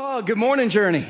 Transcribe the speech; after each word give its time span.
Oh, 0.00 0.22
good 0.22 0.38
morning, 0.38 0.68
Journey. 0.68 1.04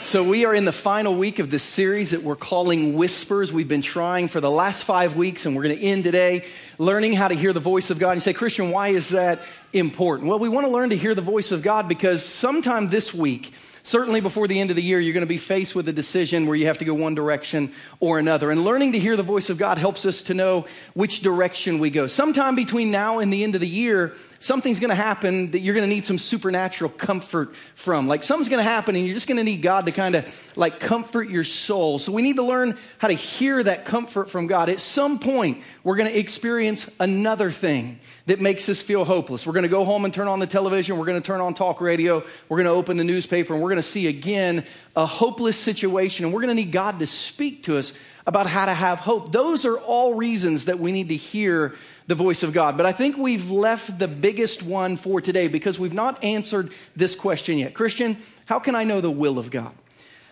So, 0.00 0.24
we 0.24 0.46
are 0.46 0.54
in 0.54 0.64
the 0.64 0.72
final 0.72 1.14
week 1.14 1.40
of 1.40 1.50
this 1.50 1.62
series 1.62 2.12
that 2.12 2.22
we're 2.22 2.36
calling 2.36 2.94
Whispers. 2.94 3.52
We've 3.52 3.68
been 3.68 3.82
trying 3.82 4.28
for 4.28 4.40
the 4.40 4.50
last 4.50 4.84
five 4.84 5.14
weeks, 5.14 5.44
and 5.44 5.54
we're 5.54 5.64
going 5.64 5.76
to 5.76 5.84
end 5.84 6.04
today 6.04 6.46
learning 6.78 7.12
how 7.12 7.28
to 7.28 7.34
hear 7.34 7.52
the 7.52 7.60
voice 7.60 7.90
of 7.90 7.98
God. 7.98 8.12
And 8.12 8.16
you 8.16 8.22
say, 8.22 8.32
Christian, 8.32 8.70
why 8.70 8.88
is 8.88 9.10
that 9.10 9.42
important? 9.74 10.30
Well, 10.30 10.38
we 10.38 10.48
want 10.48 10.66
to 10.66 10.72
learn 10.72 10.88
to 10.88 10.96
hear 10.96 11.14
the 11.14 11.20
voice 11.20 11.52
of 11.52 11.60
God 11.60 11.86
because 11.86 12.24
sometime 12.24 12.88
this 12.88 13.12
week, 13.12 13.52
certainly 13.82 14.22
before 14.22 14.48
the 14.48 14.58
end 14.58 14.70
of 14.70 14.76
the 14.76 14.82
year, 14.82 14.98
you're 14.98 15.12
going 15.12 15.20
to 15.20 15.26
be 15.26 15.36
faced 15.36 15.74
with 15.74 15.86
a 15.88 15.92
decision 15.92 16.46
where 16.46 16.56
you 16.56 16.64
have 16.64 16.78
to 16.78 16.86
go 16.86 16.94
one 16.94 17.14
direction 17.14 17.74
or 18.00 18.18
another. 18.18 18.50
And 18.50 18.64
learning 18.64 18.92
to 18.92 18.98
hear 18.98 19.18
the 19.18 19.22
voice 19.22 19.50
of 19.50 19.58
God 19.58 19.76
helps 19.76 20.06
us 20.06 20.22
to 20.24 20.34
know 20.34 20.64
which 20.94 21.20
direction 21.20 21.78
we 21.78 21.90
go. 21.90 22.06
Sometime 22.06 22.54
between 22.54 22.90
now 22.90 23.18
and 23.18 23.30
the 23.30 23.44
end 23.44 23.54
of 23.54 23.60
the 23.60 23.68
year, 23.68 24.14
something's 24.44 24.78
going 24.78 24.90
to 24.90 24.94
happen 24.94 25.50
that 25.52 25.60
you're 25.60 25.74
going 25.74 25.88
to 25.88 25.94
need 25.94 26.04
some 26.04 26.18
supernatural 26.18 26.90
comfort 26.90 27.54
from. 27.74 28.06
Like 28.06 28.22
something's 28.22 28.50
going 28.50 28.62
to 28.62 28.70
happen 28.70 28.94
and 28.94 29.06
you're 29.06 29.14
just 29.14 29.26
going 29.26 29.38
to 29.38 29.44
need 29.44 29.62
God 29.62 29.86
to 29.86 29.92
kind 29.92 30.14
of 30.14 30.52
like 30.54 30.80
comfort 30.80 31.30
your 31.30 31.44
soul. 31.44 31.98
So 31.98 32.12
we 32.12 32.20
need 32.20 32.36
to 32.36 32.42
learn 32.42 32.76
how 32.98 33.08
to 33.08 33.14
hear 33.14 33.62
that 33.62 33.86
comfort 33.86 34.28
from 34.30 34.46
God. 34.46 34.68
At 34.68 34.80
some 34.80 35.18
point, 35.18 35.62
we're 35.82 35.96
going 35.96 36.12
to 36.12 36.18
experience 36.18 36.90
another 37.00 37.50
thing 37.50 37.98
that 38.26 38.38
makes 38.38 38.68
us 38.68 38.82
feel 38.82 39.06
hopeless. 39.06 39.46
We're 39.46 39.54
going 39.54 39.64
to 39.64 39.68
go 39.68 39.84
home 39.84 40.04
and 40.04 40.12
turn 40.12 40.28
on 40.28 40.40
the 40.40 40.46
television. 40.46 40.98
We're 40.98 41.06
going 41.06 41.20
to 41.20 41.26
turn 41.26 41.40
on 41.40 41.54
talk 41.54 41.80
radio. 41.80 42.22
We're 42.50 42.58
going 42.58 42.66
to 42.66 42.78
open 42.78 42.98
the 42.98 43.04
newspaper 43.04 43.54
and 43.54 43.62
we're 43.62 43.70
going 43.70 43.82
to 43.82 43.82
see 43.82 44.08
again 44.08 44.64
a 44.94 45.06
hopeless 45.06 45.56
situation. 45.56 46.26
And 46.26 46.34
we're 46.34 46.42
going 46.42 46.54
to 46.54 46.62
need 46.62 46.72
God 46.72 46.98
to 46.98 47.06
speak 47.06 47.62
to 47.64 47.78
us 47.78 47.94
about 48.26 48.46
how 48.46 48.66
to 48.66 48.74
have 48.74 48.98
hope. 48.98 49.32
Those 49.32 49.64
are 49.64 49.78
all 49.78 50.14
reasons 50.14 50.66
that 50.66 50.78
we 50.78 50.92
need 50.92 51.08
to 51.08 51.16
hear 51.16 51.74
the 52.06 52.14
voice 52.14 52.42
of 52.42 52.52
God. 52.52 52.76
But 52.76 52.86
I 52.86 52.92
think 52.92 53.16
we've 53.16 53.50
left 53.50 53.98
the 53.98 54.08
biggest 54.08 54.62
one 54.62 54.96
for 54.96 55.20
today 55.20 55.48
because 55.48 55.78
we've 55.78 55.94
not 55.94 56.22
answered 56.22 56.72
this 56.94 57.14
question 57.14 57.58
yet. 57.58 57.74
Christian, 57.74 58.16
how 58.46 58.58
can 58.58 58.74
I 58.74 58.84
know 58.84 59.00
the 59.00 59.10
will 59.10 59.38
of 59.38 59.50
God? 59.50 59.72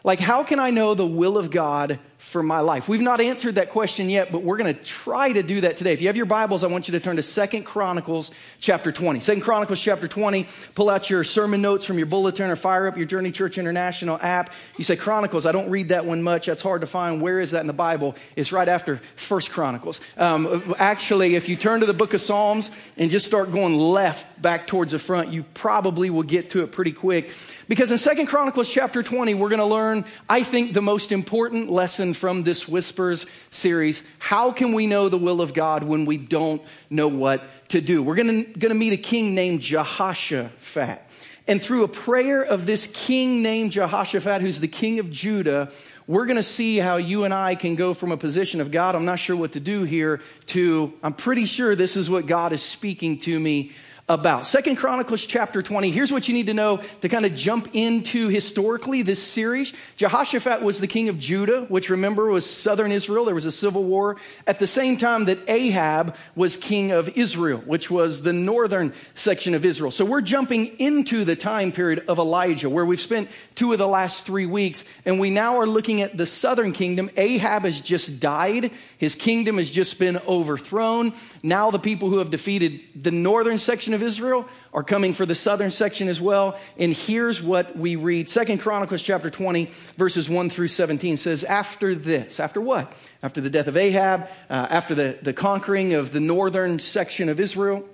Like, 0.05 0.21
how 0.21 0.43
can 0.43 0.59
I 0.59 0.71
know 0.71 0.95
the 0.95 1.07
will 1.07 1.39
of 1.39 1.51
God 1.51 1.99
for 2.23 2.43
my 2.43 2.61
life? 2.61 2.89
We've 2.89 3.01
not 3.01 3.21
answered 3.21 3.57
that 3.57 3.71
question 3.71 4.09
yet, 4.09 4.31
but 4.31 4.43
we're 4.43 4.57
going 4.57 4.75
to 4.75 4.83
try 4.83 5.33
to 5.33 5.43
do 5.43 5.63
that 5.63 5.77
today. 5.77 5.93
If 5.93 6.01
you 6.01 6.07
have 6.07 6.17
your 6.17 6.25
Bibles, 6.25 6.63
I 6.63 6.69
want 6.69 6.87
you 6.89 6.93
to 6.93 7.01
turn 7.01 7.17
to 7.17 7.23
Second 7.23 7.65
Chronicles 7.65 8.31
chapter 8.61 8.93
20. 8.93 9.21
Second 9.21 9.43
Chronicles 9.43 9.81
chapter 9.81 10.07
20, 10.07 10.47
pull 10.75 10.89
out 10.89 11.11
your 11.11 11.25
sermon 11.25 11.61
notes 11.61 11.85
from 11.85 11.99
your 11.99 12.07
bulletin 12.07 12.49
or 12.49 12.57
fire 12.57 12.87
up 12.87 12.97
your 12.97 13.07
Journey 13.07 13.33
Church 13.33 13.59
International 13.59 14.19
app. 14.23 14.53
You 14.79 14.85
say, 14.85 14.97
Chronicles, 14.97 15.47
I 15.47 15.53
don't 15.53 15.69
read 15.69 15.89
that 15.89 16.07
one 16.07 16.23
much. 16.23 16.47
That's 16.47 16.63
hard 16.63 16.83
to 16.83 16.87
find. 16.87 17.21
Where 17.21 17.41
is 17.41 17.51
that 17.51 17.61
in 17.61 17.67
the 17.67 17.73
Bible? 17.73 18.15
It's 18.37 18.53
right 18.53 18.69
after 18.69 19.01
First 19.17 19.51
Chronicles. 19.51 20.01
Um, 20.17 20.75
actually, 20.79 21.35
if 21.35 21.49
you 21.49 21.57
turn 21.57 21.81
to 21.81 21.87
the 21.87 21.93
book 21.93 22.15
of 22.15 22.21
Psalms 22.21 22.71
and 22.97 23.11
just 23.11 23.27
start 23.27 23.51
going 23.51 23.77
left 23.77 24.41
back 24.41 24.69
towards 24.69 24.93
the 24.93 24.99
front, 24.99 25.33
you 25.33 25.43
probably 25.55 26.09
will 26.09 26.23
get 26.23 26.51
to 26.51 26.63
it 26.63 26.71
pretty 26.71 26.93
quick. 26.93 27.31
Because 27.69 27.91
in 27.91 27.99
Second 27.99 28.27
Chronicles 28.27 28.69
chapter 28.69 29.03
20, 29.03 29.35
we're 29.35 29.49
going 29.49 29.59
to 29.59 29.65
learn, 29.65 30.05
I 30.29 30.43
think, 30.43 30.73
the 30.73 30.83
most 30.83 31.13
important 31.13 31.71
lesson 31.71 32.12
from 32.15 32.43
this 32.43 32.69
Whispers 32.69 33.27
series. 33.51 34.09
How 34.19 34.53
can 34.53 34.73
we 34.73 34.87
know 34.87 35.09
the 35.09 35.19
will 35.19 35.41
of 35.41 35.55
God 35.55 35.83
when 35.83 36.05
we 36.05 36.17
don't 36.17 36.63
know 36.91 37.09
what 37.09 37.43
to 37.69 37.81
do? 37.81 38.03
We're 38.03 38.15
going 38.15 38.53
to, 38.55 38.75
meet 38.75 38.93
a 38.93 38.97
king 38.97 39.35
named 39.35 39.61
Jehoshaphat. 39.61 41.01
And 41.49 41.63
through 41.63 41.85
a 41.85 41.89
prayer 41.89 42.43
of 42.43 42.67
this 42.67 42.87
king 42.87 43.43
named 43.43 43.73
Jehoshaphat, 43.73 44.43
who's 44.43 44.61
the 44.61 44.69
king 44.69 44.99
of 44.99 45.11
Judah, 45.11 45.73
we're 46.07 46.27
going 46.27 46.37
to 46.37 46.43
see 46.43 46.79
how 46.79 46.97
you 46.97 47.25
and 47.25 47.33
I 47.33 47.55
can 47.55 47.75
go 47.75 47.95
from 47.95 48.13
a 48.13 48.17
position 48.17 48.61
of 48.61 48.71
God, 48.71 48.95
I'm 48.95 49.05
not 49.05 49.19
sure 49.19 49.37
what 49.37 49.53
to 49.53 49.61
do 49.61 49.85
here, 49.85 50.21
to 50.47 50.93
I'm 51.03 51.15
pretty 51.15 51.47
sure 51.47 51.75
this 51.75 51.97
is 51.97 52.11
what 52.11 52.27
God 52.27 52.53
is 52.53 52.63
speaking 52.63 53.19
to 53.21 53.39
me 53.39 53.73
about. 54.13 54.47
Second 54.47 54.77
Chronicles 54.77 55.27
chapter 55.27 55.63
20. 55.63 55.91
Here's 55.91 56.13
what 56.13 56.29
you 56.29 56.35
need 56.35 56.47
to 56.47 56.55
know 56.55 56.83
to 57.01 57.09
kind 57.09 57.27
of 57.27 57.35
jump 57.35 57.69
into 57.73 58.29
historically 58.29 59.03
this 59.03 59.23
series. 59.23 59.73
Jehoshaphat 59.97 60.63
was 60.63 60.81
the 60.81 60.87
king 60.87 61.09
of 61.09 61.19
Judah, 61.19 61.63
which 61.63 61.91
remember 61.91 62.27
was 62.27 62.49
southern 62.49 62.93
Israel. 62.93 63.25
There 63.25 63.35
was 63.35 63.45
a 63.45 63.53
civil 63.53 63.85
war 63.85 64.17
at 64.47 64.59
the 64.59 64.67
same 64.67 64.97
time 64.97 65.27
that 65.27 65.49
Ahab 65.49 66.15
was 66.35 66.57
king 66.57 66.91
of 66.91 67.17
Israel, 67.17 67.59
which 67.61 67.91
was 67.91 68.23
the 68.23 68.33
northern 68.33 68.93
section 69.15 69.55
of 69.55 69.65
Israel. 69.65 69.91
So 69.91 70.05
we're 70.05 70.21
jumping 70.21 70.79
into 70.79 71.25
the 71.25 71.37
time 71.37 71.73
period 71.73 72.05
of 72.09 72.19
Elijah, 72.19 72.69
where 72.69 72.85
we've 72.85 73.01
spent 73.01 73.31
two 73.55 73.73
of 73.73 73.79
the 73.79 73.89
last 73.89 74.27
three 74.27 74.47
weeks, 74.47 74.85
and 75.05 75.19
we 75.21 75.31
now 75.31 75.59
are 75.59 75.67
looking 75.67 76.03
at 76.03 76.17
the 76.17 76.27
southern 76.27 76.73
kingdom. 76.73 77.11
Ahab 77.17 77.63
has 77.63 77.81
just 77.81 78.21
died. 78.21 78.71
His 78.99 79.15
kingdom 79.15 79.59
has 79.59 79.71
just 79.71 79.99
been 79.99 80.19
overthrown. 80.29 81.13
Now 81.43 81.71
the 81.71 81.79
people 81.79 82.09
who 82.09 82.19
have 82.19 82.31
defeated 82.31 82.81
the 82.95 83.11
northern 83.11 83.59
section 83.59 83.73
section 83.73 83.95
Israel 84.03 84.49
are 84.75 84.83
coming 84.83 85.15
for 85.15 85.25
the 85.25 85.35
southern 85.35 85.71
section 85.71 86.09
as 86.09 86.21
well. 86.21 86.59
And 86.79 86.93
here's 86.93 87.41
what 87.41 87.77
we 87.77 87.97
read. 87.97 88.29
Second 88.29 88.59
Chronicles 88.59 89.03
chapter 89.03 89.31
20, 89.31 89.71
verses 89.97 90.29
1 90.29 90.51
through 90.51 90.69
17 90.69 91.17
says, 91.17 91.45
After 91.45 91.95
this, 91.95 92.41
after 92.41 92.61
what? 92.61 92.93
After 93.23 93.41
the 93.41 93.49
death 93.49 93.69
of 93.69 93.77
Ahab, 93.77 94.29
uh, 94.51 94.67
after 94.69 94.95
the, 94.95 95.19
the 95.23 95.33
conquering 95.33 95.95
of 95.95 96.13
the 96.13 96.21
northern 96.21 96.79
section 96.79 97.29
of 97.29 97.41
Israel, 97.41 97.89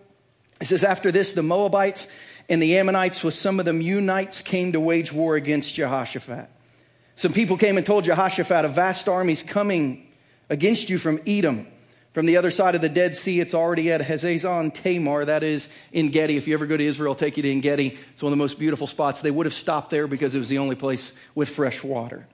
it 0.61 0.67
says, 0.67 0.83
After 0.83 1.13
this, 1.13 1.35
the 1.35 1.43
Moabites 1.43 2.09
and 2.49 2.63
the 2.63 2.79
Ammonites 2.79 3.23
with 3.23 3.35
some 3.35 3.61
of 3.61 3.67
the 3.67 3.73
Meunites 3.73 4.43
came 4.45 4.73
to 4.73 4.81
wage 4.81 5.13
war 5.13 5.37
against 5.37 5.75
Jehoshaphat. 5.75 6.49
Some 7.15 7.33
people 7.33 7.57
came 7.57 7.77
and 7.77 7.85
told 7.85 8.05
Jehoshaphat, 8.05 8.65
A 8.65 8.69
vast 8.69 9.09
army 9.09 9.33
is 9.33 9.43
coming 9.43 10.07
against 10.49 10.89
you 10.89 10.99
from 10.99 11.21
Edom 11.27 11.67
from 12.19 12.27
the 12.27 12.37
other 12.37 12.51
side 12.51 12.75
of 12.75 12.81
the 12.81 12.89
Dead 12.89 13.15
Sea, 13.15 13.39
it's 13.39 13.55
already 13.55 13.93
at 13.93 14.01
Hazezon 14.01 14.75
Tamar, 14.75 15.25
that 15.27 15.45
is 15.45 15.69
En 15.95 16.09
Gedi. 16.09 16.37
If 16.37 16.49
you 16.49 16.55
ever 16.55 16.67
go 16.67 16.77
to 16.77 16.85
Israel, 16.85 17.13
I'll 17.13 17.15
take 17.15 17.37
you 17.37 17.45
to 17.45 17.49
En 17.49 17.61
Gedi. 17.61 17.97
It's 18.13 18.25
one 18.25 18.33
of 18.33 18.37
the 18.37 18.43
most 18.43 18.59
beautiful 18.59 18.89
spots. 18.89 19.21
They 19.21 19.31
would 19.31 19.47
have 19.47 19.55
stopped 19.55 19.91
there 19.91 20.09
because 20.09 20.35
it 20.35 20.41
was 20.41 20.49
the 20.49 20.59
only 20.59 20.75
place 20.75 21.17
with 21.37 21.49
fresh 21.49 21.85
water. 21.85 22.27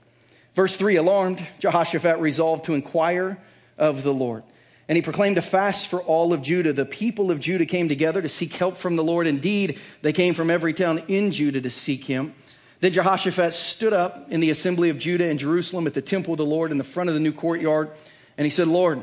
Verse 0.55 0.75
3 0.75 0.95
Alarmed, 0.95 1.47
Jehoshaphat 1.59 2.19
resolved 2.19 2.65
to 2.65 2.73
inquire 2.73 3.37
of 3.77 4.01
the 4.01 4.11
Lord. 4.11 4.41
And 4.89 4.95
he 4.95 5.03
proclaimed 5.03 5.37
a 5.37 5.43
fast 5.43 5.87
for 5.87 6.01
all 6.01 6.33
of 6.33 6.41
Judah. 6.41 6.73
The 6.73 6.85
people 6.85 7.29
of 7.29 7.39
Judah 7.39 7.67
came 7.67 7.87
together 7.87 8.23
to 8.23 8.29
seek 8.29 8.53
help 8.53 8.77
from 8.77 8.95
the 8.95 9.03
Lord. 9.03 9.27
Indeed, 9.27 9.77
they 10.01 10.13
came 10.13 10.33
from 10.33 10.49
every 10.49 10.73
town 10.73 11.03
in 11.07 11.31
Judah 11.31 11.61
to 11.61 11.69
seek 11.69 12.05
him. 12.05 12.33
Then 12.79 12.91
Jehoshaphat 12.91 13.53
stood 13.53 13.93
up 13.93 14.31
in 14.31 14.39
the 14.39 14.49
assembly 14.49 14.89
of 14.89 14.97
Judah 14.97 15.29
in 15.29 15.37
Jerusalem 15.37 15.85
at 15.85 15.93
the 15.93 16.01
temple 16.01 16.33
of 16.33 16.39
the 16.39 16.43
Lord 16.43 16.71
in 16.71 16.79
the 16.79 16.83
front 16.83 17.09
of 17.09 17.13
the 17.13 17.21
new 17.21 17.31
courtyard. 17.31 17.91
And 18.35 18.45
he 18.45 18.51
said, 18.51 18.67
Lord, 18.67 19.01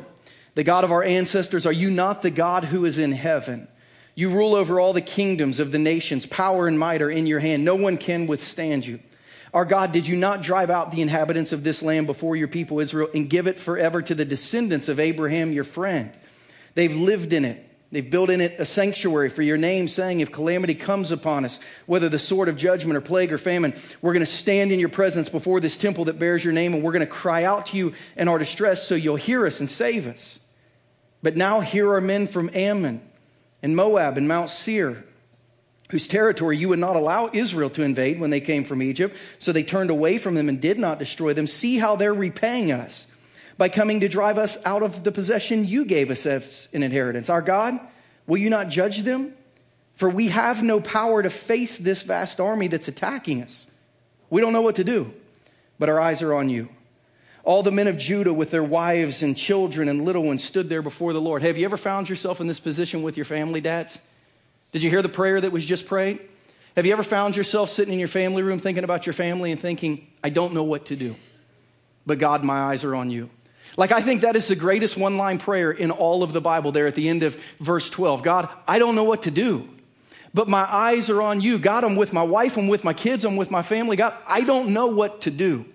the 0.55 0.65
God 0.65 0.85
of 0.85 0.93
our 0.93 1.03
ancestors, 1.03 1.67
are 1.67 1.73
you 1.73 1.91
not 1.91 2.23
the 2.23 2.31
God 2.31 2.65
who 2.65 2.85
is 2.85 2.99
in 2.99 3.13
heaven? 3.13 3.69
You 4.15 4.31
rule 4.31 4.55
over 4.55 4.79
all 4.79 4.93
the 4.93 5.01
kingdoms 5.01 5.59
of 5.59 5.73
the 5.73 5.79
nations. 5.79 6.27
Power 6.27 6.69
and 6.69 6.79
might 6.79 7.01
are 7.01 7.11
in 7.11 7.27
your 7.27 7.41
hand. 7.41 7.65
No 7.65 7.75
one 7.75 7.97
can 7.97 8.27
withstand 8.27 8.85
you. 8.85 9.01
Our 9.55 9.65
God, 9.65 9.93
did 9.93 10.07
you 10.07 10.17
not 10.17 10.43
drive 10.43 10.71
out 10.71 10.93
the 10.93 11.03
inhabitants 11.03 11.53
of 11.53 11.65
this 11.65 11.83
land 11.83 12.07
before 12.07 12.37
your 12.37 12.49
people 12.49 12.81
Israel 12.81 13.09
and 13.15 13.29
give 13.29 13.47
it 13.47 13.59
forever 13.59 14.01
to 14.03 14.15
the 14.15 14.25
descendants 14.25 14.89
of 14.89 15.01
Abraham, 15.01 15.53
your 15.53 15.65
friend? 15.65 16.13
They've 16.75 16.95
lived 16.95 17.33
in 17.33 17.45
it. 17.45 17.69
They've 17.91 18.09
built 18.09 18.31
in 18.31 18.41
it 18.41 18.55
a 18.59 18.65
sanctuary 18.65 19.29
for 19.29 19.43
your 19.43 19.59
name, 19.59 19.87
saying, 19.87 20.21
If 20.21 20.33
calamity 20.33 20.75
comes 20.75 21.13
upon 21.13 21.45
us, 21.45 21.61
whether 21.85 22.09
the 22.09 22.19
sword 22.19 22.49
of 22.49 22.57
judgment 22.57 22.97
or 22.97 23.03
plague 23.03 23.31
or 23.31 23.37
famine, 23.37 23.75
we're 24.01 24.15
going 24.15 24.25
to 24.25 24.27
stand 24.27 24.73
in 24.73 24.81
your 24.81 24.89
presence 24.89 25.29
before 25.29 25.61
this 25.61 25.77
temple 25.77 26.07
that 26.07 26.19
bears 26.19 26.43
your 26.43 26.55
name, 26.55 26.73
and 26.73 26.83
we're 26.83 26.93
going 26.93 27.01
to 27.01 27.07
cry 27.07 27.45
out 27.45 27.67
to 27.67 27.77
you 27.77 27.93
in 28.17 28.29
our 28.29 28.39
distress 28.39 28.89
so 28.89 28.95
you'll 28.95 29.17
hear 29.17 29.47
us 29.47 29.61
and 29.61 29.71
save 29.71 30.07
us. 30.07 30.42
But 31.23 31.37
now 31.37 31.61
here 31.61 31.93
are 31.93 32.01
men 32.01 32.27
from 32.27 32.51
Ammon 32.53 33.01
and 33.63 33.77
Moab 33.77 34.19
and 34.19 34.27
Mount 34.27 34.51
Seir, 34.51 35.05
whose 35.91 36.09
territory 36.09 36.57
you 36.57 36.69
would 36.71 36.79
not 36.79 36.97
allow 36.97 37.31
Israel 37.33 37.71
to 37.71 37.83
invade 37.83 38.19
when 38.19 38.31
they 38.31 38.41
came 38.41 38.65
from 38.65 38.83
Egypt. 38.83 39.17
So 39.39 39.53
they 39.53 39.63
turned 39.63 39.91
away 39.91 40.19
from 40.19 40.35
them 40.35 40.49
and 40.49 40.61
did 40.61 40.79
not 40.79 40.99
destroy 40.99 41.33
them. 41.33 41.47
See 41.47 41.79
how 41.79 41.97
they're 41.97 42.15
repaying 42.15 42.73
us 42.73 43.07
by 43.59 43.69
coming 43.69 44.01
to 44.01 44.09
drive 44.09 44.39
us 44.39 44.65
out 44.67 44.83
of 44.83 45.05
the 45.05 45.13
possession 45.13 45.67
you 45.67 45.85
gave 45.85 46.11
us 46.11 46.27
as 46.27 46.69
an 46.73 46.83
inheritance. 46.83 47.31
Our 47.31 47.43
God, 47.43 47.79
will 48.27 48.39
you 48.39 48.51
not 48.51 48.69
judge 48.69 49.03
them? 49.03 49.35
For 49.95 50.09
we 50.09 50.29
have 50.29 50.63
no 50.63 50.81
power 50.81 51.23
to 51.23 51.31
face 51.31 51.79
this 51.79 52.03
vast 52.03 52.41
army 52.41 52.67
that's 52.67 52.89
attacking 52.89 53.43
us. 53.43 53.71
We 54.31 54.41
don't 54.41 54.55
know 54.55 54.63
what 54.63 54.77
to 54.77 54.85
do, 54.85 55.13
but 55.79 55.89
our 55.89 56.01
eyes 56.01 56.23
are 56.23 56.35
on 56.35 56.49
you. 56.49 56.71
All 57.45 57.63
the 57.63 57.73
men 57.73 57.89
of 57.89 57.99
Judah 57.99 58.33
with 58.33 58.51
their 58.51 58.63
wives 58.63 59.23
and 59.23 59.37
children 59.37 59.89
and 59.89 60.05
little 60.05 60.23
ones 60.23 60.45
stood 60.45 60.69
there 60.69 60.83
before 60.83 61.13
the 61.13 61.21
Lord. 61.21 61.43
Have 61.43 61.59
you 61.59 61.65
ever 61.65 61.77
found 61.77 62.09
yourself 62.09 62.41
in 62.41 62.47
this 62.47 62.61
position 62.61 63.03
with 63.03 63.17
your 63.17 63.25
family, 63.25 63.61
dads? 63.61 64.01
Did 64.71 64.83
you 64.83 64.91
hear 64.91 65.03
the 65.03 65.09
prayer 65.09 65.41
that 65.41 65.53
was 65.53 65.67
just 65.67 65.87
prayed? 65.87 66.21
Have 66.77 66.87
you 66.87 66.93
ever 66.93 67.03
found 67.03 67.37
yourself 67.37 67.69
sitting 67.69 67.93
in 67.93 67.99
your 67.99 68.09
family 68.09 68.43
room 68.43 68.59
thinking 68.59 68.85
about 68.85 69.07
your 69.07 69.13
family 69.13 69.51
and 69.51 69.61
thinking, 69.61 70.07
I 70.25 70.31
don't 70.31 70.55
know 70.55 70.63
what 70.63 70.87
to 70.87 70.97
do, 70.97 71.17
but 72.07 72.19
God, 72.19 72.45
my 72.45 72.59
eyes 72.59 72.85
are 72.85 72.95
on 72.95 73.11
you? 73.11 73.29
Like, 73.77 73.93
I 73.93 74.01
think 74.01 74.21
that 74.21 74.37
is 74.37 74.49
the 74.49 74.57
greatest 74.57 74.97
one 74.97 75.17
line 75.17 75.39
prayer 75.39 75.71
in 75.71 75.91
all 75.91 76.23
of 76.23 76.33
the 76.33 76.41
Bible 76.41 76.73
there 76.73 76.87
at 76.87 76.95
the 76.95 77.09
end 77.09 77.23
of 77.23 77.43
verse 77.59 77.91
12. 77.91 78.23
God, 78.23 78.49
I 78.69 78.79
don't 78.79 78.95
know 78.95 79.05
what 79.05 79.23
to 79.23 79.31
do, 79.31 79.69
but 80.33 80.49
my 80.49 80.67
eyes 80.71 81.11
are 81.11 81.21
on 81.23 81.41
you. 81.41 81.59
God, 81.59 81.85
I'm 81.85 81.97
with 81.97 82.13
my 82.13 82.23
wife, 82.23 82.57
I'm 82.57 82.69
with 82.69 82.85
my 82.85 82.93
kids, 82.93 83.25
I'm 83.25 83.37
with 83.37 83.51
my 83.51 83.63
family. 83.63 83.97
God, 83.97 84.15
I 84.27 84.43
don't 84.43 84.71
know 84.71 84.87
what 84.87 85.23
to 85.23 85.31
do, 85.31 85.67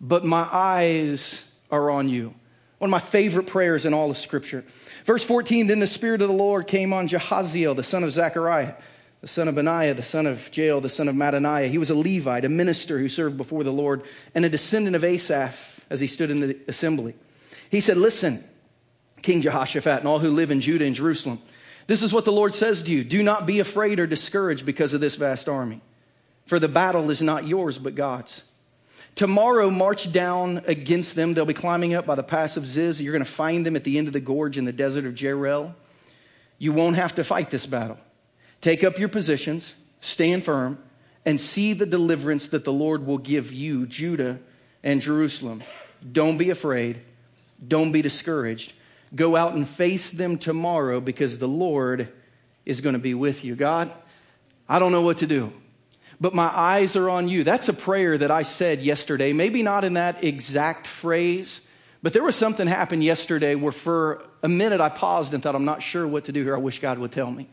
but 0.00 0.24
my 0.24 0.48
eyes 0.50 1.52
are 1.70 1.90
on 1.90 2.08
you. 2.08 2.34
One 2.78 2.88
of 2.88 2.92
my 2.92 2.98
favorite 2.98 3.46
prayers 3.46 3.84
in 3.84 3.92
all 3.92 4.10
of 4.10 4.16
Scripture. 4.16 4.64
Verse 5.04 5.24
14 5.24 5.66
Then 5.66 5.80
the 5.80 5.86
Spirit 5.86 6.22
of 6.22 6.28
the 6.28 6.34
Lord 6.34 6.66
came 6.66 6.92
on 6.92 7.08
Jahaziel, 7.08 7.76
the 7.76 7.82
son 7.82 8.02
of 8.02 8.12
Zechariah, 8.12 8.74
the 9.20 9.28
son 9.28 9.48
of 9.48 9.54
Benaiah, 9.54 9.94
the 9.94 10.02
son 10.02 10.26
of 10.26 10.50
Jael, 10.56 10.80
the 10.80 10.88
son 10.88 11.08
of 11.08 11.14
Mattaniah. 11.14 11.68
He 11.68 11.78
was 11.78 11.90
a 11.90 11.94
Levite, 11.94 12.44
a 12.44 12.48
minister 12.48 12.98
who 12.98 13.08
served 13.08 13.36
before 13.36 13.64
the 13.64 13.72
Lord, 13.72 14.02
and 14.34 14.44
a 14.44 14.48
descendant 14.48 14.96
of 14.96 15.04
Asaph 15.04 15.84
as 15.90 16.00
he 16.00 16.06
stood 16.06 16.30
in 16.30 16.40
the 16.40 16.58
assembly. 16.68 17.14
He 17.70 17.80
said, 17.82 17.98
Listen, 17.98 18.42
King 19.20 19.42
Jehoshaphat, 19.42 19.98
and 19.98 20.08
all 20.08 20.18
who 20.18 20.30
live 20.30 20.50
in 20.50 20.62
Judah 20.62 20.86
and 20.86 20.94
Jerusalem, 20.94 21.40
this 21.86 22.02
is 22.02 22.12
what 22.12 22.24
the 22.24 22.32
Lord 22.32 22.54
says 22.54 22.82
to 22.84 22.90
you 22.90 23.04
Do 23.04 23.22
not 23.22 23.46
be 23.46 23.58
afraid 23.58 24.00
or 24.00 24.06
discouraged 24.06 24.64
because 24.64 24.94
of 24.94 25.02
this 25.02 25.16
vast 25.16 25.48
army, 25.48 25.82
for 26.46 26.58
the 26.58 26.68
battle 26.68 27.10
is 27.10 27.20
not 27.20 27.46
yours, 27.46 27.78
but 27.78 27.94
God's. 27.94 28.42
Tomorrow, 29.20 29.68
march 29.68 30.10
down 30.12 30.62
against 30.66 31.14
them. 31.14 31.34
They'll 31.34 31.44
be 31.44 31.52
climbing 31.52 31.92
up 31.92 32.06
by 32.06 32.14
the 32.14 32.22
pass 32.22 32.56
of 32.56 32.64
Ziz. 32.64 33.02
You're 33.02 33.12
going 33.12 33.22
to 33.22 33.30
find 33.30 33.66
them 33.66 33.76
at 33.76 33.84
the 33.84 33.98
end 33.98 34.06
of 34.06 34.14
the 34.14 34.20
gorge 34.20 34.56
in 34.56 34.64
the 34.64 34.72
desert 34.72 35.04
of 35.04 35.12
Jeruel. 35.12 35.74
You 36.56 36.72
won't 36.72 36.96
have 36.96 37.14
to 37.16 37.22
fight 37.22 37.50
this 37.50 37.66
battle. 37.66 37.98
Take 38.62 38.82
up 38.82 38.98
your 38.98 39.10
positions, 39.10 39.74
stand 40.00 40.44
firm, 40.44 40.82
and 41.26 41.38
see 41.38 41.74
the 41.74 41.84
deliverance 41.84 42.48
that 42.48 42.64
the 42.64 42.72
Lord 42.72 43.06
will 43.06 43.18
give 43.18 43.52
you, 43.52 43.84
Judah 43.84 44.40
and 44.82 45.02
Jerusalem. 45.02 45.62
Don't 46.10 46.38
be 46.38 46.48
afraid. 46.48 47.02
Don't 47.68 47.92
be 47.92 48.00
discouraged. 48.00 48.72
Go 49.14 49.36
out 49.36 49.52
and 49.52 49.68
face 49.68 50.10
them 50.10 50.38
tomorrow 50.38 50.98
because 50.98 51.38
the 51.38 51.46
Lord 51.46 52.08
is 52.64 52.80
going 52.80 52.94
to 52.94 52.98
be 52.98 53.12
with 53.12 53.44
you. 53.44 53.54
God, 53.54 53.92
I 54.66 54.78
don't 54.78 54.92
know 54.92 55.02
what 55.02 55.18
to 55.18 55.26
do, 55.26 55.52
but 56.20 56.34
my 56.34 56.50
eyes 56.54 56.96
are 56.96 57.08
on 57.08 57.28
you. 57.28 57.44
That's 57.44 57.68
a 57.68 57.72
prayer 57.72 58.18
that 58.18 58.30
I 58.30 58.42
said 58.42 58.80
yesterday, 58.80 59.32
maybe 59.32 59.62
not 59.62 59.84
in 59.84 59.94
that 59.94 60.22
exact 60.22 60.86
phrase, 60.86 61.66
but 62.02 62.12
there 62.12 62.22
was 62.22 62.36
something 62.36 62.66
happened 62.66 63.02
yesterday 63.02 63.54
where 63.54 63.72
for 63.72 64.22
a 64.42 64.48
minute 64.48 64.80
I 64.80 64.88
paused 64.88 65.34
and 65.34 65.42
thought, 65.42 65.54
I'm 65.54 65.64
not 65.64 65.82
sure 65.82 66.06
what 66.06 66.24
to 66.24 66.32
do 66.32 66.42
here. 66.42 66.54
I 66.54 66.58
wish 66.58 66.80
God 66.80 66.98
would 66.98 67.12
tell 67.12 67.30
me. 67.30 67.48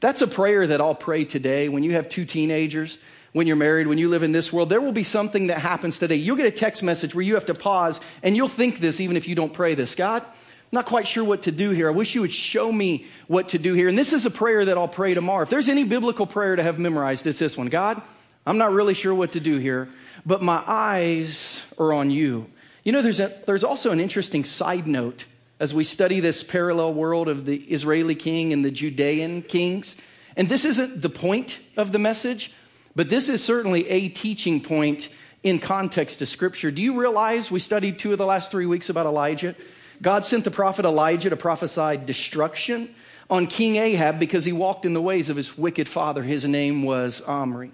That's 0.00 0.22
a 0.22 0.26
prayer 0.26 0.66
that 0.66 0.80
I'll 0.80 0.94
pray 0.94 1.24
today 1.24 1.68
when 1.68 1.82
you 1.82 1.92
have 1.92 2.08
two 2.08 2.24
teenagers, 2.24 2.98
when 3.32 3.46
you're 3.46 3.56
married, 3.56 3.86
when 3.86 3.98
you 3.98 4.08
live 4.08 4.22
in 4.22 4.32
this 4.32 4.52
world. 4.52 4.70
There 4.70 4.80
will 4.80 4.92
be 4.92 5.04
something 5.04 5.48
that 5.48 5.58
happens 5.58 5.98
today. 5.98 6.16
You'll 6.16 6.36
get 6.36 6.46
a 6.46 6.50
text 6.50 6.82
message 6.82 7.14
where 7.14 7.22
you 7.22 7.34
have 7.34 7.46
to 7.46 7.54
pause 7.54 8.00
and 8.22 8.36
you'll 8.36 8.48
think 8.48 8.78
this 8.78 9.00
even 9.00 9.16
if 9.16 9.28
you 9.28 9.34
don't 9.34 9.52
pray 9.52 9.74
this. 9.74 9.94
God, 9.94 10.24
not 10.72 10.86
quite 10.86 11.06
sure 11.06 11.24
what 11.24 11.42
to 11.42 11.52
do 11.52 11.70
here. 11.70 11.88
I 11.88 11.92
wish 11.92 12.14
you 12.14 12.20
would 12.20 12.32
show 12.32 12.70
me 12.70 13.06
what 13.26 13.48
to 13.50 13.58
do 13.58 13.74
here. 13.74 13.88
And 13.88 13.98
this 13.98 14.12
is 14.12 14.24
a 14.24 14.30
prayer 14.30 14.64
that 14.64 14.78
I'll 14.78 14.88
pray 14.88 15.14
tomorrow. 15.14 15.42
If 15.42 15.50
there's 15.50 15.68
any 15.68 15.84
biblical 15.84 16.26
prayer 16.26 16.54
to 16.54 16.62
have 16.62 16.78
memorized, 16.78 17.26
it's 17.26 17.38
this 17.40 17.56
one 17.56 17.68
God, 17.68 18.00
I'm 18.46 18.58
not 18.58 18.72
really 18.72 18.94
sure 18.94 19.14
what 19.14 19.32
to 19.32 19.40
do 19.40 19.58
here, 19.58 19.88
but 20.24 20.42
my 20.42 20.62
eyes 20.66 21.62
are 21.78 21.92
on 21.92 22.10
you. 22.10 22.46
You 22.84 22.92
know, 22.92 23.02
there's, 23.02 23.20
a, 23.20 23.32
there's 23.46 23.64
also 23.64 23.90
an 23.90 24.00
interesting 24.00 24.44
side 24.44 24.86
note 24.86 25.26
as 25.58 25.74
we 25.74 25.84
study 25.84 26.20
this 26.20 26.42
parallel 26.42 26.94
world 26.94 27.28
of 27.28 27.44
the 27.44 27.56
Israeli 27.56 28.14
king 28.14 28.52
and 28.52 28.64
the 28.64 28.70
Judean 28.70 29.42
kings. 29.42 29.96
And 30.36 30.48
this 30.48 30.64
isn't 30.64 31.02
the 31.02 31.10
point 31.10 31.58
of 31.76 31.92
the 31.92 31.98
message, 31.98 32.52
but 32.96 33.10
this 33.10 33.28
is 33.28 33.44
certainly 33.44 33.88
a 33.88 34.08
teaching 34.08 34.62
point 34.62 35.10
in 35.42 35.58
context 35.58 36.20
to 36.20 36.26
Scripture. 36.26 36.70
Do 36.70 36.80
you 36.80 36.98
realize 36.98 37.50
we 37.50 37.60
studied 37.60 37.98
two 37.98 38.12
of 38.12 38.18
the 38.18 38.26
last 38.26 38.50
three 38.50 38.66
weeks 38.66 38.88
about 38.88 39.06
Elijah? 39.06 39.54
God 40.02 40.24
sent 40.24 40.44
the 40.44 40.50
prophet 40.50 40.84
Elijah 40.84 41.30
to 41.30 41.36
prophesy 41.36 41.98
destruction 41.98 42.94
on 43.28 43.46
King 43.46 43.76
Ahab 43.76 44.18
because 44.18 44.44
he 44.44 44.52
walked 44.52 44.86
in 44.86 44.94
the 44.94 45.02
ways 45.02 45.28
of 45.28 45.36
his 45.36 45.56
wicked 45.58 45.88
father. 45.88 46.22
His 46.22 46.46
name 46.46 46.82
was 46.82 47.20
Omri. 47.20 47.70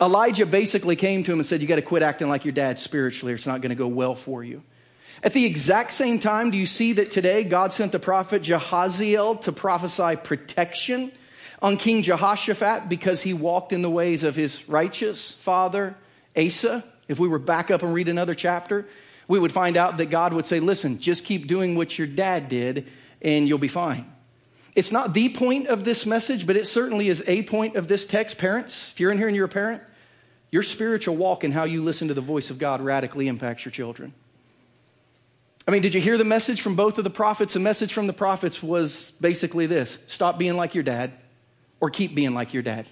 Elijah 0.00 0.44
basically 0.44 0.96
came 0.96 1.24
to 1.24 1.32
him 1.32 1.38
and 1.38 1.46
said, 1.46 1.62
You 1.62 1.66
got 1.66 1.76
to 1.76 1.82
quit 1.82 2.02
acting 2.02 2.28
like 2.28 2.44
your 2.44 2.52
dad 2.52 2.78
spiritually, 2.78 3.32
or 3.32 3.36
it's 3.36 3.46
not 3.46 3.62
going 3.62 3.70
to 3.70 3.76
go 3.76 3.88
well 3.88 4.14
for 4.14 4.44
you. 4.44 4.62
At 5.22 5.32
the 5.32 5.46
exact 5.46 5.94
same 5.94 6.18
time, 6.18 6.50
do 6.50 6.58
you 6.58 6.66
see 6.66 6.92
that 6.94 7.10
today 7.10 7.42
God 7.42 7.72
sent 7.72 7.92
the 7.92 7.98
prophet 7.98 8.42
Jahaziel 8.42 9.40
to 9.42 9.52
prophesy 9.52 10.16
protection 10.16 11.10
on 11.62 11.78
King 11.78 12.02
Jehoshaphat 12.02 12.90
because 12.90 13.22
he 13.22 13.32
walked 13.32 13.72
in 13.72 13.80
the 13.80 13.88
ways 13.88 14.22
of 14.22 14.36
his 14.36 14.68
righteous 14.68 15.32
father 15.32 15.96
Asa? 16.36 16.84
If 17.08 17.18
we 17.18 17.28
were 17.28 17.38
back 17.38 17.70
up 17.70 17.82
and 17.82 17.94
read 17.94 18.08
another 18.08 18.34
chapter, 18.34 18.86
we 19.28 19.38
would 19.38 19.52
find 19.52 19.76
out 19.76 19.96
that 19.96 20.06
God 20.06 20.32
would 20.32 20.46
say, 20.46 20.60
Listen, 20.60 20.98
just 20.98 21.24
keep 21.24 21.46
doing 21.46 21.76
what 21.76 21.98
your 21.98 22.06
dad 22.06 22.48
did 22.48 22.86
and 23.22 23.48
you'll 23.48 23.58
be 23.58 23.68
fine. 23.68 24.10
It's 24.74 24.92
not 24.92 25.14
the 25.14 25.30
point 25.30 25.68
of 25.68 25.84
this 25.84 26.04
message, 26.04 26.46
but 26.46 26.54
it 26.54 26.66
certainly 26.66 27.08
is 27.08 27.26
a 27.26 27.42
point 27.44 27.76
of 27.76 27.88
this 27.88 28.06
text. 28.06 28.36
Parents, 28.36 28.92
if 28.92 29.00
you're 29.00 29.10
in 29.10 29.16
here 29.18 29.26
and 29.26 29.34
you're 29.34 29.46
a 29.46 29.48
parent, 29.48 29.82
your 30.50 30.62
spiritual 30.62 31.16
walk 31.16 31.44
and 31.44 31.52
how 31.52 31.64
you 31.64 31.82
listen 31.82 32.08
to 32.08 32.14
the 32.14 32.20
voice 32.20 32.50
of 32.50 32.58
God 32.58 32.80
radically 32.82 33.26
impacts 33.26 33.64
your 33.64 33.72
children. 33.72 34.12
I 35.66 35.72
mean, 35.72 35.82
did 35.82 35.94
you 35.94 36.00
hear 36.00 36.16
the 36.16 36.24
message 36.24 36.60
from 36.60 36.76
both 36.76 36.98
of 36.98 37.04
the 37.04 37.10
prophets? 37.10 37.54
The 37.54 37.60
message 37.60 37.92
from 37.92 38.06
the 38.06 38.12
prophets 38.12 38.62
was 38.62 39.12
basically 39.20 39.66
this 39.66 39.98
stop 40.06 40.38
being 40.38 40.56
like 40.56 40.74
your 40.74 40.84
dad 40.84 41.12
or 41.80 41.90
keep 41.90 42.14
being 42.14 42.34
like 42.34 42.54
your 42.54 42.62
dad. 42.62 42.86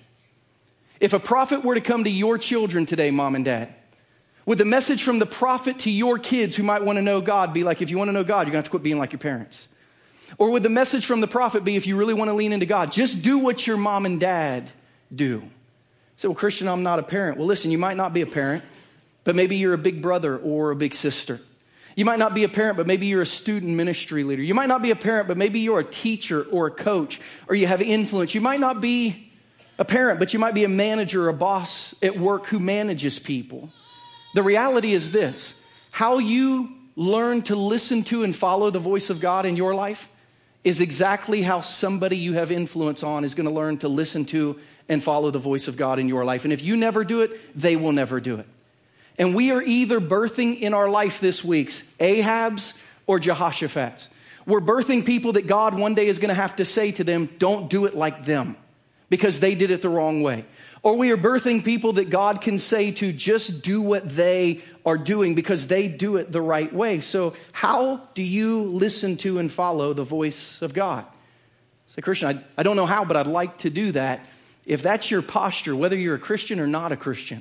If 1.01 1.13
a 1.13 1.21
prophet 1.21 1.65
were 1.65 1.75
to 1.75 1.81
come 1.81 2.05
to 2.05 2.11
your 2.11 2.39
children 2.39 2.87
today, 2.87 3.11
mom 3.11 3.35
and 3.37 3.45
dad, 3.45 3.75
would 4.47 4.59
the 4.59 4.65
message 4.65 5.03
from 5.03 5.19
the 5.19 5.27
prophet 5.27 5.81
to 5.81 5.91
your 5.91 6.19
kids 6.19 6.55
who 6.57 6.63
might 6.63 6.85
want 6.85 6.97
to 6.97 7.03
know 7.03 7.21
God 7.21 7.55
be 7.55 7.65
like, 7.65 7.81
if 7.81 7.91
you 7.91 7.99
want 7.99 8.09
to 8.09 8.13
know 8.13 8.25
God, 8.25 8.47
you're 8.47 8.53
going 8.53 8.53
to 8.53 8.57
have 8.59 8.65
to 8.65 8.71
quit 8.71 8.83
being 8.83 8.99
like 8.99 9.13
your 9.13 9.19
parents? 9.19 9.69
Or 10.39 10.51
would 10.51 10.63
the 10.63 10.69
message 10.69 11.07
from 11.07 11.21
the 11.21 11.29
prophet 11.29 11.65
be, 11.65 11.77
if 11.77 11.87
you 11.87 11.97
really 11.97 12.15
want 12.15 12.29
to 12.29 12.35
lean 12.35 12.53
into 12.53 12.67
God, 12.67 12.93
just 12.93 13.23
do 13.23 13.39
what 13.39 13.67
your 13.67 13.77
mom 13.77 14.05
and 14.05 14.19
dad 14.21 14.71
do? 15.15 15.43
Say, 16.17 16.29
well, 16.29 16.35
Christian, 16.35 16.69
I'm 16.69 16.83
not 16.83 16.99
a 16.99 17.03
parent. 17.03 17.39
Well, 17.39 17.47
listen, 17.47 17.71
you 17.71 17.79
might 17.79 17.97
not 17.97 18.13
be 18.13 18.21
a 18.21 18.27
parent, 18.27 18.65
but 19.23 19.35
maybe 19.35 19.57
you're 19.57 19.75
a 19.75 19.79
big 19.79 20.03
brother 20.03 20.37
or 20.37 20.71
a 20.71 20.77
big 20.77 20.95
sister. 20.95 21.41
You 21.97 22.05
might 22.05 22.19
not 22.19 22.35
be 22.35 22.45
a 22.45 22.49
parent, 22.49 22.77
but 22.77 22.87
maybe 22.87 23.07
you're 23.07 23.23
a 23.23 23.27
student 23.27 23.73
ministry 23.73 24.25
leader. 24.25 24.43
You 24.43 24.55
might 24.55 24.69
not 24.69 24.83
be 24.83 24.91
a 24.91 24.97
parent, 24.97 25.29
but 25.29 25.37
maybe 25.37 25.61
you're 25.61 25.79
a 25.79 25.85
teacher 25.85 26.43
or 26.51 26.67
a 26.67 26.71
coach, 26.71 27.21
or 27.49 27.55
you 27.55 27.67
have 27.67 27.81
influence. 27.81 28.35
You 28.35 28.41
might 28.41 28.61
not 28.61 28.81
be 28.81 29.31
a 29.79 29.85
parent, 29.85 30.19
but 30.19 30.33
you 30.33 30.39
might 30.39 30.55
be 30.55 30.65
a 30.65 30.69
manager 30.69 31.27
or 31.27 31.29
a 31.29 31.35
boss 31.35 31.95
at 32.03 32.19
work 32.19 32.47
who 32.47 32.59
manages 32.59 33.19
people. 33.19 33.71
The 34.35 34.43
reality 34.43 34.93
is 34.93 35.11
this 35.11 35.61
how 35.91 36.19
you 36.19 36.71
learn 36.97 37.43
to 37.43 37.57
listen 37.57 38.03
to 38.05 38.25
and 38.25 38.35
follow 38.37 38.71
the 38.71 38.79
voice 38.79 39.11
of 39.11 39.21
God 39.21 39.47
in 39.47 39.57
your 39.57 39.75
life 39.75 40.09
is 40.63 40.81
exactly 40.81 41.43
how 41.43 41.61
somebody 41.61 42.17
you 42.17 42.35
have 42.35 42.51
influence 42.51 43.03
on 43.03 43.25
is 43.25 43.35
going 43.35 43.49
to 43.49 43.55
learn 43.55 43.79
to 43.79 43.89
listen 43.89 44.25
to 44.25 44.59
and 44.89 45.03
follow 45.03 45.31
the 45.31 45.39
voice 45.39 45.69
of 45.69 45.77
God 45.77 45.99
in 45.99 46.09
your 46.09 46.25
life. 46.25 46.45
And 46.45 46.53
if 46.53 46.63
you 46.63 46.77
never 46.77 47.05
do 47.05 47.21
it, 47.23 47.59
they 47.59 47.77
will 47.77 47.93
never 47.93 48.21
do 48.21 48.37
it. 48.37 48.47
And 49.19 49.35
we 49.35 49.53
are 49.53 49.63
either 49.63 50.01
birthing 50.01 50.61
in 50.61 50.75
our 50.75 50.89
life 50.89 51.21
this 51.21 51.45
week's 51.45 51.85
Ahab's 52.01 52.75
or 53.07 53.19
Jehoshaphat's. 53.19 54.09
We're 54.47 54.61
birthing 54.61 55.07
people 55.07 55.33
that 55.33 55.47
God 55.47 55.79
one 55.79 55.95
day 55.95 56.09
is 56.09 56.19
going 56.19 56.29
to 56.29 56.35
have 56.35 56.57
to 56.57 56.65
say 56.65 56.93
to 56.93 57.05
them, 57.05 57.29
don't 57.39 57.71
do 57.71 57.85
it 57.87 57.95
like 57.95 58.25
them 58.25 58.57
because 59.09 59.41
they 59.41 59.55
did 59.55 59.71
it 59.71 59.81
the 59.81 59.89
wrong 59.89 60.23
way. 60.23 60.45
Or 60.85 60.97
we 60.97 61.11
are 61.13 61.17
birthing 61.17 61.65
people 61.65 61.95
that 61.95 62.11
God 62.11 62.43
can 62.43 62.59
say 62.59 62.91
to 62.93 63.11
just 63.11 63.63
do 63.63 63.81
what 63.81 64.07
they 64.07 64.61
are 64.85 64.99
doing 64.99 65.35
because 65.35 65.67
they 65.67 65.89
do 65.89 66.17
it 66.17 66.31
the 66.31 66.43
right 66.43 66.71
way. 66.71 67.01
So, 67.01 67.33
how 67.53 68.03
do 68.13 68.23
you 68.23 68.61
listen 68.65 69.17
to 69.19 69.39
and 69.39 69.51
follow 69.51 69.95
the 69.95 70.05
voice 70.05 70.61
of 70.61 70.75
God? 70.75 71.07
Say, 71.89 72.03
Christian, 72.03 72.37
I, 72.37 72.61
I 72.61 72.63
don't 72.63 72.77
know 72.77 72.85
how, 72.85 73.07
but 73.07 73.17
I'd 73.17 73.27
like 73.27 73.57
to 73.59 73.71
do 73.71 73.93
that. 73.93 74.21
If 74.67 74.83
that's 74.83 75.11
your 75.11 75.23
posture, 75.23 75.75
whether 75.75 75.97
you're 75.97 76.17
a 76.17 76.19
Christian 76.19 76.61
or 76.61 76.67
not 76.67 76.93
a 76.93 76.97
Christian, 76.97 77.41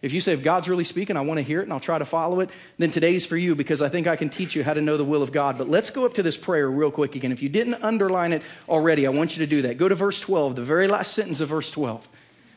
if 0.00 0.12
you 0.12 0.20
say, 0.20 0.32
if 0.32 0.44
God's 0.44 0.68
really 0.68 0.84
speaking, 0.84 1.16
I 1.16 1.22
want 1.22 1.38
to 1.38 1.42
hear 1.42 1.60
it 1.60 1.64
and 1.64 1.72
I'll 1.72 1.80
try 1.80 1.98
to 1.98 2.04
follow 2.04 2.38
it, 2.40 2.50
then 2.78 2.92
today's 2.92 3.26
for 3.26 3.36
you 3.36 3.56
because 3.56 3.82
I 3.82 3.88
think 3.88 4.06
I 4.06 4.14
can 4.14 4.28
teach 4.28 4.54
you 4.54 4.62
how 4.62 4.74
to 4.74 4.80
know 4.80 4.96
the 4.96 5.04
will 5.04 5.22
of 5.22 5.32
God. 5.32 5.58
But 5.58 5.68
let's 5.68 5.90
go 5.90 6.06
up 6.06 6.14
to 6.14 6.22
this 6.22 6.36
prayer 6.36 6.70
real 6.70 6.92
quick 6.92 7.16
again. 7.16 7.32
If 7.32 7.42
you 7.42 7.48
didn't 7.48 7.82
underline 7.82 8.32
it 8.32 8.42
already, 8.68 9.04
I 9.04 9.10
want 9.10 9.36
you 9.36 9.44
to 9.44 9.50
do 9.50 9.62
that. 9.62 9.78
Go 9.78 9.88
to 9.88 9.96
verse 9.96 10.20
12, 10.20 10.54
the 10.54 10.62
very 10.62 10.86
last 10.86 11.12
sentence 11.12 11.40
of 11.40 11.48
verse 11.48 11.72
12. 11.72 12.06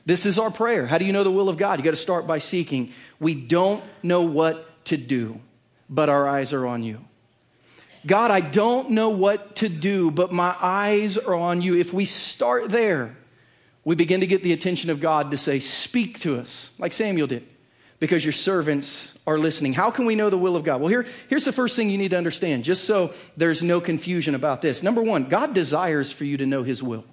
This 0.08 0.26
is 0.26 0.40
our 0.40 0.50
prayer. 0.50 0.88
How 0.88 1.00
do 1.00 1.04
you 1.04 1.12
know 1.12 1.26
the 1.26 1.32
will 1.32 1.50
of 1.50 1.58
God? 1.58 1.80
You 1.80 1.84
got 1.84 1.92
to 1.92 1.98
start 1.98 2.26
by 2.26 2.38
seeking. 2.38 2.94
We 3.20 3.36
don't 3.36 3.84
know 4.02 4.22
what 4.22 4.86
to 4.86 4.96
do, 4.96 5.42
but 5.90 6.08
our 6.08 6.26
eyes 6.26 6.54
are 6.54 6.66
on 6.66 6.82
you. 6.82 7.04
God, 8.06 8.32
I 8.32 8.40
don't 8.40 8.92
know 8.92 9.10
what 9.10 9.58
to 9.58 9.68
do, 9.68 10.10
but 10.10 10.32
my 10.32 10.56
eyes 10.62 11.18
are 11.18 11.36
on 11.36 11.62
you. 11.62 11.76
If 11.76 11.92
we 11.92 12.06
start 12.06 12.70
there, 12.70 13.18
we 13.84 13.96
begin 13.96 14.22
to 14.22 14.28
get 14.28 14.44
the 14.44 14.54
attention 14.54 14.90
of 14.90 15.02
God 15.02 15.30
to 15.32 15.38
say, 15.38 15.60
Speak 15.60 16.22
to 16.22 16.40
us, 16.40 16.72
like 16.80 16.94
Samuel 16.94 17.28
did, 17.28 17.46
because 18.00 18.24
your 18.24 18.32
servants 18.32 19.20
are 19.28 19.38
listening. 19.38 19.74
How 19.74 19.92
can 19.92 20.06
we 20.06 20.16
know 20.16 20.30
the 20.30 20.38
will 20.38 20.56
of 20.56 20.64
God? 20.64 20.80
Well, 20.80 20.88
here, 20.88 21.06
here's 21.28 21.44
the 21.44 21.52
first 21.52 21.76
thing 21.76 21.90
you 21.90 21.98
need 21.98 22.12
to 22.12 22.18
understand, 22.18 22.64
just 22.64 22.86
so 22.86 23.14
there's 23.36 23.62
no 23.62 23.82
confusion 23.82 24.36
about 24.36 24.62
this. 24.62 24.82
Number 24.82 25.04
one, 25.04 25.26
God 25.26 25.54
desires 25.54 26.14
for 26.14 26.24
you 26.24 26.38
to 26.38 26.46
know 26.46 26.64
his 26.64 26.82
will. 26.82 27.04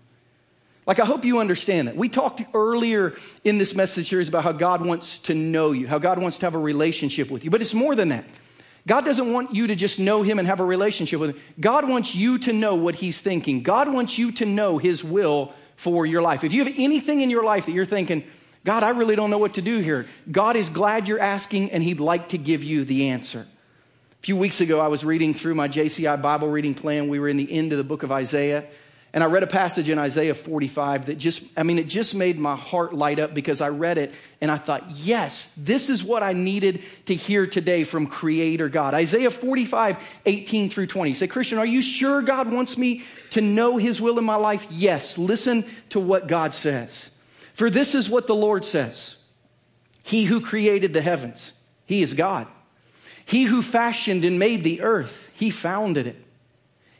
Like, 0.86 0.98
I 0.98 1.06
hope 1.06 1.24
you 1.24 1.38
understand 1.38 1.88
that. 1.88 1.96
We 1.96 2.08
talked 2.08 2.42
earlier 2.52 3.14
in 3.42 3.58
this 3.58 3.74
message 3.74 4.10
series 4.10 4.28
about 4.28 4.44
how 4.44 4.52
God 4.52 4.84
wants 4.84 5.18
to 5.20 5.34
know 5.34 5.72
you, 5.72 5.88
how 5.88 5.98
God 5.98 6.20
wants 6.20 6.38
to 6.38 6.46
have 6.46 6.54
a 6.54 6.58
relationship 6.58 7.30
with 7.30 7.44
you, 7.44 7.50
but 7.50 7.62
it's 7.62 7.74
more 7.74 7.94
than 7.94 8.10
that. 8.10 8.24
God 8.86 9.06
doesn't 9.06 9.32
want 9.32 9.54
you 9.54 9.68
to 9.68 9.74
just 9.74 9.98
know 9.98 10.22
Him 10.22 10.38
and 10.38 10.46
have 10.46 10.60
a 10.60 10.64
relationship 10.64 11.18
with 11.18 11.30
Him. 11.30 11.42
God 11.58 11.88
wants 11.88 12.14
you 12.14 12.38
to 12.40 12.52
know 12.52 12.74
what 12.74 12.96
He's 12.96 13.20
thinking. 13.20 13.62
God 13.62 13.90
wants 13.90 14.18
you 14.18 14.30
to 14.32 14.44
know 14.44 14.76
His 14.76 15.02
will 15.02 15.54
for 15.76 16.04
your 16.04 16.20
life. 16.20 16.44
If 16.44 16.52
you 16.52 16.62
have 16.64 16.74
anything 16.78 17.22
in 17.22 17.30
your 17.30 17.44
life 17.44 17.64
that 17.64 17.72
you're 17.72 17.86
thinking, 17.86 18.22
God, 18.64 18.82
I 18.82 18.90
really 18.90 19.16
don't 19.16 19.30
know 19.30 19.38
what 19.38 19.54
to 19.54 19.62
do 19.62 19.78
here, 19.78 20.06
God 20.30 20.56
is 20.56 20.68
glad 20.68 21.08
you're 21.08 21.18
asking 21.18 21.70
and 21.70 21.82
He'd 21.82 22.00
like 22.00 22.30
to 22.30 22.38
give 22.38 22.62
you 22.62 22.84
the 22.84 23.08
answer. 23.08 23.46
A 24.20 24.22
few 24.24 24.36
weeks 24.36 24.60
ago, 24.60 24.80
I 24.80 24.88
was 24.88 25.02
reading 25.02 25.32
through 25.32 25.54
my 25.54 25.68
JCI 25.68 26.20
Bible 26.20 26.48
reading 26.48 26.74
plan. 26.74 27.08
We 27.08 27.20
were 27.20 27.28
in 27.28 27.38
the 27.38 27.50
end 27.50 27.72
of 27.72 27.78
the 27.78 27.84
book 27.84 28.02
of 28.02 28.12
Isaiah. 28.12 28.64
And 29.14 29.22
I 29.22 29.28
read 29.28 29.44
a 29.44 29.46
passage 29.46 29.88
in 29.88 29.96
Isaiah 29.96 30.34
45 30.34 31.06
that 31.06 31.18
just, 31.18 31.44
I 31.56 31.62
mean, 31.62 31.78
it 31.78 31.86
just 31.86 32.16
made 32.16 32.36
my 32.36 32.56
heart 32.56 32.92
light 32.92 33.20
up 33.20 33.32
because 33.32 33.60
I 33.60 33.68
read 33.68 33.96
it 33.96 34.12
and 34.40 34.50
I 34.50 34.58
thought, 34.58 34.90
yes, 34.90 35.54
this 35.56 35.88
is 35.88 36.02
what 36.02 36.24
I 36.24 36.32
needed 36.32 36.82
to 37.06 37.14
hear 37.14 37.46
today 37.46 37.84
from 37.84 38.08
Creator 38.08 38.70
God. 38.70 38.92
Isaiah 38.92 39.30
45, 39.30 40.20
18 40.26 40.68
through 40.68 40.88
20. 40.88 41.14
Say, 41.14 41.28
Christian, 41.28 41.58
are 41.58 41.64
you 41.64 41.80
sure 41.80 42.22
God 42.22 42.50
wants 42.50 42.76
me 42.76 43.04
to 43.30 43.40
know 43.40 43.76
His 43.76 44.00
will 44.00 44.18
in 44.18 44.24
my 44.24 44.34
life? 44.34 44.66
Yes. 44.68 45.16
Listen 45.16 45.64
to 45.90 46.00
what 46.00 46.26
God 46.26 46.52
says. 46.52 47.16
For 47.52 47.70
this 47.70 47.94
is 47.94 48.10
what 48.10 48.26
the 48.26 48.34
Lord 48.34 48.64
says 48.64 49.22
He 50.02 50.24
who 50.24 50.40
created 50.40 50.92
the 50.92 51.02
heavens, 51.02 51.52
He 51.86 52.02
is 52.02 52.14
God. 52.14 52.48
He 53.24 53.44
who 53.44 53.62
fashioned 53.62 54.24
and 54.24 54.40
made 54.40 54.64
the 54.64 54.82
earth, 54.82 55.30
He 55.34 55.50
founded 55.50 56.08
it. 56.08 56.23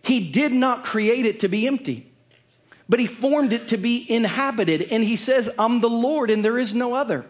He 0.05 0.31
did 0.31 0.53
not 0.53 0.85
create 0.85 1.27
it 1.27 1.41
to 1.41 1.49
be 1.49 1.67
empty, 1.67 2.11
but 2.89 3.01
He 3.01 3.07
formed 3.07 3.53
it 3.53 3.69
to 3.69 3.77
be 3.77 4.05
inhabited. 4.13 4.93
And 4.93 5.03
He 5.03 5.17
says, 5.17 5.53
I'm 5.59 5.81
the 5.81 5.89
Lord 5.89 6.31
and 6.31 6.45
there 6.45 6.59
is 6.59 6.75
no 6.75 6.95
other. 6.95 7.25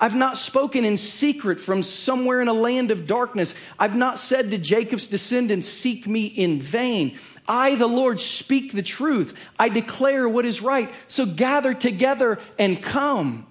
I've 0.00 0.16
not 0.16 0.36
spoken 0.36 0.84
in 0.84 0.98
secret 0.98 1.60
from 1.60 1.84
somewhere 1.84 2.40
in 2.40 2.48
a 2.48 2.52
land 2.52 2.90
of 2.90 3.06
darkness. 3.06 3.54
I've 3.78 3.94
not 3.94 4.18
said 4.18 4.50
to 4.50 4.58
Jacob's 4.58 5.06
descendants, 5.06 5.68
Seek 5.68 6.08
me 6.08 6.24
in 6.26 6.60
vain. 6.60 7.18
I, 7.46 7.76
the 7.76 7.86
Lord, 7.86 8.18
speak 8.18 8.72
the 8.72 8.82
truth. 8.82 9.38
I 9.58 9.68
declare 9.68 10.28
what 10.28 10.44
is 10.44 10.60
right. 10.60 10.88
So 11.06 11.24
gather 11.24 11.72
together 11.72 12.40
and 12.58 12.82
come. 12.82 13.46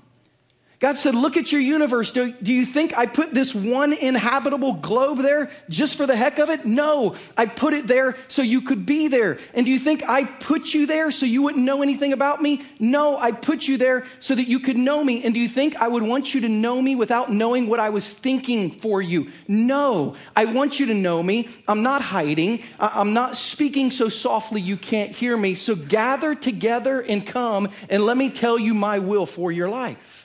God 0.81 0.97
said, 0.97 1.13
Look 1.13 1.37
at 1.37 1.51
your 1.51 1.61
universe. 1.61 2.11
Do, 2.11 2.31
do, 2.31 2.51
you 2.51 2.65
think 2.65 2.97
I 2.97 3.05
put 3.05 3.35
this 3.35 3.53
one 3.53 3.93
inhabitable 3.93 4.73
globe 4.73 5.19
there 5.19 5.51
just 5.69 5.95
for 5.95 6.07
the 6.07 6.15
heck 6.15 6.39
of 6.39 6.49
it? 6.49 6.65
No, 6.65 7.15
I 7.37 7.45
put 7.45 7.75
it 7.75 7.85
there 7.85 8.17
so 8.27 8.41
you 8.41 8.61
could 8.61 8.83
be 8.83 9.07
there. 9.07 9.37
And 9.53 9.63
do 9.63 9.71
you 9.71 9.77
think 9.77 10.09
I 10.09 10.23
put 10.25 10.73
you 10.73 10.87
there 10.87 11.11
so 11.11 11.27
you 11.27 11.43
wouldn't 11.43 11.63
know 11.63 11.83
anything 11.83 12.13
about 12.13 12.41
me? 12.41 12.63
No, 12.79 13.15
I 13.15 13.31
put 13.31 13.67
you 13.67 13.77
there 13.77 14.07
so 14.19 14.33
that 14.33 14.47
you 14.47 14.59
could 14.59 14.75
know 14.75 15.03
me. 15.03 15.23
And 15.23 15.35
do 15.35 15.39
you 15.39 15.47
think 15.47 15.75
I 15.75 15.87
would 15.87 16.01
want 16.01 16.33
you 16.33 16.41
to 16.41 16.49
know 16.49 16.81
me 16.81 16.95
without 16.95 17.31
knowing 17.31 17.67
what 17.67 17.79
I 17.79 17.89
was 17.89 18.11
thinking 18.11 18.71
for 18.71 19.03
you? 19.03 19.29
No, 19.47 20.15
I 20.35 20.45
want 20.45 20.79
you 20.79 20.87
to 20.87 20.95
know 20.95 21.21
me. 21.21 21.47
I'm 21.67 21.83
not 21.83 22.01
hiding, 22.01 22.63
I'm 22.79 23.13
not 23.13 23.37
speaking 23.37 23.91
so 23.91 24.09
softly 24.09 24.61
you 24.61 24.77
can't 24.77 25.11
hear 25.11 25.37
me. 25.37 25.53
So 25.53 25.75
gather 25.75 26.33
together 26.33 27.01
and 27.01 27.25
come, 27.25 27.69
and 27.87 28.03
let 28.03 28.17
me 28.17 28.31
tell 28.31 28.57
you 28.57 28.73
my 28.73 28.97
will 28.97 29.27
for 29.27 29.51
your 29.51 29.69
life. 29.69 30.20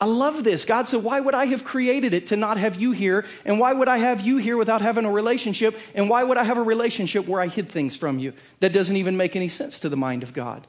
I 0.00 0.06
love 0.06 0.44
this. 0.44 0.64
God 0.64 0.86
said, 0.86 1.02
Why 1.02 1.18
would 1.18 1.34
I 1.34 1.46
have 1.46 1.64
created 1.64 2.14
it 2.14 2.28
to 2.28 2.36
not 2.36 2.56
have 2.56 2.80
you 2.80 2.92
here? 2.92 3.24
And 3.44 3.58
why 3.58 3.72
would 3.72 3.88
I 3.88 3.98
have 3.98 4.20
you 4.20 4.36
here 4.36 4.56
without 4.56 4.80
having 4.80 5.04
a 5.04 5.10
relationship? 5.10 5.76
And 5.94 6.08
why 6.08 6.22
would 6.22 6.38
I 6.38 6.44
have 6.44 6.56
a 6.56 6.62
relationship 6.62 7.26
where 7.26 7.40
I 7.40 7.48
hid 7.48 7.68
things 7.68 7.96
from 7.96 8.18
you? 8.18 8.32
That 8.60 8.72
doesn't 8.72 8.94
even 8.94 9.16
make 9.16 9.34
any 9.34 9.48
sense 9.48 9.80
to 9.80 9.88
the 9.88 9.96
mind 9.96 10.22
of 10.22 10.32
God. 10.32 10.66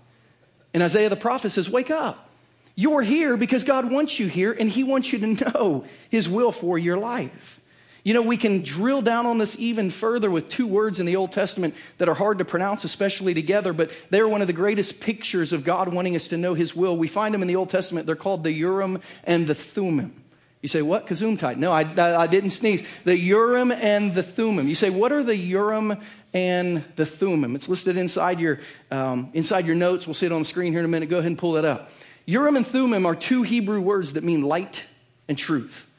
And 0.73 0.81
Isaiah 0.81 1.09
the 1.09 1.15
prophet 1.15 1.51
says, 1.51 1.69
Wake 1.69 1.91
up. 1.91 2.27
You're 2.75 3.01
here 3.01 3.35
because 3.35 3.63
God 3.63 3.91
wants 3.91 4.19
you 4.19 4.27
here 4.27 4.55
and 4.57 4.69
He 4.69 4.83
wants 4.83 5.13
you 5.13 5.19
to 5.19 5.51
know 5.51 5.85
His 6.09 6.27
will 6.27 6.51
for 6.51 6.79
your 6.79 6.97
life. 6.97 7.58
You 8.03 8.13
know, 8.13 8.21
we 8.21 8.37
can 8.37 8.63
drill 8.63 9.01
down 9.01 9.25
on 9.25 9.37
this 9.37 9.59
even 9.59 9.89
further 9.89 10.31
with 10.31 10.49
two 10.49 10.65
words 10.65 10.99
in 10.99 11.05
the 11.05 11.17
Old 11.17 11.31
Testament 11.31 11.75
that 11.97 12.07
are 12.07 12.13
hard 12.13 12.37
to 12.37 12.45
pronounce, 12.45 12.83
especially 12.83 13.33
together, 13.33 13.73
but 13.73 13.91
they're 14.09 14.27
one 14.27 14.41
of 14.41 14.47
the 14.47 14.53
greatest 14.53 15.01
pictures 15.01 15.51
of 15.51 15.63
God 15.63 15.93
wanting 15.93 16.15
us 16.15 16.29
to 16.29 16.37
know 16.37 16.53
His 16.53 16.75
will. 16.75 16.97
We 16.97 17.07
find 17.07 17.33
them 17.33 17.41
in 17.41 17.47
the 17.47 17.57
Old 17.57 17.69
Testament. 17.69 18.05
They're 18.05 18.15
called 18.15 18.43
the 18.43 18.53
Urim 18.53 19.01
and 19.25 19.47
the 19.47 19.55
Thummim. 19.55 20.23
You 20.61 20.69
say, 20.69 20.81
what? 20.81 21.07
Gesundheit. 21.07 21.57
No, 21.57 21.71
I, 21.71 21.83
I, 21.83 22.23
I 22.23 22.27
didn't 22.27 22.49
sneeze. 22.49 22.85
The 23.05 23.17
Urim 23.17 23.71
and 23.71 24.13
the 24.13 24.23
Thummim. 24.23 24.67
You 24.67 24.75
say, 24.75 24.89
what 24.89 25.11
are 25.11 25.23
the 25.23 25.35
Urim 25.35 25.97
and 26.33 26.83
the 26.95 27.05
Thummim? 27.05 27.55
It's 27.55 27.69
listed 27.69 27.95
inside 27.95 28.39
your, 28.39 28.59
um, 28.91 29.29
inside 29.33 29.65
your 29.65 29.75
notes. 29.75 30.05
We'll 30.05 30.15
see 30.15 30.25
it 30.25 30.31
on 30.31 30.39
the 30.39 30.45
screen 30.45 30.73
here 30.73 30.79
in 30.79 30.85
a 30.85 30.89
minute. 30.89 31.09
Go 31.09 31.17
ahead 31.17 31.27
and 31.27 31.37
pull 31.37 31.53
that 31.53 31.65
up. 31.65 31.91
Urim 32.25 32.57
and 32.57 32.67
Thummim 32.67 33.05
are 33.05 33.15
two 33.15 33.43
Hebrew 33.43 33.81
words 33.81 34.13
that 34.13 34.23
mean 34.23 34.41
light 34.41 34.83
and 35.27 35.37
truth. 35.37 35.89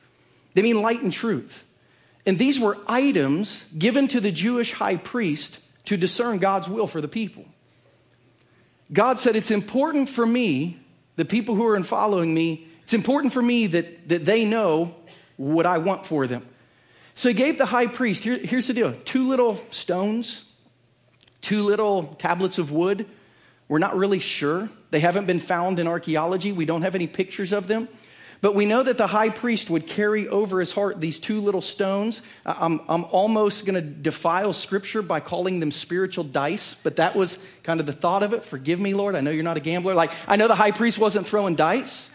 They 0.54 0.62
mean 0.62 0.82
light 0.82 1.02
and 1.02 1.12
truth. 1.12 1.64
And 2.30 2.38
these 2.38 2.60
were 2.60 2.78
items 2.86 3.64
given 3.76 4.06
to 4.06 4.20
the 4.20 4.30
Jewish 4.30 4.70
high 4.70 4.98
priest 4.98 5.58
to 5.86 5.96
discern 5.96 6.38
God's 6.38 6.68
will 6.68 6.86
for 6.86 7.00
the 7.00 7.08
people. 7.08 7.44
God 8.92 9.18
said, 9.18 9.34
It's 9.34 9.50
important 9.50 10.08
for 10.08 10.24
me, 10.24 10.78
the 11.16 11.24
people 11.24 11.56
who 11.56 11.66
are 11.66 11.74
in 11.74 11.82
following 11.82 12.32
me, 12.32 12.68
it's 12.84 12.94
important 12.94 13.32
for 13.32 13.42
me 13.42 13.66
that, 13.66 14.08
that 14.10 14.24
they 14.26 14.44
know 14.44 14.94
what 15.38 15.66
I 15.66 15.78
want 15.78 16.06
for 16.06 16.28
them. 16.28 16.46
So 17.16 17.30
he 17.30 17.34
gave 17.34 17.58
the 17.58 17.66
high 17.66 17.88
priest, 17.88 18.22
here, 18.22 18.38
here's 18.38 18.68
the 18.68 18.74
deal 18.74 18.92
two 19.04 19.26
little 19.26 19.60
stones, 19.72 20.44
two 21.40 21.64
little 21.64 22.14
tablets 22.20 22.58
of 22.58 22.70
wood. 22.70 23.06
We're 23.66 23.80
not 23.80 23.96
really 23.96 24.20
sure. 24.20 24.70
They 24.92 25.00
haven't 25.00 25.26
been 25.26 25.40
found 25.40 25.80
in 25.80 25.88
archaeology. 25.88 26.52
We 26.52 26.64
don't 26.64 26.82
have 26.82 26.94
any 26.94 27.08
pictures 27.08 27.50
of 27.50 27.66
them. 27.66 27.88
But 28.40 28.54
we 28.54 28.64
know 28.64 28.82
that 28.82 28.96
the 28.96 29.06
high 29.06 29.28
priest 29.28 29.68
would 29.68 29.86
carry 29.86 30.26
over 30.26 30.60
his 30.60 30.72
heart 30.72 30.98
these 30.98 31.20
two 31.20 31.40
little 31.40 31.60
stones. 31.60 32.22
I'm, 32.46 32.80
I'm 32.88 33.04
almost 33.04 33.66
going 33.66 33.74
to 33.74 33.82
defile 33.82 34.54
scripture 34.54 35.02
by 35.02 35.20
calling 35.20 35.60
them 35.60 35.70
spiritual 35.70 36.24
dice, 36.24 36.72
but 36.74 36.96
that 36.96 37.14
was 37.14 37.38
kind 37.62 37.80
of 37.80 37.86
the 37.86 37.92
thought 37.92 38.22
of 38.22 38.32
it. 38.32 38.42
Forgive 38.42 38.80
me, 38.80 38.94
Lord. 38.94 39.14
I 39.14 39.20
know 39.20 39.30
you're 39.30 39.44
not 39.44 39.58
a 39.58 39.60
gambler. 39.60 39.92
Like, 39.92 40.10
I 40.26 40.36
know 40.36 40.48
the 40.48 40.54
high 40.54 40.70
priest 40.70 40.98
wasn't 40.98 41.26
throwing 41.26 41.54
dice, 41.54 42.10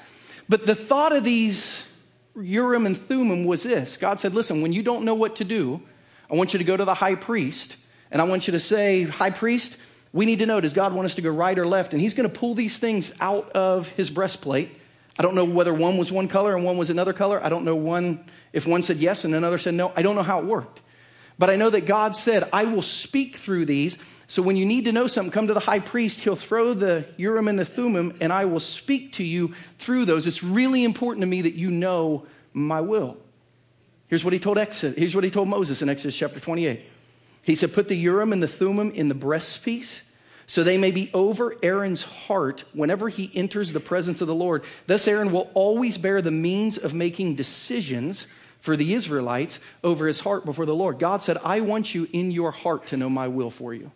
but 0.50 0.66
the 0.66 0.74
thought 0.74 1.16
of 1.16 1.24
these 1.24 1.88
Urim 2.36 2.88
and 2.88 2.98
Thummim 2.98 3.46
was 3.46 3.64
this 3.64 3.96
God 3.96 4.20
said, 4.20 4.34
Listen, 4.34 4.62
when 4.62 4.74
you 4.74 4.82
don't 4.82 5.06
know 5.06 5.16
what 5.16 5.36
to 5.38 5.44
do, 5.44 5.82
I 6.30 6.36
want 6.36 6.54
you 6.54 6.58
to 6.58 6.66
go 6.66 6.76
to 6.76 6.86
the 6.86 6.96
high 6.96 7.16
priest, 7.16 7.78
and 8.10 8.20
I 8.20 8.26
want 8.26 8.48
you 8.48 8.52
to 8.54 8.60
say, 8.60 9.04
High 9.04 9.30
priest, 9.30 9.78
we 10.12 10.26
need 10.26 10.40
to 10.40 10.48
know 10.48 10.60
does 10.60 10.74
God 10.74 10.92
want 10.94 11.06
us 11.06 11.16
to 11.16 11.22
go 11.22 11.30
right 11.30 11.58
or 11.58 11.68
left? 11.68 11.94
And 11.94 12.02
he's 12.02 12.16
going 12.16 12.28
to 12.28 12.36
pull 12.36 12.56
these 12.56 12.80
things 12.80 13.14
out 13.22 13.52
of 13.52 13.90
his 13.90 14.10
breastplate 14.10 14.72
I 15.18 15.24
don't 15.24 15.36
know 15.36 15.46
whether 15.46 15.74
one 15.74 15.98
was 15.98 16.12
one 16.12 16.28
color 16.28 16.56
and 16.56 16.66
one 16.66 16.78
was 16.78 16.90
another 16.90 17.14
color. 17.14 17.44
I 17.44 17.50
don't 17.50 17.64
know 17.64 17.76
one 17.76 18.26
if 18.52 18.68
one 18.68 18.82
said 18.82 18.98
yes 18.98 19.24
and 19.24 19.34
another 19.34 19.58
said 19.58 19.74
no. 19.74 19.94
I 19.96 20.02
don't 20.02 20.16
know 20.16 20.24
how 20.24 20.40
it 20.40 20.46
worked. 20.46 20.82
But 21.38 21.50
I 21.50 21.56
know 21.56 21.70
that 21.70 21.86
God 21.86 22.16
said, 22.16 22.48
I 22.54 22.66
will 22.66 22.82
speak 22.82 23.38
through 23.38 23.66
these. 23.66 23.98
So 24.28 24.42
when 24.42 24.56
you 24.56 24.66
need 24.66 24.86
to 24.86 24.92
know 24.92 25.08
something, 25.08 25.32
come 25.32 25.48
to 25.48 25.54
the 25.54 25.60
high 25.60 25.80
priest. 25.80 26.22
He'll 26.22 26.36
throw 26.36 26.74
the 26.74 27.06
Urim 27.18 27.48
and 27.48 27.60
the 27.60 27.66
Thummim, 27.66 28.16
and 28.22 28.32
I 28.32 28.46
will 28.46 28.60
speak 28.62 29.14
to 29.14 29.24
you 29.24 29.54
through 29.78 30.06
those. 30.06 30.26
It's 30.28 30.44
really 30.44 30.84
important 30.84 31.22
to 31.22 31.28
me 31.28 31.42
that 31.42 31.56
you 31.56 31.70
know 31.70 32.26
my 32.54 32.82
will. 32.82 33.18
Here's 34.08 34.24
what 34.24 34.34
he 34.34 34.40
told 34.40 34.58
Exodus. 34.58 34.98
Here's 34.98 35.14
what 35.14 35.24
he 35.24 35.30
told 35.30 35.50
Moses 35.50 35.82
in 35.82 35.90
Exodus 35.90 36.16
chapter 36.16 36.40
28. 36.40 36.82
He 37.44 37.56
said, 37.56 37.74
Put 37.74 37.90
the 37.90 37.98
Urim 37.98 38.32
and 38.34 38.42
the 38.42 38.48
Thummim 38.48 38.92
in 38.92 39.10
the 39.10 39.16
breastpiece 39.16 40.05
so 40.48 40.64
they 40.64 40.78
may 40.78 40.92
be 40.92 41.10
over 41.14 41.56
Aaron's 41.64 42.04
heart 42.04 42.64
whenever 42.74 43.10
he 43.10 43.32
enters 43.34 43.74
the 43.74 43.80
presence 43.80 44.22
of 44.22 44.28
the 44.28 44.36
Lord. 44.36 44.64
Thus, 44.88 45.08
Aaron 45.08 45.32
will 45.32 45.50
always 45.54 45.98
bear 45.98 46.22
the 46.22 46.32
means 46.32 46.78
of 46.78 46.94
making 46.94 47.36
decisions 47.36 48.28
for 48.60 48.76
the 48.76 48.94
Israelites 48.94 49.60
over 49.84 50.08
his 50.08 50.22
heart 50.22 50.46
before 50.46 50.66
the 50.66 50.76
Lord. 50.76 51.00
God 51.00 51.24
said, 51.24 51.38
I 51.44 51.60
want 51.62 51.94
you 51.94 52.08
in 52.12 52.32
your 52.32 52.52
heart 52.52 52.88
to 52.88 52.98
know 52.98 53.10
my 53.10 53.28
will 53.28 53.52
for 53.52 53.74
you. 53.74 53.92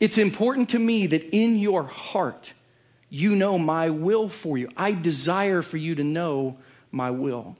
It's 0.00 0.18
important 0.18 0.70
to 0.70 0.78
me 0.78 1.06
that 1.08 1.34
in 1.34 1.58
your 1.58 1.84
heart, 1.84 2.52
you 3.10 3.34
know 3.34 3.58
my 3.58 3.90
will 3.90 4.28
for 4.28 4.56
you. 4.56 4.68
I 4.76 4.92
desire 4.92 5.62
for 5.62 5.76
you 5.76 5.94
to 5.96 6.04
know 6.04 6.56
my 6.92 7.10
will. 7.10 7.56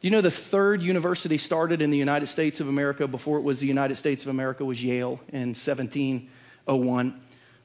Do 0.00 0.08
you 0.08 0.10
know 0.10 0.22
the 0.22 0.30
third 0.30 0.80
university 0.80 1.36
started 1.36 1.82
in 1.82 1.90
the 1.90 1.98
United 1.98 2.28
States 2.28 2.60
of 2.60 2.68
America 2.68 3.06
before 3.06 3.38
it 3.38 3.42
was 3.42 3.60
the 3.60 3.66
United 3.66 3.96
States 3.96 4.24
of 4.24 4.30
America 4.30 4.64
was 4.64 4.82
Yale 4.82 5.20
in 5.28 5.48
1701? 5.48 7.20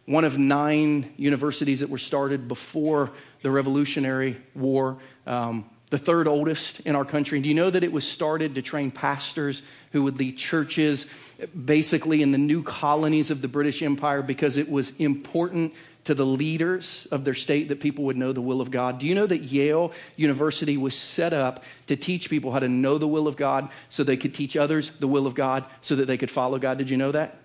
One 0.06 0.24
of 0.24 0.38
nine 0.38 1.12
universities 1.18 1.80
that 1.80 1.90
were 1.90 1.98
started 1.98 2.48
before 2.48 3.12
the 3.42 3.52
Revolutionary 3.52 4.38
War, 4.54 4.98
um, 5.26 5.70
the 5.90 5.98
third 5.98 6.28
oldest 6.28 6.80
in 6.82 6.96
our 6.96 7.06
country. 7.06 7.40
do 7.40 7.48
you 7.48 7.56
know 7.56 7.70
that 7.70 7.84
it 7.84 7.92
was 7.92 8.08
started 8.08 8.56
to 8.56 8.62
train 8.62 8.92
pastors 8.92 9.62
who 9.92 10.04
would 10.04 10.18
lead 10.18 10.38
churches 10.38 11.06
basically 11.66 12.22
in 12.22 12.32
the 12.32 12.38
new 12.38 12.64
colonies 12.64 13.32
of 13.32 13.42
the 13.42 13.48
British 13.48 13.82
Empire 13.82 14.22
because 14.22 14.58
it 14.58 14.70
was 14.70 14.92
important 14.98 15.74
to 16.06 16.14
the 16.14 16.26
leaders 16.26 17.08
of 17.12 17.26
their 17.26 17.34
state 17.34 17.70
that 17.70 17.80
people 17.80 18.06
would 18.06 18.18
know 18.18 18.32
the 18.32 18.42
will 18.42 18.62
of 18.62 18.70
God. 18.70 19.00
Do 19.00 19.08
you 19.08 19.16
know 19.16 19.26
that 19.26 19.40
Yale 19.40 19.92
University 20.16 20.78
was 20.78 20.96
set 20.96 21.34
up 21.34 21.64
to 21.88 21.96
teach 21.96 22.30
people 22.30 22.52
how 22.52 22.60
to 22.60 22.70
know 22.70 22.98
the 22.98 23.08
will 23.08 23.28
of 23.28 23.36
God 23.36 23.70
so 23.90 24.04
they 24.04 24.18
could 24.18 24.34
teach 24.34 24.56
others 24.56 24.90
the 25.00 25.08
will 25.08 25.26
of 25.26 25.34
God 25.34 25.66
so 25.82 25.96
that 25.96 26.06
they 26.06 26.18
could 26.18 26.30
follow 26.30 26.60
God? 26.60 26.78
Did 26.78 26.92
you 26.92 26.98
know 26.98 27.12
that? 27.12 27.38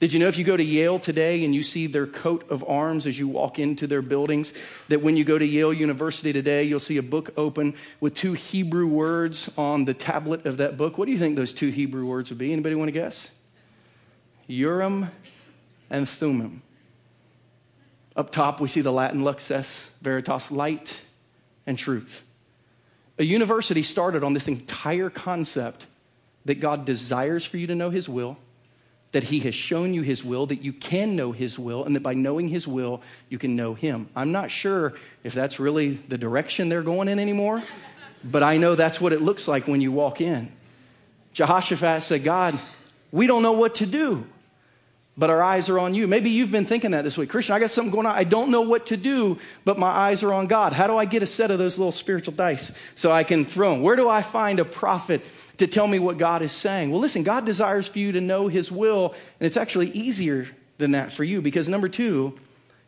Did 0.00 0.14
you 0.14 0.18
know 0.18 0.28
if 0.28 0.38
you 0.38 0.44
go 0.44 0.56
to 0.56 0.64
Yale 0.64 0.98
today 0.98 1.44
and 1.44 1.54
you 1.54 1.62
see 1.62 1.86
their 1.86 2.06
coat 2.06 2.50
of 2.50 2.66
arms 2.66 3.06
as 3.06 3.18
you 3.18 3.28
walk 3.28 3.58
into 3.58 3.86
their 3.86 4.00
buildings, 4.00 4.54
that 4.88 5.02
when 5.02 5.14
you 5.14 5.24
go 5.24 5.38
to 5.38 5.44
Yale 5.44 5.74
University 5.74 6.32
today, 6.32 6.64
you'll 6.64 6.80
see 6.80 6.96
a 6.96 7.02
book 7.02 7.34
open 7.36 7.74
with 8.00 8.14
two 8.14 8.32
Hebrew 8.32 8.86
words 8.86 9.50
on 9.58 9.84
the 9.84 9.92
tablet 9.92 10.46
of 10.46 10.56
that 10.56 10.78
book? 10.78 10.96
What 10.96 11.04
do 11.04 11.12
you 11.12 11.18
think 11.18 11.36
those 11.36 11.52
two 11.52 11.68
Hebrew 11.68 12.06
words 12.06 12.30
would 12.30 12.38
be? 12.38 12.50
Anybody 12.50 12.76
want 12.76 12.88
to 12.88 12.92
guess? 12.92 13.30
Urim 14.46 15.10
and 15.90 16.08
Thummim. 16.08 16.62
Up 18.16 18.30
top, 18.30 18.58
we 18.58 18.68
see 18.68 18.80
the 18.80 18.92
Latin 18.92 19.22
lux 19.22 19.50
et 19.50 19.90
veritas, 20.00 20.50
light 20.50 21.02
and 21.66 21.78
truth. 21.78 22.22
A 23.18 23.24
university 23.24 23.82
started 23.82 24.24
on 24.24 24.32
this 24.32 24.48
entire 24.48 25.10
concept 25.10 25.84
that 26.46 26.58
God 26.58 26.86
desires 26.86 27.44
for 27.44 27.58
you 27.58 27.66
to 27.66 27.74
know 27.74 27.90
His 27.90 28.08
will 28.08 28.38
that 29.12 29.24
he 29.24 29.40
has 29.40 29.54
shown 29.54 29.92
you 29.92 30.02
his 30.02 30.24
will, 30.24 30.46
that 30.46 30.62
you 30.62 30.72
can 30.72 31.16
know 31.16 31.32
his 31.32 31.58
will, 31.58 31.84
and 31.84 31.96
that 31.96 32.02
by 32.02 32.14
knowing 32.14 32.48
his 32.48 32.68
will, 32.68 33.02
you 33.28 33.38
can 33.38 33.56
know 33.56 33.74
him. 33.74 34.08
I'm 34.14 34.30
not 34.30 34.50
sure 34.50 34.94
if 35.24 35.34
that's 35.34 35.58
really 35.58 35.90
the 35.90 36.16
direction 36.16 36.68
they're 36.68 36.82
going 36.82 37.08
in 37.08 37.18
anymore, 37.18 37.62
but 38.22 38.42
I 38.42 38.56
know 38.58 38.74
that's 38.74 39.00
what 39.00 39.12
it 39.12 39.20
looks 39.20 39.48
like 39.48 39.66
when 39.66 39.80
you 39.80 39.90
walk 39.90 40.20
in. 40.20 40.52
Jehoshaphat 41.32 42.02
said, 42.02 42.22
God, 42.22 42.58
we 43.10 43.26
don't 43.26 43.42
know 43.42 43.52
what 43.52 43.76
to 43.76 43.86
do, 43.86 44.24
but 45.16 45.28
our 45.28 45.42
eyes 45.42 45.68
are 45.68 45.80
on 45.80 45.94
you. 45.94 46.06
Maybe 46.06 46.30
you've 46.30 46.52
been 46.52 46.66
thinking 46.66 46.92
that 46.92 47.02
this 47.02 47.18
week. 47.18 47.30
Christian, 47.30 47.54
I 47.54 47.58
got 47.58 47.70
something 47.70 47.92
going 47.92 48.06
on. 48.06 48.14
I 48.14 48.24
don't 48.24 48.50
know 48.50 48.62
what 48.62 48.86
to 48.86 48.96
do, 48.96 49.38
but 49.64 49.76
my 49.78 49.88
eyes 49.88 50.22
are 50.22 50.32
on 50.32 50.46
God. 50.46 50.72
How 50.72 50.86
do 50.86 50.96
I 50.96 51.04
get 51.04 51.22
a 51.22 51.26
set 51.26 51.50
of 51.50 51.58
those 51.58 51.78
little 51.78 51.92
spiritual 51.92 52.34
dice 52.34 52.72
so 52.94 53.10
I 53.10 53.24
can 53.24 53.44
throw 53.44 53.72
them? 53.72 53.82
Where 53.82 53.96
do 53.96 54.08
I 54.08 54.22
find 54.22 54.60
a 54.60 54.64
prophet 54.64 55.22
to 55.60 55.66
tell 55.66 55.86
me 55.86 55.98
what 55.98 56.18
God 56.18 56.42
is 56.42 56.52
saying. 56.52 56.90
Well, 56.90 57.00
listen, 57.00 57.22
God 57.22 57.46
desires 57.46 57.86
for 57.86 57.98
you 57.98 58.12
to 58.12 58.20
know 58.20 58.48
His 58.48 58.72
will, 58.72 59.14
and 59.38 59.46
it's 59.46 59.56
actually 59.56 59.90
easier 59.90 60.48
than 60.78 60.92
that 60.92 61.12
for 61.12 61.22
you 61.22 61.40
because 61.40 61.68
number 61.68 61.88
two, 61.88 62.38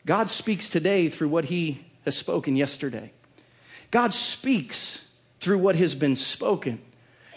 God 0.05 0.31
speaks 0.31 0.69
today 0.69 1.09
through 1.09 1.29
what 1.29 1.47
He 1.47 1.85
has 2.05 2.17
spoken 2.17 2.57
yesterday. 2.57 3.13
God 3.91 4.15
speaks 4.15 5.07
through 5.39 5.59
what 5.59 5.77
has 5.77 5.95
been 5.95 6.17
spoken. 6.17 6.81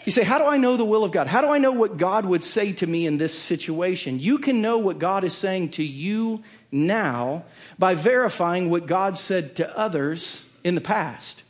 You 0.06 0.12
say, 0.12 0.24
How 0.24 0.38
do 0.38 0.46
I 0.46 0.56
know 0.56 0.76
the 0.76 0.84
will 0.84 1.04
of 1.04 1.12
God? 1.12 1.26
How 1.26 1.42
do 1.42 1.48
I 1.48 1.58
know 1.58 1.72
what 1.72 1.98
God 1.98 2.24
would 2.24 2.42
say 2.42 2.72
to 2.74 2.86
me 2.86 3.06
in 3.06 3.18
this 3.18 3.38
situation? 3.38 4.18
You 4.18 4.38
can 4.38 4.62
know 4.62 4.78
what 4.78 4.98
God 4.98 5.22
is 5.22 5.34
saying 5.34 5.70
to 5.70 5.84
you 5.84 6.42
now 6.72 7.44
by 7.78 7.94
verifying 7.94 8.70
what 8.70 8.86
God 8.86 9.18
said 9.18 9.56
to 9.56 9.78
others 9.78 10.44
in 10.64 10.74
the 10.74 10.80
past. 10.80 11.42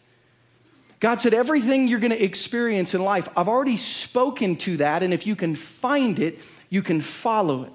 God 0.99 1.21
said, 1.21 1.35
everything 1.35 1.89
you're 1.89 2.01
going 2.01 2.13
to 2.13 2.23
experience 2.23 2.95
in 2.95 3.03
life, 3.03 3.29
I've 3.37 3.49
already 3.49 3.77
spoken 3.77 4.57
to 4.57 4.79
that, 4.79 5.03
and 5.03 5.13
if 5.13 5.27
you 5.27 5.37
can 5.37 5.55
find 5.55 6.19
it, 6.19 6.39
you 6.71 6.83
can 6.83 7.01
follow 7.01 7.65
it. 7.65 7.73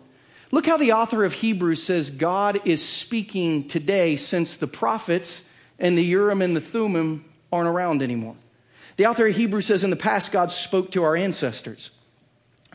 Look 0.51 0.65
how 0.65 0.77
the 0.77 0.93
author 0.93 1.23
of 1.23 1.33
Hebrews 1.33 1.81
says 1.81 2.09
God 2.09 2.59
is 2.65 2.85
speaking 2.85 3.67
today 3.67 4.15
since 4.15 4.57
the 4.57 4.67
prophets 4.67 5.49
and 5.79 5.97
the 5.97 6.03
Urim 6.03 6.41
and 6.41 6.55
the 6.55 6.61
Thummim 6.61 7.23
aren't 7.53 7.69
around 7.69 8.01
anymore. 8.01 8.35
The 8.97 9.05
author 9.05 9.27
of 9.27 9.35
Hebrews 9.35 9.67
says 9.67 9.83
in 9.83 9.91
the 9.91 9.95
past, 9.95 10.31
God 10.31 10.51
spoke 10.51 10.91
to 10.91 11.03
our 11.03 11.15
ancestors 11.15 11.91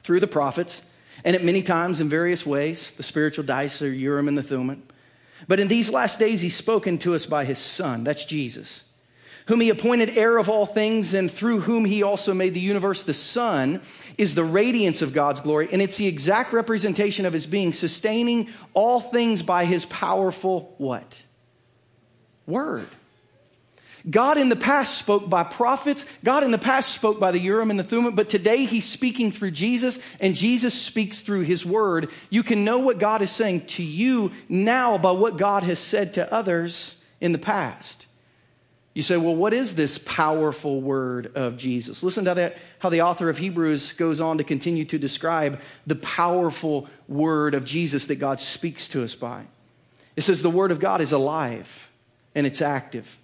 through 0.02 0.20
the 0.20 0.26
prophets, 0.26 0.90
and 1.24 1.34
at 1.34 1.44
many 1.44 1.62
times 1.62 2.00
in 2.00 2.08
various 2.08 2.46
ways, 2.46 2.92
the 2.92 3.02
spiritual 3.02 3.44
dice 3.44 3.82
or 3.82 3.92
Urim 3.92 4.28
and 4.28 4.38
the 4.38 4.42
Thummim. 4.42 4.84
But 5.48 5.60
in 5.60 5.68
these 5.68 5.90
last 5.90 6.18
days, 6.18 6.40
he's 6.40 6.56
spoken 6.56 6.98
to 6.98 7.14
us 7.14 7.26
by 7.26 7.44
his 7.44 7.58
son. 7.58 8.04
That's 8.04 8.24
Jesus 8.24 8.85
whom 9.46 9.60
he 9.60 9.70
appointed 9.70 10.16
heir 10.16 10.38
of 10.38 10.48
all 10.48 10.66
things, 10.66 11.14
and 11.14 11.30
through 11.30 11.60
whom 11.60 11.84
he 11.84 12.02
also 12.02 12.34
made 12.34 12.54
the 12.54 12.60
universe. 12.60 13.04
The 13.04 13.14
Son 13.14 13.80
is 14.18 14.34
the 14.34 14.44
radiance 14.44 15.02
of 15.02 15.12
God's 15.12 15.40
glory, 15.40 15.68
and 15.72 15.80
it's 15.80 15.96
the 15.96 16.06
exact 16.06 16.52
representation 16.52 17.26
of 17.26 17.32
his 17.32 17.46
being, 17.46 17.72
sustaining 17.72 18.48
all 18.74 19.00
things 19.00 19.42
by 19.42 19.64
his 19.64 19.84
powerful 19.86 20.74
what? 20.78 21.22
Word. 22.46 22.86
God 24.08 24.38
in 24.38 24.48
the 24.48 24.56
past 24.56 24.98
spoke 24.98 25.28
by 25.28 25.42
prophets. 25.42 26.06
God 26.22 26.44
in 26.44 26.52
the 26.52 26.58
past 26.58 26.92
spoke 26.94 27.18
by 27.18 27.32
the 27.32 27.40
Urim 27.40 27.70
and 27.70 27.78
the 27.78 27.84
Thummim, 27.84 28.14
but 28.14 28.28
today 28.28 28.64
he's 28.64 28.88
speaking 28.88 29.32
through 29.32 29.50
Jesus, 29.50 29.98
and 30.20 30.36
Jesus 30.36 30.80
speaks 30.80 31.22
through 31.22 31.40
his 31.40 31.66
word. 31.66 32.08
You 32.30 32.44
can 32.44 32.64
know 32.64 32.78
what 32.78 32.98
God 32.98 33.20
is 33.20 33.32
saying 33.32 33.66
to 33.66 33.82
you 33.82 34.30
now 34.48 34.96
by 34.96 35.10
what 35.10 35.36
God 35.36 35.64
has 35.64 35.80
said 35.80 36.14
to 36.14 36.32
others 36.32 37.02
in 37.20 37.32
the 37.32 37.38
past. 37.38 38.06
You 38.96 39.02
say, 39.02 39.18
well, 39.18 39.36
what 39.36 39.52
is 39.52 39.74
this 39.74 39.98
powerful 39.98 40.80
word 40.80 41.30
of 41.34 41.58
Jesus? 41.58 42.02
Listen 42.02 42.24
to 42.24 42.32
that, 42.32 42.56
how 42.78 42.88
the 42.88 43.02
author 43.02 43.28
of 43.28 43.36
Hebrews 43.36 43.92
goes 43.92 44.22
on 44.22 44.38
to 44.38 44.42
continue 44.42 44.86
to 44.86 44.96
describe 44.96 45.60
the 45.86 45.96
powerful 45.96 46.88
word 47.06 47.52
of 47.52 47.66
Jesus 47.66 48.06
that 48.06 48.14
God 48.14 48.40
speaks 48.40 48.88
to 48.88 49.04
us 49.04 49.14
by. 49.14 49.42
It 50.16 50.22
says, 50.22 50.42
the 50.42 50.48
word 50.48 50.70
of 50.70 50.80
God 50.80 51.02
is 51.02 51.12
alive 51.12 51.90
and 52.34 52.46
it's 52.46 52.62
active. 52.62 53.18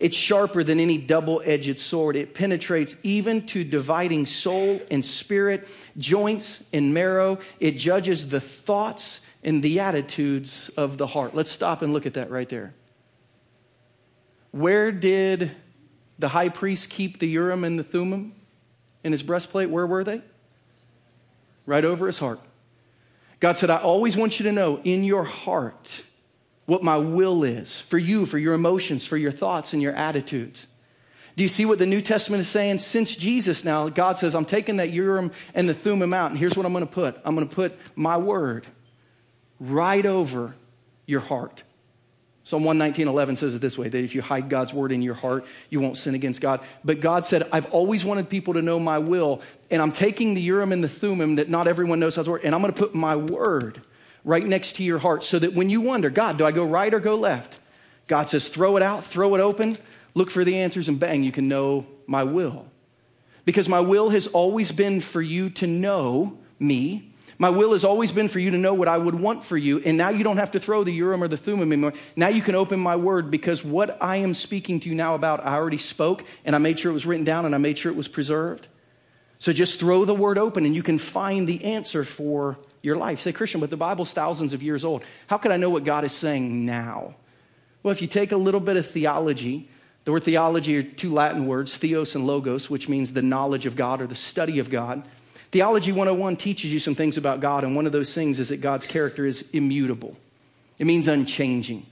It's 0.00 0.16
sharper 0.16 0.64
than 0.64 0.80
any 0.80 0.98
double 0.98 1.40
edged 1.44 1.78
sword. 1.78 2.16
It 2.16 2.34
penetrates 2.34 2.96
even 3.04 3.46
to 3.46 3.62
dividing 3.62 4.26
soul 4.26 4.82
and 4.90 5.04
spirit, 5.04 5.68
joints 5.96 6.64
and 6.72 6.92
marrow. 6.92 7.38
It 7.60 7.78
judges 7.78 8.30
the 8.30 8.40
thoughts 8.40 9.24
and 9.44 9.62
the 9.62 9.78
attitudes 9.78 10.68
of 10.76 10.98
the 10.98 11.06
heart. 11.06 11.32
Let's 11.32 11.52
stop 11.52 11.80
and 11.82 11.92
look 11.92 12.06
at 12.06 12.14
that 12.14 12.28
right 12.28 12.48
there. 12.48 12.74
Where 14.52 14.92
did 14.92 15.50
the 16.18 16.28
high 16.28 16.50
priest 16.50 16.90
keep 16.90 17.18
the 17.18 17.26
Urim 17.26 17.64
and 17.64 17.78
the 17.78 17.84
Thummim 17.84 18.34
in 19.02 19.12
his 19.12 19.22
breastplate? 19.22 19.70
Where 19.70 19.86
were 19.86 20.04
they? 20.04 20.22
Right 21.66 21.84
over 21.84 22.06
his 22.06 22.18
heart. 22.18 22.40
God 23.40 23.58
said, 23.58 23.70
I 23.70 23.78
always 23.78 24.16
want 24.16 24.38
you 24.38 24.44
to 24.44 24.52
know 24.52 24.80
in 24.84 25.02
your 25.02 25.24
heart 25.24 26.04
what 26.66 26.82
my 26.82 26.96
will 26.96 27.42
is 27.42 27.80
for 27.80 27.98
you, 27.98 28.24
for 28.24 28.38
your 28.38 28.54
emotions, 28.54 29.06
for 29.06 29.16
your 29.16 29.32
thoughts, 29.32 29.72
and 29.72 29.82
your 29.82 29.94
attitudes. 29.94 30.68
Do 31.34 31.42
you 31.42 31.48
see 31.48 31.64
what 31.64 31.78
the 31.78 31.86
New 31.86 32.02
Testament 32.02 32.40
is 32.40 32.48
saying? 32.48 32.78
Since 32.78 33.16
Jesus 33.16 33.64
now, 33.64 33.88
God 33.88 34.18
says, 34.18 34.34
I'm 34.34 34.44
taking 34.44 34.76
that 34.76 34.90
Urim 34.90 35.32
and 35.54 35.68
the 35.68 35.74
Thummim 35.74 36.12
out, 36.12 36.30
and 36.30 36.38
here's 36.38 36.56
what 36.56 36.66
I'm 36.66 36.72
going 36.72 36.86
to 36.86 36.92
put 36.92 37.18
I'm 37.24 37.34
going 37.34 37.48
to 37.48 37.54
put 37.54 37.76
my 37.96 38.16
word 38.16 38.66
right 39.58 40.04
over 40.04 40.54
your 41.06 41.20
heart. 41.20 41.62
Psalm 42.44 42.64
119.11 42.64 43.36
says 43.36 43.54
it 43.54 43.60
this 43.60 43.78
way, 43.78 43.88
that 43.88 44.02
if 44.02 44.14
you 44.14 44.22
hide 44.22 44.48
God's 44.48 44.72
word 44.72 44.90
in 44.90 45.00
your 45.00 45.14
heart, 45.14 45.44
you 45.70 45.78
won't 45.78 45.96
sin 45.96 46.14
against 46.16 46.40
God. 46.40 46.60
But 46.84 47.00
God 47.00 47.24
said, 47.24 47.48
I've 47.52 47.72
always 47.72 48.04
wanted 48.04 48.28
people 48.28 48.54
to 48.54 48.62
know 48.62 48.80
my 48.80 48.98
will, 48.98 49.40
and 49.70 49.80
I'm 49.80 49.92
taking 49.92 50.34
the 50.34 50.40
Urim 50.40 50.72
and 50.72 50.82
the 50.82 50.88
Thummim 50.88 51.36
that 51.36 51.48
not 51.48 51.68
everyone 51.68 52.00
knows 52.00 52.16
how 52.16 52.24
to 52.24 52.30
work, 52.30 52.44
and 52.44 52.54
I'm 52.54 52.60
going 52.60 52.72
to 52.72 52.78
put 52.78 52.94
my 52.94 53.14
word 53.14 53.80
right 54.24 54.44
next 54.44 54.76
to 54.76 54.84
your 54.84 54.98
heart 54.98 55.22
so 55.22 55.38
that 55.38 55.52
when 55.54 55.70
you 55.70 55.80
wonder, 55.80 56.10
God, 56.10 56.36
do 56.36 56.44
I 56.44 56.50
go 56.50 56.64
right 56.64 56.92
or 56.92 57.00
go 57.00 57.14
left? 57.14 57.60
God 58.08 58.28
says, 58.28 58.48
throw 58.48 58.76
it 58.76 58.82
out, 58.82 59.04
throw 59.04 59.34
it 59.36 59.40
open, 59.40 59.78
look 60.14 60.28
for 60.28 60.42
the 60.42 60.58
answers, 60.58 60.88
and 60.88 60.98
bang, 60.98 61.22
you 61.22 61.32
can 61.32 61.48
know 61.48 61.86
my 62.08 62.24
will. 62.24 62.66
Because 63.44 63.68
my 63.68 63.80
will 63.80 64.10
has 64.10 64.26
always 64.26 64.72
been 64.72 65.00
for 65.00 65.22
you 65.22 65.50
to 65.50 65.66
know 65.66 66.38
me 66.58 67.11
my 67.42 67.50
will 67.50 67.72
has 67.72 67.82
always 67.82 68.12
been 68.12 68.28
for 68.28 68.38
you 68.38 68.52
to 68.52 68.56
know 68.56 68.72
what 68.72 68.86
I 68.86 68.96
would 68.96 69.16
want 69.16 69.42
for 69.44 69.56
you. 69.56 69.80
And 69.80 69.98
now 69.98 70.10
you 70.10 70.22
don't 70.22 70.36
have 70.36 70.52
to 70.52 70.60
throw 70.60 70.84
the 70.84 70.92
Urim 70.92 71.24
or 71.24 71.26
the 71.26 71.36
Thummim 71.36 71.72
anymore. 71.72 71.92
Now 72.14 72.28
you 72.28 72.40
can 72.40 72.54
open 72.54 72.78
my 72.78 72.94
word 72.94 73.32
because 73.32 73.64
what 73.64 74.00
I 74.00 74.18
am 74.18 74.32
speaking 74.32 74.78
to 74.78 74.88
you 74.88 74.94
now 74.94 75.16
about, 75.16 75.44
I 75.44 75.56
already 75.56 75.78
spoke 75.78 76.24
and 76.44 76.54
I 76.54 76.60
made 76.60 76.78
sure 76.78 76.92
it 76.92 76.94
was 76.94 77.04
written 77.04 77.24
down 77.24 77.44
and 77.44 77.52
I 77.52 77.58
made 77.58 77.78
sure 77.78 77.90
it 77.90 77.96
was 77.96 78.06
preserved. 78.06 78.68
So 79.40 79.52
just 79.52 79.80
throw 79.80 80.04
the 80.04 80.14
word 80.14 80.38
open 80.38 80.64
and 80.64 80.72
you 80.72 80.84
can 80.84 81.00
find 81.00 81.48
the 81.48 81.64
answer 81.64 82.04
for 82.04 82.58
your 82.80 82.94
life. 82.94 83.18
Say, 83.18 83.32
Christian, 83.32 83.60
but 83.60 83.70
the 83.70 83.76
Bible's 83.76 84.12
thousands 84.12 84.52
of 84.52 84.62
years 84.62 84.84
old. 84.84 85.02
How 85.26 85.36
can 85.36 85.50
I 85.50 85.56
know 85.56 85.70
what 85.70 85.82
God 85.82 86.04
is 86.04 86.12
saying 86.12 86.64
now? 86.64 87.16
Well, 87.82 87.90
if 87.90 88.00
you 88.00 88.06
take 88.06 88.30
a 88.30 88.36
little 88.36 88.60
bit 88.60 88.76
of 88.76 88.86
theology, 88.88 89.68
the 90.04 90.12
word 90.12 90.22
theology 90.22 90.76
are 90.76 90.84
two 90.84 91.12
Latin 91.12 91.48
words, 91.48 91.76
theos 91.76 92.14
and 92.14 92.24
logos, 92.24 92.70
which 92.70 92.88
means 92.88 93.14
the 93.14 93.20
knowledge 93.20 93.66
of 93.66 93.74
God 93.74 94.00
or 94.00 94.06
the 94.06 94.14
study 94.14 94.60
of 94.60 94.70
God. 94.70 95.02
Theology 95.52 95.92
101 95.92 96.36
teaches 96.36 96.72
you 96.72 96.78
some 96.78 96.94
things 96.94 97.18
about 97.18 97.40
God, 97.40 97.62
and 97.62 97.76
one 97.76 97.84
of 97.84 97.92
those 97.92 98.14
things 98.14 98.40
is 98.40 98.48
that 98.48 98.62
God's 98.62 98.86
character 98.86 99.26
is 99.26 99.48
immutable. 99.52 100.16
It 100.78 100.86
means 100.86 101.06
unchanging. 101.08 101.84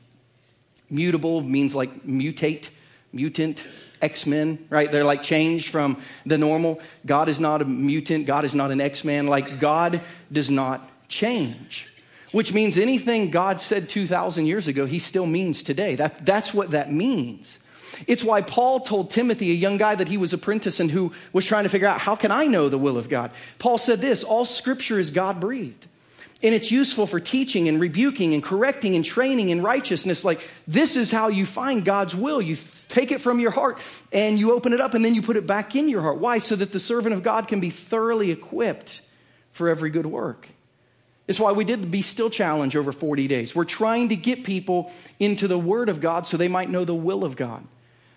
Mutable 0.89 1.43
means 1.43 1.75
like 1.75 2.05
mutate, 2.07 2.71
mutant, 3.13 3.63
X 4.01 4.25
Men, 4.25 4.67
right? 4.71 4.91
They're 4.91 5.05
like 5.05 5.23
changed 5.23 5.69
from 5.69 6.01
the 6.25 6.39
normal. 6.39 6.81
God 7.05 7.29
is 7.29 7.39
not 7.39 7.61
a 7.61 7.67
mutant. 7.67 8.25
God 8.25 8.47
is 8.47 8.55
not 8.55 8.71
an 8.71 8.81
X 8.81 9.05
Man. 9.05 9.27
Like 9.27 9.61
God 9.61 10.01
does 10.33 10.49
not 10.51 10.81
change, 11.09 11.87
which 12.33 12.55
means 12.55 12.79
anything 12.79 13.31
God 13.31 13.61
said 13.61 13.91
2,000 13.91 14.47
years 14.47 14.69
ago, 14.69 14.87
he 14.87 14.99
still 14.99 15.27
means 15.27 15.63
today. 15.63 15.97
That, 15.97 16.25
that's 16.25 16.55
what 16.55 16.71
that 16.71 16.91
means. 16.91 17.59
It's 18.07 18.25
why 18.25 18.43
Paul 18.43 18.81
told 18.81 19.11
Timothy, 19.11 19.51
a 19.51 19.55
young 19.55 19.77
guy 19.77 19.95
that 19.95 20.09
he 20.09 20.17
was 20.17 20.33
apprenticing 20.33 20.89
who 20.89 21.13
was 21.33 21.47
trying 21.47 21.65
to 21.65 21.69
figure 21.69 21.89
out, 21.89 22.01
how 22.01 22.17
can 22.17 22.31
I 22.31 22.47
know 22.47 22.69
the 22.69 22.79
will 22.79 22.97
of 22.97 23.09
God? 23.09 23.31
Paul 23.59 23.79
said 23.79 24.01
this 24.01 24.23
all 24.23 24.45
scripture 24.45 24.99
is 24.99 25.11
God 25.11 25.41
breathed. 25.41 25.87
And 26.43 26.55
it's 26.55 26.71
useful 26.71 27.07
for 27.07 27.21
teaching 27.21 27.69
and 27.69 27.79
rebuking 27.79 28.33
and 28.33 28.43
correcting 28.43 28.97
and 28.97 29.05
training 29.05 29.51
in 29.51 29.61
righteousness. 29.61 30.25
Like, 30.25 30.41
this 30.67 30.97
is 30.97 31.11
how 31.11 31.29
you 31.29 31.45
find 31.45 31.85
God's 31.85 32.17
will. 32.17 32.41
You 32.41 32.57
take 32.89 33.13
it 33.13 33.21
from 33.21 33.41
your 33.41 33.51
heart 33.51 33.79
and 34.11 34.39
you 34.39 34.53
open 34.53 34.73
it 34.73 34.81
up 34.81 34.95
and 34.95 35.05
then 35.05 35.15
you 35.15 35.21
put 35.21 35.37
it 35.37 35.47
back 35.47 35.77
in 35.77 35.89
your 35.89 36.01
heart. 36.01 36.19
Why? 36.19 36.39
So 36.39 36.57
that 36.57 36.73
the 36.73 36.81
servant 36.81 37.15
of 37.15 37.23
God 37.23 37.47
can 37.47 37.61
be 37.61 37.69
thoroughly 37.69 38.31
equipped 38.31 39.03
for 39.53 39.69
every 39.69 39.91
good 39.91 40.07
work. 40.07 40.49
It's 41.29 41.39
why 41.39 41.53
we 41.53 41.65
did 41.65 41.83
the 41.83 41.87
Be 41.87 42.03
Still 42.03 42.31
Challenge 42.31 42.75
over 42.75 42.91
40 42.91 43.29
days. 43.29 43.55
We're 43.55 43.65
trying 43.65 44.09
to 44.09 44.17
get 44.17 44.43
people 44.43 44.91
into 45.21 45.47
the 45.47 45.59
Word 45.59 45.89
of 45.89 46.01
God 46.01 46.27
so 46.27 46.37
they 46.37 46.49
might 46.49 46.71
know 46.71 46.85
the 46.85 46.95
will 46.95 47.23
of 47.23 47.37
God. 47.37 47.65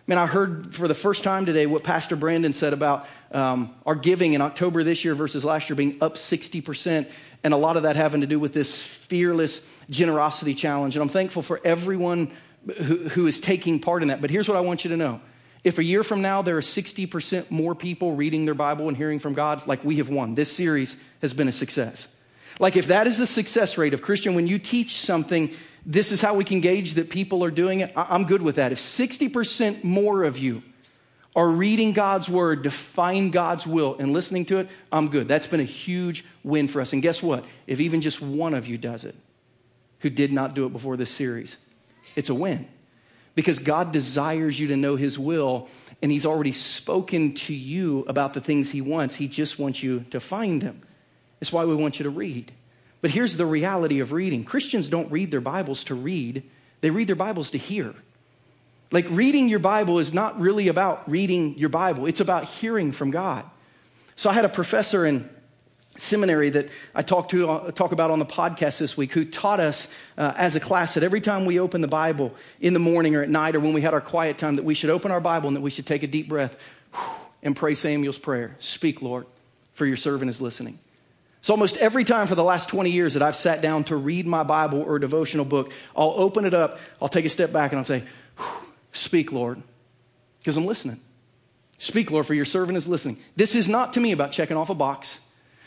Man, 0.05 0.17
I 0.17 0.25
heard 0.25 0.75
for 0.75 0.89
the 0.89 0.93
first 0.93 1.23
time 1.23 1.45
today 1.45 1.65
what 1.65 1.85
Pastor 1.85 2.17
Brandon 2.17 2.51
said 2.51 2.73
about 2.73 3.07
um, 3.31 3.73
our 3.85 3.95
giving 3.95 4.33
in 4.33 4.41
October 4.41 4.83
this 4.83 5.05
year 5.05 5.15
versus 5.15 5.45
last 5.45 5.69
year 5.69 5.77
being 5.77 5.95
up 6.01 6.15
60%, 6.15 7.07
and 7.41 7.53
a 7.53 7.57
lot 7.57 7.77
of 7.77 7.83
that 7.83 7.95
having 7.95 8.19
to 8.19 8.27
do 8.27 8.37
with 8.37 8.51
this 8.51 8.83
fearless 8.83 9.65
generosity 9.89 10.55
challenge. 10.55 10.97
And 10.97 11.03
I'm 11.03 11.07
thankful 11.07 11.41
for 11.41 11.61
everyone 11.63 12.31
who, 12.79 12.97
who 12.97 13.27
is 13.27 13.39
taking 13.39 13.79
part 13.79 14.01
in 14.01 14.09
that. 14.09 14.19
But 14.19 14.29
here's 14.29 14.49
what 14.49 14.57
I 14.57 14.61
want 14.61 14.83
you 14.83 14.89
to 14.89 14.97
know. 14.97 15.21
If 15.63 15.77
a 15.77 15.83
year 15.83 16.03
from 16.03 16.21
now 16.21 16.41
there 16.41 16.57
are 16.57 16.61
60% 16.61 17.49
more 17.49 17.73
people 17.73 18.13
reading 18.13 18.43
their 18.43 18.55
Bible 18.55 18.89
and 18.89 18.97
hearing 18.97 19.19
from 19.19 19.33
God, 19.33 19.65
like 19.67 19.85
we 19.85 19.95
have 19.97 20.09
won, 20.09 20.35
this 20.35 20.51
series 20.51 21.01
has 21.21 21.31
been 21.31 21.47
a 21.47 21.53
success. 21.53 22.13
Like, 22.59 22.75
if 22.75 22.87
that 22.87 23.07
is 23.07 23.17
the 23.17 23.25
success 23.25 23.77
rate 23.77 23.93
of 23.93 24.01
Christian, 24.01 24.35
when 24.35 24.47
you 24.47 24.59
teach 24.59 24.99
something, 24.99 25.51
this 25.85 26.11
is 26.11 26.21
how 26.21 26.33
we 26.35 26.43
can 26.43 26.61
gauge 26.61 26.93
that 26.93 27.09
people 27.09 27.43
are 27.43 27.51
doing 27.51 27.81
it, 27.81 27.91
I'm 27.95 28.25
good 28.25 28.41
with 28.41 28.55
that. 28.55 28.71
If 28.71 28.79
60% 28.79 29.83
more 29.83 30.23
of 30.23 30.37
you 30.37 30.63
are 31.35 31.49
reading 31.49 31.93
God's 31.93 32.29
word 32.29 32.63
to 32.63 32.71
find 32.71 33.33
God's 33.33 33.65
will 33.65 33.95
and 33.97 34.13
listening 34.13 34.45
to 34.45 34.59
it, 34.59 34.69
I'm 34.91 35.09
good. 35.09 35.27
That's 35.27 35.47
been 35.47 35.59
a 35.59 35.65
huge 35.65 36.23
win 36.43 36.67
for 36.67 36.79
us. 36.79 36.93
And 36.93 37.01
guess 37.01 37.21
what? 37.21 37.43
If 37.67 37.79
even 37.79 38.01
just 38.01 38.21
one 38.21 38.53
of 38.53 38.67
you 38.67 38.77
does 38.77 39.03
it, 39.03 39.15
who 39.99 40.09
did 40.09 40.31
not 40.31 40.53
do 40.53 40.65
it 40.65 40.73
before 40.73 40.95
this 40.95 41.09
series, 41.09 41.57
it's 42.15 42.29
a 42.29 42.35
win. 42.35 42.67
Because 43.35 43.59
God 43.59 43.91
desires 43.91 44.59
you 44.59 44.67
to 44.67 44.77
know 44.77 44.95
His 44.95 45.17
will, 45.17 45.67
and 46.01 46.11
He's 46.11 46.25
already 46.25 46.51
spoken 46.51 47.33
to 47.33 47.53
you 47.53 48.05
about 48.07 48.33
the 48.35 48.41
things 48.41 48.69
He 48.69 48.81
wants. 48.81 49.15
He 49.15 49.27
just 49.27 49.57
wants 49.57 49.81
you 49.81 50.05
to 50.11 50.19
find 50.19 50.61
them. 50.61 50.81
It's 51.41 51.51
why 51.51 51.65
we 51.65 51.73
want 51.73 51.99
you 51.99 52.03
to 52.03 52.09
read. 52.09 52.51
But 53.03 53.11
here's 53.11 53.35
the 53.35 53.45
reality 53.45 53.99
of 53.99 54.13
reading 54.13 54.45
Christians 54.45 54.87
don't 54.87 55.11
read 55.11 55.29
their 55.29 55.41
Bibles 55.41 55.83
to 55.85 55.93
read, 55.93 56.41
they 56.79 56.89
read 56.89 57.09
their 57.09 57.17
Bibles 57.17 57.51
to 57.51 57.57
hear. 57.57 57.93
Like 58.91 59.05
reading 59.09 59.49
your 59.49 59.59
Bible 59.59 59.99
is 59.99 60.13
not 60.13 60.39
really 60.39 60.69
about 60.69 61.11
reading 61.11 61.57
your 61.57 61.67
Bible, 61.67 62.05
it's 62.05 62.21
about 62.21 62.45
hearing 62.45 62.93
from 62.93 63.11
God. 63.11 63.43
So 64.15 64.29
I 64.29 64.33
had 64.33 64.45
a 64.45 64.49
professor 64.49 65.05
in 65.05 65.29
seminary 65.97 66.49
that 66.51 66.69
I 66.95 67.01
talked 67.01 67.31
to 67.31 67.49
uh, 67.49 67.71
talk 67.71 67.91
about 67.91 68.09
on 68.09 68.19
the 68.19 68.25
podcast 68.25 68.79
this 68.79 68.95
week 68.95 69.11
who 69.11 69.25
taught 69.25 69.59
us 69.59 69.93
uh, 70.17 70.33
as 70.37 70.55
a 70.55 70.61
class 70.61 70.93
that 70.93 71.03
every 71.03 71.19
time 71.19 71.43
we 71.43 71.59
open 71.59 71.81
the 71.81 71.89
Bible 71.89 72.33
in 72.61 72.71
the 72.71 72.79
morning 72.79 73.17
or 73.17 73.21
at 73.21 73.29
night 73.29 73.53
or 73.53 73.59
when 73.59 73.73
we 73.73 73.81
had 73.81 73.93
our 73.93 73.99
quiet 73.99 74.37
time 74.37 74.55
that 74.55 74.63
we 74.63 74.75
should 74.75 74.89
open 74.89 75.11
our 75.11 75.19
Bible 75.19 75.49
and 75.49 75.57
that 75.57 75.61
we 75.61 75.71
should 75.71 75.85
take 75.85 76.03
a 76.03 76.07
deep 76.07 76.29
breath 76.29 76.55
and 77.41 77.53
pray 77.53 77.75
Samuel's 77.75 78.17
prayer. 78.17 78.55
Speak, 78.59 79.01
Lord, 79.01 79.25
for 79.73 79.85
your 79.85 79.97
servant 79.97 80.29
is 80.29 80.39
listening. 80.39 80.79
So 81.43 81.53
almost 81.53 81.75
every 81.77 82.05
time 82.05 82.27
for 82.27 82.35
the 82.35 82.43
last 82.43 82.69
20 82.69 82.89
years 82.89 83.15
that 83.15 83.21
I've 83.21 83.35
sat 83.35 83.61
down 83.61 83.83
to 83.85 83.97
read 83.97 84.25
my 84.25 84.43
Bible 84.43 84.81
or 84.81 84.97
devotional 84.97 85.43
book, 85.43 85.73
I'll 85.93 86.13
open 86.15 86.45
it 86.45 86.53
up, 86.53 86.79
I'll 87.01 87.09
take 87.09 87.25
a 87.25 87.29
step 87.29 87.51
back 87.51 87.73
and 87.73 87.79
I'll 87.79 87.85
say, 87.85 88.03
Speak, 88.93 89.31
Lord, 89.33 89.61
because 90.39 90.55
I'm 90.55 90.65
listening. 90.65 91.01
Speak, 91.79 92.11
Lord, 92.11 92.25
for 92.25 92.33
your 92.33 92.45
servant 92.45 92.77
is 92.77 92.87
listening. 92.87 93.17
This 93.35 93.55
is 93.55 93.67
not 93.67 93.93
to 93.93 93.99
me 93.99 94.13
about 94.13 94.31
checking 94.31 94.55
off 94.55 94.69
a 94.69 94.75
box. 94.75 95.19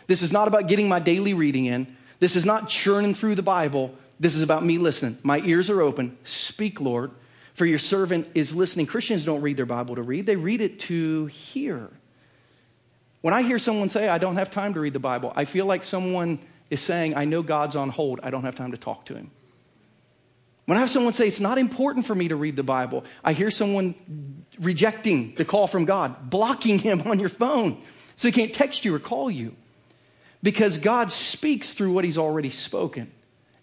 This 0.07 0.23
is 0.23 0.33
not 0.33 0.49
about 0.49 0.67
getting 0.67 0.89
my 0.89 0.99
daily 0.99 1.35
reading 1.35 1.67
in. 1.67 1.95
This 2.21 2.37
is 2.37 2.47
not 2.47 2.71
churning 2.71 3.13
through 3.13 3.35
the 3.35 3.43
Bible. 3.43 3.95
This 4.19 4.35
is 4.35 4.43
about 4.43 4.65
me 4.65 4.79
listening. 4.79 5.19
My 5.23 5.41
ears 5.41 5.69
are 5.69 5.83
open. 5.83 6.17
Speak, 6.25 6.81
Lord, 6.81 7.11
for 7.53 7.67
your 7.67 7.79
servant 7.79 8.29
is 8.35 8.55
listening. 8.55 8.87
Christians 8.87 9.27
don't 9.27 9.43
read 9.43 9.59
their 9.59 9.67
Bible 9.67 9.97
to 9.97 10.03
read, 10.03 10.25
they 10.25 10.37
read 10.37 10.63
it 10.63 10.79
to 10.81 11.27
hear. 11.27 11.91
When 13.21 13.35
I 13.35 13.43
hear 13.43 13.59
someone 13.59 13.91
say, 13.91 14.09
I 14.09 14.19
don't 14.19 14.37
have 14.37 14.51
time 14.51 14.75
to 14.75 14.81
read 14.81 14.93
the 14.93 14.99
Bible, 14.99 15.33
I 15.35 15.45
feel 15.45 15.67
like 15.67 15.85
someone 15.85 16.39
is 16.71 16.81
saying, 16.81 17.17
I 17.17 17.25
know 17.25 17.43
God's 17.43 17.77
on 17.77 17.91
hold. 17.91 18.21
I 18.23 18.31
don't 18.31 18.45
have 18.45 18.55
time 18.55 18.73
to 18.73 18.77
talk 18.77 19.07
to 19.07 19.15
him. 19.15 19.31
When 20.67 20.77
I 20.77 20.81
have 20.81 20.91
someone 20.91 21.13
say, 21.13 21.29
It's 21.29 21.41
not 21.41 21.59
important 21.59 22.07
for 22.07 22.15
me 22.15 22.29
to 22.29 22.37
read 22.37 22.57
the 22.57 22.63
Bible, 22.63 23.05
I 23.25 23.33
hear 23.33 23.51
someone 23.51 23.95
rejecting 24.59 25.35
the 25.35 25.45
call 25.45 25.67
from 25.67 25.85
God, 25.85 26.29
blocking 26.29 26.79
him 26.79 27.03
on 27.03 27.21
your 27.21 27.29
phone 27.29 27.81
so 28.17 28.29
he 28.29 28.33
can't 28.33 28.53
text 28.53 28.85
you 28.85 28.95
or 28.95 28.99
call 28.99 29.31
you. 29.31 29.55
Because 30.43 30.79
God 30.79 31.13
speaks 31.13 31.73
through 31.75 31.93
what 31.93 32.05
he's 32.05 32.19
already 32.19 32.51
spoken, 32.51 33.11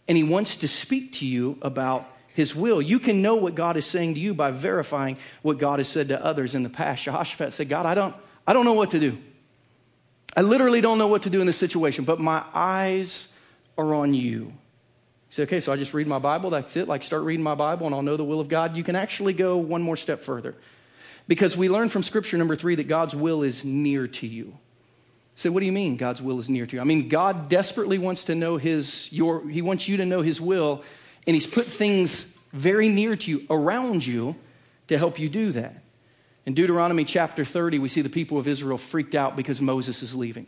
and 0.07 0.17
he 0.17 0.23
wants 0.23 0.57
to 0.57 0.67
speak 0.67 1.13
to 1.13 1.25
you 1.25 1.57
about 1.61 2.09
his 2.33 2.55
will. 2.55 2.81
You 2.81 2.99
can 2.99 3.21
know 3.21 3.35
what 3.35 3.55
God 3.55 3.77
is 3.77 3.85
saying 3.85 4.15
to 4.15 4.19
you 4.19 4.33
by 4.33 4.51
verifying 4.51 5.17
what 5.43 5.59
God 5.59 5.79
has 5.79 5.87
said 5.87 6.07
to 6.09 6.23
others 6.23 6.55
in 6.55 6.63
the 6.63 6.69
past. 6.69 7.03
Jehoshaphat 7.03 7.53
said, 7.53 7.69
God, 7.69 7.85
I 7.85 7.93
don't, 7.93 8.15
I 8.45 8.53
don't 8.53 8.65
know 8.65 8.73
what 8.73 8.91
to 8.91 8.99
do. 8.99 9.17
I 10.35 10.41
literally 10.41 10.81
don't 10.81 10.97
know 10.97 11.07
what 11.07 11.23
to 11.23 11.29
do 11.29 11.41
in 11.41 11.47
this 11.47 11.57
situation, 11.57 12.05
but 12.05 12.19
my 12.19 12.43
eyes 12.53 13.35
are 13.77 13.93
on 13.93 14.13
you 14.13 14.53
say, 15.33 15.43
okay, 15.43 15.59
so 15.59 15.73
I 15.73 15.77
just 15.77 15.95
read 15.95 16.05
my 16.05 16.19
Bible, 16.19 16.51
that's 16.51 16.75
it. 16.77 16.87
Like, 16.87 17.03
start 17.03 17.23
reading 17.23 17.43
my 17.43 17.55
Bible 17.55 17.87
and 17.87 17.95
I'll 17.95 18.03
know 18.03 18.17
the 18.17 18.23
will 18.23 18.39
of 18.39 18.49
God. 18.49 18.77
You 18.77 18.83
can 18.83 18.95
actually 18.95 19.33
go 19.33 19.57
one 19.57 19.81
more 19.81 19.97
step 19.97 20.21
further. 20.21 20.55
Because 21.27 21.57
we 21.57 21.69
learn 21.69 21.89
from 21.89 22.03
Scripture 22.03 22.37
number 22.37 22.55
three 22.55 22.75
that 22.75 22.87
God's 22.87 23.15
will 23.15 23.41
is 23.41 23.65
near 23.65 24.07
to 24.07 24.27
you. 24.27 24.55
So, 25.35 25.51
what 25.51 25.61
do 25.61 25.65
you 25.65 25.71
mean 25.71 25.97
God's 25.97 26.21
will 26.21 26.37
is 26.37 26.49
near 26.49 26.67
to 26.67 26.75
you? 26.75 26.81
I 26.81 26.83
mean, 26.83 27.09
God 27.09 27.49
desperately 27.49 27.97
wants 27.97 28.25
to 28.25 28.35
know 28.35 28.57
His, 28.57 29.11
your, 29.11 29.47
He 29.49 29.63
wants 29.63 29.87
you 29.87 29.97
to 29.97 30.05
know 30.05 30.21
His 30.21 30.39
will, 30.39 30.83
and 31.25 31.33
He's 31.33 31.47
put 31.47 31.65
things 31.65 32.37
very 32.51 32.87
near 32.87 33.15
to 33.15 33.31
you, 33.31 33.47
around 33.49 34.05
you, 34.05 34.35
to 34.89 34.97
help 34.97 35.17
you 35.17 35.29
do 35.29 35.51
that. 35.53 35.81
In 36.45 36.53
Deuteronomy 36.53 37.05
chapter 37.05 37.45
30, 37.45 37.79
we 37.79 37.89
see 37.89 38.01
the 38.01 38.09
people 38.09 38.37
of 38.37 38.47
Israel 38.47 38.77
freaked 38.77 39.15
out 39.15 39.35
because 39.35 39.61
Moses 39.61 40.03
is 40.03 40.15
leaving. 40.15 40.45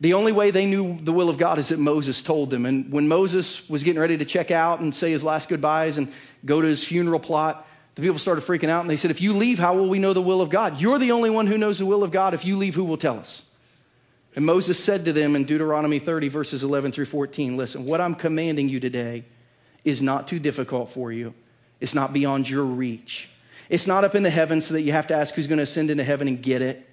The 0.00 0.14
only 0.14 0.32
way 0.32 0.50
they 0.50 0.66
knew 0.66 0.98
the 0.98 1.12
will 1.12 1.30
of 1.30 1.38
God 1.38 1.58
is 1.58 1.68
that 1.68 1.78
Moses 1.78 2.22
told 2.22 2.50
them. 2.50 2.66
And 2.66 2.90
when 2.90 3.08
Moses 3.08 3.68
was 3.68 3.82
getting 3.82 4.00
ready 4.00 4.18
to 4.18 4.24
check 4.24 4.50
out 4.50 4.80
and 4.80 4.94
say 4.94 5.10
his 5.10 5.24
last 5.24 5.48
goodbyes 5.48 5.98
and 5.98 6.12
go 6.44 6.60
to 6.60 6.66
his 6.66 6.84
funeral 6.84 7.20
plot, 7.20 7.66
the 7.94 8.02
people 8.02 8.18
started 8.18 8.44
freaking 8.44 8.68
out 8.68 8.82
and 8.82 8.90
they 8.90 8.98
said, 8.98 9.10
If 9.10 9.22
you 9.22 9.32
leave, 9.32 9.58
how 9.58 9.74
will 9.74 9.88
we 9.88 9.98
know 9.98 10.12
the 10.12 10.20
will 10.20 10.42
of 10.42 10.50
God? 10.50 10.80
You're 10.80 10.98
the 10.98 11.12
only 11.12 11.30
one 11.30 11.46
who 11.46 11.56
knows 11.56 11.78
the 11.78 11.86
will 11.86 12.02
of 12.02 12.10
God. 12.10 12.34
If 12.34 12.44
you 12.44 12.58
leave, 12.58 12.74
who 12.74 12.84
will 12.84 12.98
tell 12.98 13.18
us? 13.18 13.46
And 14.34 14.44
Moses 14.44 14.82
said 14.82 15.06
to 15.06 15.14
them 15.14 15.34
in 15.34 15.44
Deuteronomy 15.44 15.98
30, 15.98 16.28
verses 16.28 16.62
11 16.62 16.92
through 16.92 17.06
14, 17.06 17.56
Listen, 17.56 17.86
what 17.86 18.02
I'm 18.02 18.14
commanding 18.14 18.68
you 18.68 18.80
today 18.80 19.24
is 19.82 20.02
not 20.02 20.28
too 20.28 20.38
difficult 20.38 20.90
for 20.90 21.10
you, 21.10 21.32
it's 21.80 21.94
not 21.94 22.12
beyond 22.12 22.50
your 22.50 22.64
reach. 22.64 23.30
It's 23.68 23.86
not 23.86 24.04
up 24.04 24.14
in 24.14 24.22
the 24.22 24.30
heavens 24.30 24.66
so 24.66 24.74
that 24.74 24.82
you 24.82 24.92
have 24.92 25.08
to 25.08 25.14
ask 25.14 25.34
who's 25.34 25.46
going 25.46 25.58
to 25.58 25.64
ascend 25.64 25.90
into 25.90 26.04
heaven 26.04 26.28
and 26.28 26.42
get 26.42 26.62
it 26.62 26.88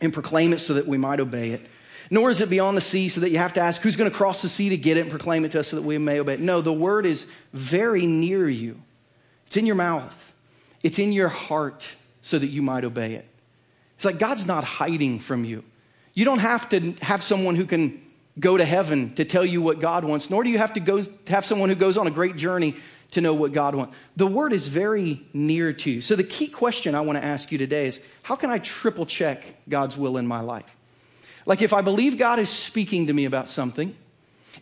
and 0.00 0.12
proclaim 0.12 0.52
it 0.52 0.58
so 0.58 0.74
that 0.74 0.86
we 0.86 0.98
might 0.98 1.20
obey 1.20 1.50
it 1.50 1.60
nor 2.10 2.30
is 2.30 2.40
it 2.40 2.50
beyond 2.50 2.76
the 2.76 2.82
sea 2.82 3.08
so 3.08 3.20
that 3.20 3.30
you 3.30 3.38
have 3.38 3.54
to 3.54 3.60
ask 3.60 3.80
who's 3.80 3.96
going 3.96 4.10
to 4.10 4.16
cross 4.16 4.42
the 4.42 4.48
sea 4.48 4.70
to 4.70 4.76
get 4.76 4.96
it 4.96 5.00
and 5.00 5.10
proclaim 5.10 5.44
it 5.44 5.52
to 5.52 5.60
us 5.60 5.68
so 5.68 5.76
that 5.76 5.82
we 5.82 5.98
may 5.98 6.20
obey 6.20 6.34
it. 6.34 6.40
No, 6.40 6.60
the 6.60 6.72
word 6.72 7.06
is 7.06 7.26
very 7.52 8.06
near 8.06 8.48
you. 8.48 8.80
It's 9.46 9.56
in 9.56 9.66
your 9.66 9.76
mouth, 9.76 10.32
it's 10.82 10.98
in 10.98 11.12
your 11.12 11.28
heart 11.28 11.94
so 12.22 12.38
that 12.38 12.48
you 12.48 12.62
might 12.62 12.84
obey 12.84 13.14
it. 13.14 13.26
It's 13.96 14.04
like 14.04 14.18
God's 14.18 14.46
not 14.46 14.64
hiding 14.64 15.20
from 15.20 15.44
you. 15.44 15.62
You 16.14 16.24
don't 16.24 16.38
have 16.38 16.68
to 16.70 16.92
have 17.02 17.22
someone 17.22 17.54
who 17.54 17.66
can 17.66 18.00
go 18.38 18.56
to 18.56 18.64
heaven 18.64 19.14
to 19.14 19.24
tell 19.24 19.44
you 19.44 19.62
what 19.62 19.78
God 19.80 20.04
wants, 20.04 20.30
nor 20.30 20.42
do 20.42 20.50
you 20.50 20.58
have 20.58 20.74
to 20.74 20.80
go 20.80 21.02
have 21.28 21.44
someone 21.44 21.68
who 21.68 21.74
goes 21.74 21.96
on 21.96 22.06
a 22.06 22.10
great 22.10 22.36
journey 22.36 22.74
to 23.14 23.20
know 23.20 23.34
what 23.34 23.52
God 23.52 23.74
wants. 23.74 23.94
The 24.16 24.26
word 24.26 24.52
is 24.52 24.68
very 24.68 25.20
near 25.32 25.72
to 25.72 25.90
you. 25.90 26.00
So 26.00 26.16
the 26.16 26.24
key 26.24 26.48
question 26.48 26.94
I 26.94 27.00
want 27.00 27.18
to 27.18 27.24
ask 27.24 27.50
you 27.50 27.58
today 27.58 27.86
is 27.86 28.00
how 28.22 28.36
can 28.36 28.50
I 28.50 28.58
triple 28.58 29.06
check 29.06 29.42
God's 29.68 29.96
will 29.96 30.16
in 30.16 30.26
my 30.26 30.40
life? 30.40 30.76
Like 31.46 31.62
if 31.62 31.72
I 31.72 31.80
believe 31.80 32.18
God 32.18 32.38
is 32.38 32.48
speaking 32.48 33.06
to 33.06 33.12
me 33.12 33.24
about 33.24 33.48
something, 33.48 33.94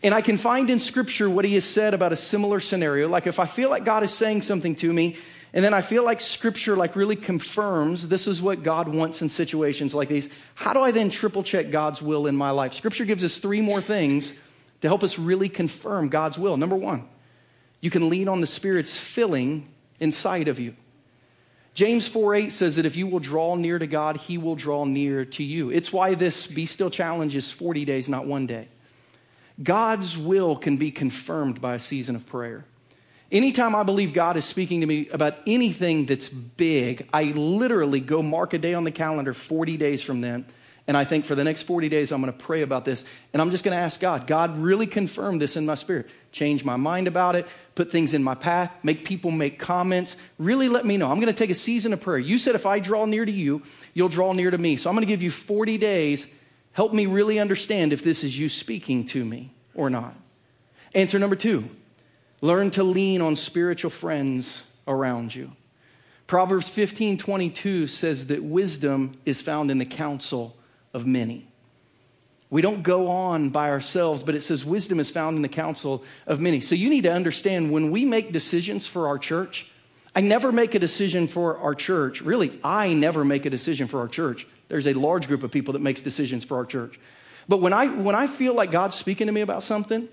and 0.03 0.15
I 0.15 0.21
can 0.21 0.37
find 0.37 0.69
in 0.69 0.79
scripture 0.79 1.29
what 1.31 1.45
he 1.45 1.55
has 1.55 1.65
said 1.65 1.95
about 1.95 2.13
a 2.13 2.17
similar 2.17 2.61
scenario, 2.61 3.09
like 3.09 3.27
if 3.27 3.39
I 3.39 3.47
feel 3.47 3.71
like 3.71 3.85
God 3.85 4.03
is 4.03 4.13
saying 4.13 4.43
something 4.43 4.75
to 4.77 4.93
me, 4.93 5.17
and 5.55 5.65
then 5.65 5.75
I 5.75 5.81
feel 5.81 6.05
like 6.05 6.21
scripture 6.21 6.77
like 6.77 6.97
really 6.97 7.17
confirms 7.17 8.09
this 8.09 8.27
is 8.27 8.43
what 8.43 8.63
God 8.63 8.89
wants 8.89 9.23
in 9.23 9.31
situations 9.31 9.95
like 9.95 10.09
these, 10.09 10.29
how 10.55 10.73
do 10.73 10.81
I 10.81 10.91
then 10.91 11.11
triple 11.11 11.43
check 11.43 11.71
God's 11.71 12.03
will 12.03 12.27
in 12.27 12.37
my 12.37 12.51
life? 12.51 12.75
Scripture 12.75 13.05
gives 13.05 13.23
us 13.23 13.39
three 13.39 13.61
more 13.61 13.81
things 13.81 14.35
to 14.81 14.89
help 14.89 15.03
us 15.03 15.19
really 15.19 15.49
confirm 15.49 16.09
God's 16.09 16.39
will. 16.39 16.57
Number 16.57 16.77
one, 16.77 17.09
you 17.83 17.91
can 17.91 18.09
lean 18.09 18.29
on 18.29 18.41
the 18.41 18.47
Spirit's 18.47 18.97
filling 18.97 19.69
inside 20.01 20.49
of 20.49 20.59
you. 20.59 20.75
James 21.75 22.07
4 22.07 22.35
8 22.35 22.53
says 22.53 22.77
that 22.77 22.87
if 22.87 22.97
you 22.97 23.07
will 23.07 23.19
draw 23.19 23.57
near 23.57 23.79
to 23.79 23.87
God, 23.87 24.17
he 24.17 24.39
will 24.39 24.55
draw 24.55 24.85
near 24.85 25.25
to 25.25 25.43
you. 25.43 25.71
It's 25.71 25.93
why 25.93 26.15
this 26.15 26.47
Be 26.47 26.65
Still 26.65 26.91
challenge 26.91 27.35
is 27.35 27.51
40 27.51 27.85
days, 27.85 28.09
not 28.09 28.27
one 28.27 28.47
day. 28.47 28.69
God's 29.63 30.17
will 30.17 30.57
can 30.57 30.77
be 30.77 30.91
confirmed 30.91 31.61
by 31.61 31.75
a 31.75 31.79
season 31.79 32.17
of 32.17 32.27
prayer. 32.27 32.65
Anytime 33.31 33.75
I 33.75 33.83
believe 33.83 34.13
God 34.13 34.37
is 34.37 34.45
speaking 34.45 34.81
to 34.81 34.87
me 34.87 35.09
about 35.09 35.37
anything 35.47 36.05
that's 36.05 36.29
big, 36.29 37.09
I 37.13 37.25
literally 37.25 38.01
go 38.01 38.23
mark 38.23 38.53
a 38.53 38.59
day 38.59 38.75
on 38.75 38.85
the 38.85 38.93
calendar 38.93 39.33
40 39.33 39.79
days 39.79 40.03
from 40.03 40.21
then. 40.21 40.45
And 40.89 40.97
I 40.97 41.05
think 41.05 41.25
for 41.25 41.35
the 41.35 41.45
next 41.45 41.63
40 41.63 41.89
days, 41.89 42.11
I'm 42.11 42.21
going 42.21 42.33
to 42.33 42.39
pray 42.39 42.63
about 42.63 42.85
this. 42.85 43.05
And 43.33 43.41
I'm 43.41 43.51
just 43.51 43.63
going 43.63 43.77
to 43.77 43.81
ask 43.81 44.01
God, 44.01 44.27
God, 44.27 44.59
really 44.59 44.87
confirm 44.87 45.39
this 45.39 45.57
in 45.57 45.65
my 45.65 45.77
spirit. 45.77 46.09
Change 46.33 46.65
my 46.65 46.77
mind 46.77 47.07
about 47.07 47.37
it 47.37 47.47
put 47.75 47.91
things 47.91 48.15
in 48.15 48.23
my 48.23 48.35
path, 48.35 48.75
make 48.83 49.05
people 49.05 49.31
make 49.31 49.59
comments. 49.59 50.17
Really 50.39 50.69
let 50.69 50.85
me 50.85 50.97
know. 50.97 51.11
I'm 51.11 51.21
going 51.21 51.33
to 51.33 51.39
take 51.39 51.51
a 51.51 51.55
season 51.55 51.93
of 51.93 52.01
prayer. 52.01 52.19
You 52.19 52.39
said 52.39 52.55
if 52.55 52.67
I 52.67 52.79
draw 52.79 53.07
near 53.07 53.25
to 53.25 53.33
you, 53.33 53.63
you'll 53.95 54.09
draw 54.09 54.33
near 54.33 54.51
to 54.51 54.59
me. 54.59 54.77
So 54.77 54.91
I'm 54.91 54.97
going 54.97 55.07
to 55.07 55.13
give 55.13 55.23
you 55.23 55.31
40 55.31 55.79
days. 55.79 56.27
Help 56.73 56.93
me 56.93 57.07
really 57.07 57.39
understand 57.39 57.93
if 57.93 58.05
this 58.05 58.25
is 58.25 58.39
you 58.39 58.49
speaking 58.49 59.05
to 59.07 59.25
me 59.25 59.53
or 59.75 59.91
not. 59.91 60.15
Answer 60.95 61.19
number 61.19 61.37
two 61.37 61.69
learn 62.41 62.71
to 62.73 62.83
lean 62.83 63.21
on 63.21 63.37
spiritual 63.37 63.91
friends 63.91 64.67
around 64.87 65.35
you. 65.35 65.53
Proverbs 66.27 66.69
15 66.69 67.17
22 67.17 67.87
says 67.87 68.27
that 68.27 68.43
wisdom 68.43 69.13
is 69.25 69.41
found 69.41 69.71
in 69.71 69.79
the 69.79 69.87
counsel 69.87 70.57
of 70.93 71.07
many. 71.07 71.47
We 72.51 72.61
don't 72.61 72.83
go 72.83 73.09
on 73.09 73.49
by 73.49 73.71
ourselves, 73.71 74.23
but 74.23 74.35
it 74.35 74.43
says 74.43 74.63
wisdom 74.63 75.01
is 75.01 75.11
found 75.11 75.37
in 75.37 75.43
the 75.43 75.49
counsel 75.49 76.05
of 76.27 76.39
many. 76.39 76.61
So 76.61 76.75
you 76.75 76.91
need 76.91 77.05
to 77.05 77.13
understand 77.13 77.73
when 77.73 77.91
we 77.91 78.05
make 78.05 78.31
decisions 78.31 78.87
for 78.87 79.09
our 79.09 79.19
church, 79.19 79.71
I 80.15 80.21
never 80.21 80.53
make 80.53 80.75
a 80.75 80.79
decision 80.79 81.29
for 81.29 81.57
our 81.57 81.75
church. 81.75 82.21
Really, 82.21 82.59
I 82.63 82.93
never 82.93 83.25
make 83.25 83.47
a 83.47 83.51
decision 83.51 83.87
for 83.87 84.01
our 84.01 84.09
church. 84.09 84.47
There's 84.69 84.87
a 84.87 84.93
large 84.93 85.29
group 85.29 85.43
of 85.43 85.51
people 85.51 85.73
that 85.73 85.81
makes 85.81 86.03
decisions 86.03 86.45
for 86.45 86.59
our 86.59 86.67
church. 86.67 87.01
But 87.49 87.63
when 87.63 87.73
I, 87.73 87.87
when 87.87 88.15
I 88.15 88.27
feel 88.27 88.53
like 88.53 88.71
God's 88.71 88.97
speaking 88.97 89.29
to 89.29 89.33
me 89.33 89.41
about 89.41 89.63
something, 89.63 90.07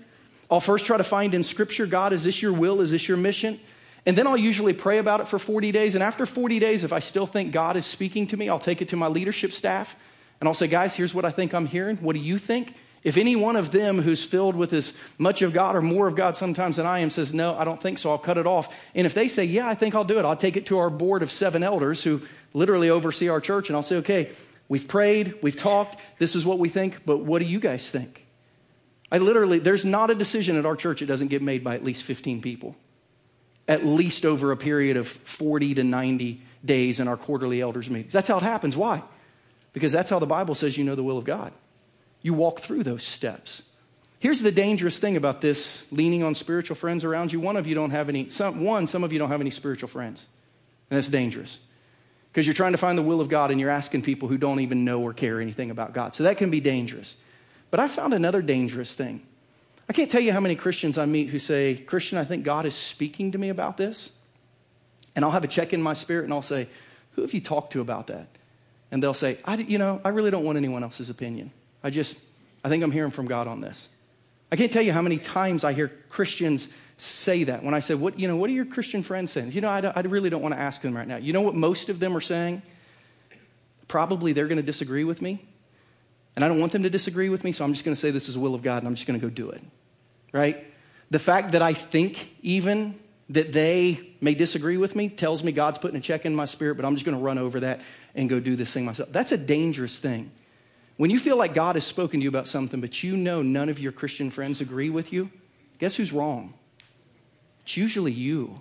I'll 0.50 0.60
first 0.60 0.86
try 0.86 0.96
to 0.96 1.04
find 1.04 1.34
in 1.34 1.42
Scripture 1.42 1.84
God, 1.84 2.14
is 2.14 2.24
this 2.24 2.40
your 2.40 2.54
will? 2.54 2.80
Is 2.80 2.90
this 2.90 3.06
your 3.06 3.18
mission? 3.18 3.60
And 4.06 4.16
then 4.16 4.26
I'll 4.26 4.36
usually 4.36 4.72
pray 4.72 4.96
about 4.96 5.20
it 5.20 5.28
for 5.28 5.38
40 5.38 5.72
days. 5.72 5.94
And 5.94 6.02
after 6.02 6.24
40 6.24 6.58
days, 6.58 6.84
if 6.84 6.92
I 6.94 7.00
still 7.00 7.26
think 7.26 7.52
God 7.52 7.76
is 7.76 7.84
speaking 7.84 8.26
to 8.28 8.36
me, 8.38 8.48
I'll 8.48 8.58
take 8.58 8.80
it 8.80 8.88
to 8.88 8.96
my 8.96 9.08
leadership 9.08 9.52
staff 9.52 9.94
and 10.40 10.48
I'll 10.48 10.54
say, 10.54 10.66
guys, 10.66 10.94
here's 10.94 11.14
what 11.14 11.24
I 11.24 11.30
think 11.30 11.54
I'm 11.54 11.66
hearing. 11.66 11.98
What 11.98 12.14
do 12.14 12.20
you 12.20 12.38
think? 12.38 12.74
If 13.02 13.16
any 13.16 13.34
one 13.34 13.56
of 13.56 13.72
them 13.72 14.02
who's 14.02 14.24
filled 14.24 14.56
with 14.56 14.72
as 14.72 14.94
much 15.16 15.40
of 15.42 15.52
God 15.52 15.74
or 15.74 15.82
more 15.82 16.06
of 16.06 16.16
God 16.16 16.36
sometimes 16.36 16.76
than 16.76 16.86
I 16.86 16.98
am 16.98 17.08
says, 17.08 17.32
no, 17.32 17.54
I 17.54 17.64
don't 17.64 17.80
think 17.80 17.98
so, 17.98 18.10
I'll 18.10 18.18
cut 18.18 18.36
it 18.36 18.46
off. 18.46 18.74
And 18.94 19.06
if 19.06 19.14
they 19.14 19.28
say, 19.28 19.44
yeah, 19.44 19.66
I 19.66 19.74
think 19.74 19.94
I'll 19.94 20.04
do 20.04 20.18
it, 20.18 20.24
I'll 20.24 20.36
take 20.36 20.56
it 20.56 20.66
to 20.66 20.78
our 20.78 20.90
board 20.90 21.22
of 21.22 21.30
seven 21.30 21.62
elders 21.62 22.02
who 22.02 22.20
literally 22.52 22.90
oversee 22.90 23.28
our 23.28 23.40
church 23.40 23.68
and 23.68 23.76
I'll 23.76 23.82
say, 23.82 23.96
okay, 23.96 24.30
we've 24.68 24.86
prayed, 24.86 25.34
we've 25.42 25.56
talked, 25.56 25.96
this 26.18 26.34
is 26.34 26.44
what 26.44 26.58
we 26.58 26.68
think, 26.68 27.06
but 27.06 27.18
what 27.18 27.38
do 27.38 27.46
you 27.46 27.58
guys 27.58 27.90
think? 27.90 28.26
I 29.10 29.18
literally, 29.18 29.58
there's 29.58 29.84
not 29.84 30.10
a 30.10 30.14
decision 30.14 30.56
at 30.56 30.66
our 30.66 30.76
church 30.76 31.00
that 31.00 31.06
doesn't 31.06 31.28
get 31.28 31.42
made 31.42 31.64
by 31.64 31.74
at 31.74 31.84
least 31.84 32.04
15 32.04 32.42
people, 32.42 32.76
at 33.66 33.84
least 33.84 34.26
over 34.26 34.52
a 34.52 34.56
period 34.56 34.96
of 34.96 35.08
40 35.08 35.74
to 35.76 35.84
90 35.84 36.42
days 36.64 37.00
in 37.00 37.08
our 37.08 37.16
quarterly 37.16 37.62
elders 37.62 37.88
meetings. 37.88 38.12
That's 38.12 38.28
how 38.28 38.36
it 38.36 38.42
happens. 38.42 38.76
Why? 38.76 39.02
Because 39.72 39.92
that's 39.92 40.10
how 40.10 40.18
the 40.18 40.26
Bible 40.26 40.54
says 40.54 40.76
you 40.76 40.84
know 40.84 40.94
the 40.94 41.02
will 41.02 41.18
of 41.18 41.24
God. 41.24 41.52
You 42.22 42.34
walk 42.34 42.60
through 42.60 42.82
those 42.82 43.04
steps. 43.04 43.62
Here's 44.18 44.42
the 44.42 44.52
dangerous 44.52 44.98
thing 44.98 45.16
about 45.16 45.40
this 45.40 45.90
leaning 45.90 46.22
on 46.22 46.34
spiritual 46.34 46.76
friends 46.76 47.04
around 47.04 47.32
you. 47.32 47.40
One 47.40 47.56
of 47.56 47.66
you 47.66 47.74
don't 47.74 47.90
have 47.90 48.08
any, 48.08 48.28
some, 48.28 48.62
one, 48.62 48.86
some 48.86 49.02
of 49.02 49.12
you 49.12 49.18
don't 49.18 49.30
have 49.30 49.40
any 49.40 49.50
spiritual 49.50 49.88
friends. 49.88 50.26
And 50.90 50.96
that's 50.96 51.08
dangerous. 51.08 51.58
Because 52.30 52.46
you're 52.46 52.54
trying 52.54 52.72
to 52.72 52.78
find 52.78 52.98
the 52.98 53.02
will 53.02 53.20
of 53.20 53.28
God 53.28 53.50
and 53.50 53.58
you're 53.58 53.70
asking 53.70 54.02
people 54.02 54.28
who 54.28 54.36
don't 54.36 54.60
even 54.60 54.84
know 54.84 55.00
or 55.00 55.14
care 55.14 55.40
anything 55.40 55.70
about 55.70 55.94
God. 55.94 56.14
So 56.14 56.24
that 56.24 56.36
can 56.36 56.50
be 56.50 56.60
dangerous. 56.60 57.16
But 57.70 57.80
I 57.80 57.88
found 57.88 58.12
another 58.12 58.42
dangerous 58.42 58.94
thing. 58.94 59.22
I 59.88 59.92
can't 59.92 60.10
tell 60.10 60.20
you 60.20 60.32
how 60.32 60.40
many 60.40 60.54
Christians 60.54 60.98
I 60.98 61.06
meet 61.06 61.30
who 61.30 61.38
say, 61.38 61.76
Christian, 61.76 62.18
I 62.18 62.24
think 62.24 62.44
God 62.44 62.66
is 62.66 62.74
speaking 62.74 63.32
to 63.32 63.38
me 63.38 63.48
about 63.48 63.76
this. 63.76 64.10
And 65.16 65.24
I'll 65.24 65.30
have 65.32 65.44
a 65.44 65.48
check 65.48 65.72
in 65.72 65.80
my 65.80 65.94
spirit 65.94 66.24
and 66.24 66.32
I'll 66.32 66.42
say, 66.42 66.68
Who 67.12 67.22
have 67.22 67.32
you 67.32 67.40
talked 67.40 67.72
to 67.72 67.80
about 67.80 68.06
that? 68.08 68.28
And 68.90 69.02
they'll 69.02 69.14
say, 69.14 69.38
I, 69.44 69.56
You 69.56 69.78
know, 69.78 70.00
I 70.04 70.10
really 70.10 70.30
don't 70.30 70.44
want 70.44 70.56
anyone 70.56 70.82
else's 70.82 71.10
opinion. 71.10 71.50
I 71.82 71.90
just, 71.90 72.18
I 72.64 72.68
think 72.68 72.82
I'm 72.82 72.90
hearing 72.90 73.10
from 73.10 73.26
God 73.26 73.46
on 73.46 73.60
this. 73.60 73.88
I 74.52 74.56
can't 74.56 74.72
tell 74.72 74.82
you 74.82 74.92
how 74.92 75.02
many 75.02 75.18
times 75.18 75.64
I 75.64 75.72
hear 75.72 75.88
Christians 76.08 76.68
say 76.96 77.44
that 77.44 77.62
when 77.62 77.72
I 77.72 77.80
say, 77.80 77.94
what, 77.94 78.18
you 78.18 78.28
know, 78.28 78.36
what 78.36 78.50
are 78.50 78.52
your 78.52 78.66
Christian 78.66 79.02
friends 79.02 79.32
saying? 79.32 79.52
You 79.52 79.60
know, 79.60 79.70
I, 79.70 79.80
I 79.94 80.00
really 80.00 80.28
don't 80.28 80.42
want 80.42 80.54
to 80.54 80.60
ask 80.60 80.82
them 80.82 80.94
right 80.94 81.06
now. 81.06 81.16
You 81.16 81.32
know 81.32 81.42
what 81.42 81.54
most 81.54 81.88
of 81.88 82.00
them 82.00 82.16
are 82.16 82.20
saying? 82.20 82.62
Probably 83.88 84.32
they're 84.32 84.48
going 84.48 84.56
to 84.56 84.62
disagree 84.62 85.04
with 85.04 85.22
me. 85.22 85.44
And 86.36 86.44
I 86.44 86.48
don't 86.48 86.60
want 86.60 86.72
them 86.72 86.82
to 86.82 86.90
disagree 86.90 87.28
with 87.28 87.42
me, 87.42 87.52
so 87.52 87.64
I'm 87.64 87.72
just 87.72 87.84
going 87.84 87.94
to 87.94 88.00
say 88.00 88.10
this 88.10 88.28
is 88.28 88.34
the 88.34 88.40
will 88.40 88.54
of 88.54 88.62
God 88.62 88.78
and 88.78 88.86
I'm 88.86 88.94
just 88.94 89.06
going 89.06 89.18
to 89.18 89.26
go 89.26 89.30
do 89.30 89.50
it. 89.50 89.62
Right? 90.32 90.64
The 91.10 91.18
fact 91.18 91.52
that 91.52 91.62
I 91.62 91.72
think 91.72 92.36
even 92.42 92.98
that 93.30 93.52
they 93.52 94.14
may 94.20 94.34
disagree 94.34 94.76
with 94.76 94.96
me 94.96 95.08
tells 95.08 95.42
me 95.42 95.52
God's 95.52 95.78
putting 95.78 95.96
a 95.96 96.00
check 96.00 96.26
in 96.26 96.34
my 96.34 96.46
spirit, 96.46 96.74
but 96.74 96.84
I'm 96.84 96.94
just 96.94 97.06
going 97.06 97.16
to 97.16 97.22
run 97.22 97.38
over 97.38 97.60
that 97.60 97.80
and 98.14 98.28
go 98.28 98.40
do 98.40 98.56
this 98.56 98.72
thing 98.72 98.84
myself. 98.84 99.10
That's 99.12 99.32
a 99.32 99.38
dangerous 99.38 99.98
thing. 99.98 100.30
When 100.96 101.10
you 101.10 101.18
feel 101.18 101.36
like 101.36 101.54
God 101.54 101.76
has 101.76 101.84
spoken 101.84 102.20
to 102.20 102.24
you 102.24 102.28
about 102.28 102.48
something, 102.48 102.80
but 102.80 103.02
you 103.02 103.16
know 103.16 103.40
none 103.40 103.68
of 103.68 103.78
your 103.78 103.92
Christian 103.92 104.30
friends 104.30 104.60
agree 104.60 104.90
with 104.90 105.12
you, 105.12 105.30
guess 105.78 105.96
who's 105.96 106.12
wrong? 106.12 106.54
It's 107.62 107.76
usually 107.76 108.12
you. 108.12 108.60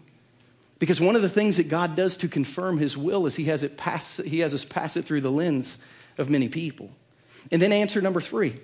Because 0.77 1.01
one 1.01 1.15
of 1.15 1.23
the 1.23 1.29
things 1.29 1.57
that 1.57 1.67
God 1.67 1.95
does 1.95 2.15
to 2.17 2.29
confirm 2.29 2.77
his 2.77 2.95
will 2.95 3.25
is 3.25 3.35
he 3.35 3.45
has, 3.45 3.63
it 3.63 3.75
pass, 3.75 4.17
he 4.17 4.39
has 4.39 4.53
us 4.53 4.63
pass 4.63 4.95
it 4.95 5.03
through 5.03 5.21
the 5.21 5.31
lens 5.31 5.77
of 6.17 6.29
many 6.29 6.47
people. 6.47 6.91
And 7.51 7.61
then 7.61 7.73
answer 7.73 8.01
number 8.01 8.21
three 8.21 8.55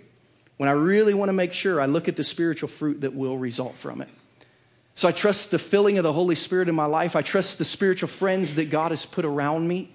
when 0.58 0.70
I 0.70 0.74
really 0.74 1.13
want 1.13 1.28
to 1.30 1.34
make 1.34 1.52
sure, 1.52 1.82
I 1.82 1.86
look 1.86 2.08
at 2.08 2.15
the 2.15 2.24
spiritual 2.24 2.70
fruit 2.70 3.02
that 3.02 3.13
will 3.13 3.38
result 3.38 3.76
from 3.76 4.02
it. 4.02 4.08
So 4.95 5.10
I 5.10 5.12
trust 5.12 5.51
the 5.51 5.60
filling 5.60 5.97
of 5.97 6.03
the 6.03 6.13
Holy 6.13 6.36
Spirit 6.36 6.69
in 6.69 6.75
my 6.75 6.86
life. 6.86 7.15
I 7.15 7.21
trust 7.21 7.58
the 7.58 7.65
spiritual 7.65 8.08
friends 8.08 8.55
that 8.55 8.69
God 8.69 8.91
has 8.91 9.05
put 9.05 9.25
around 9.25 9.67
me. 9.67 9.91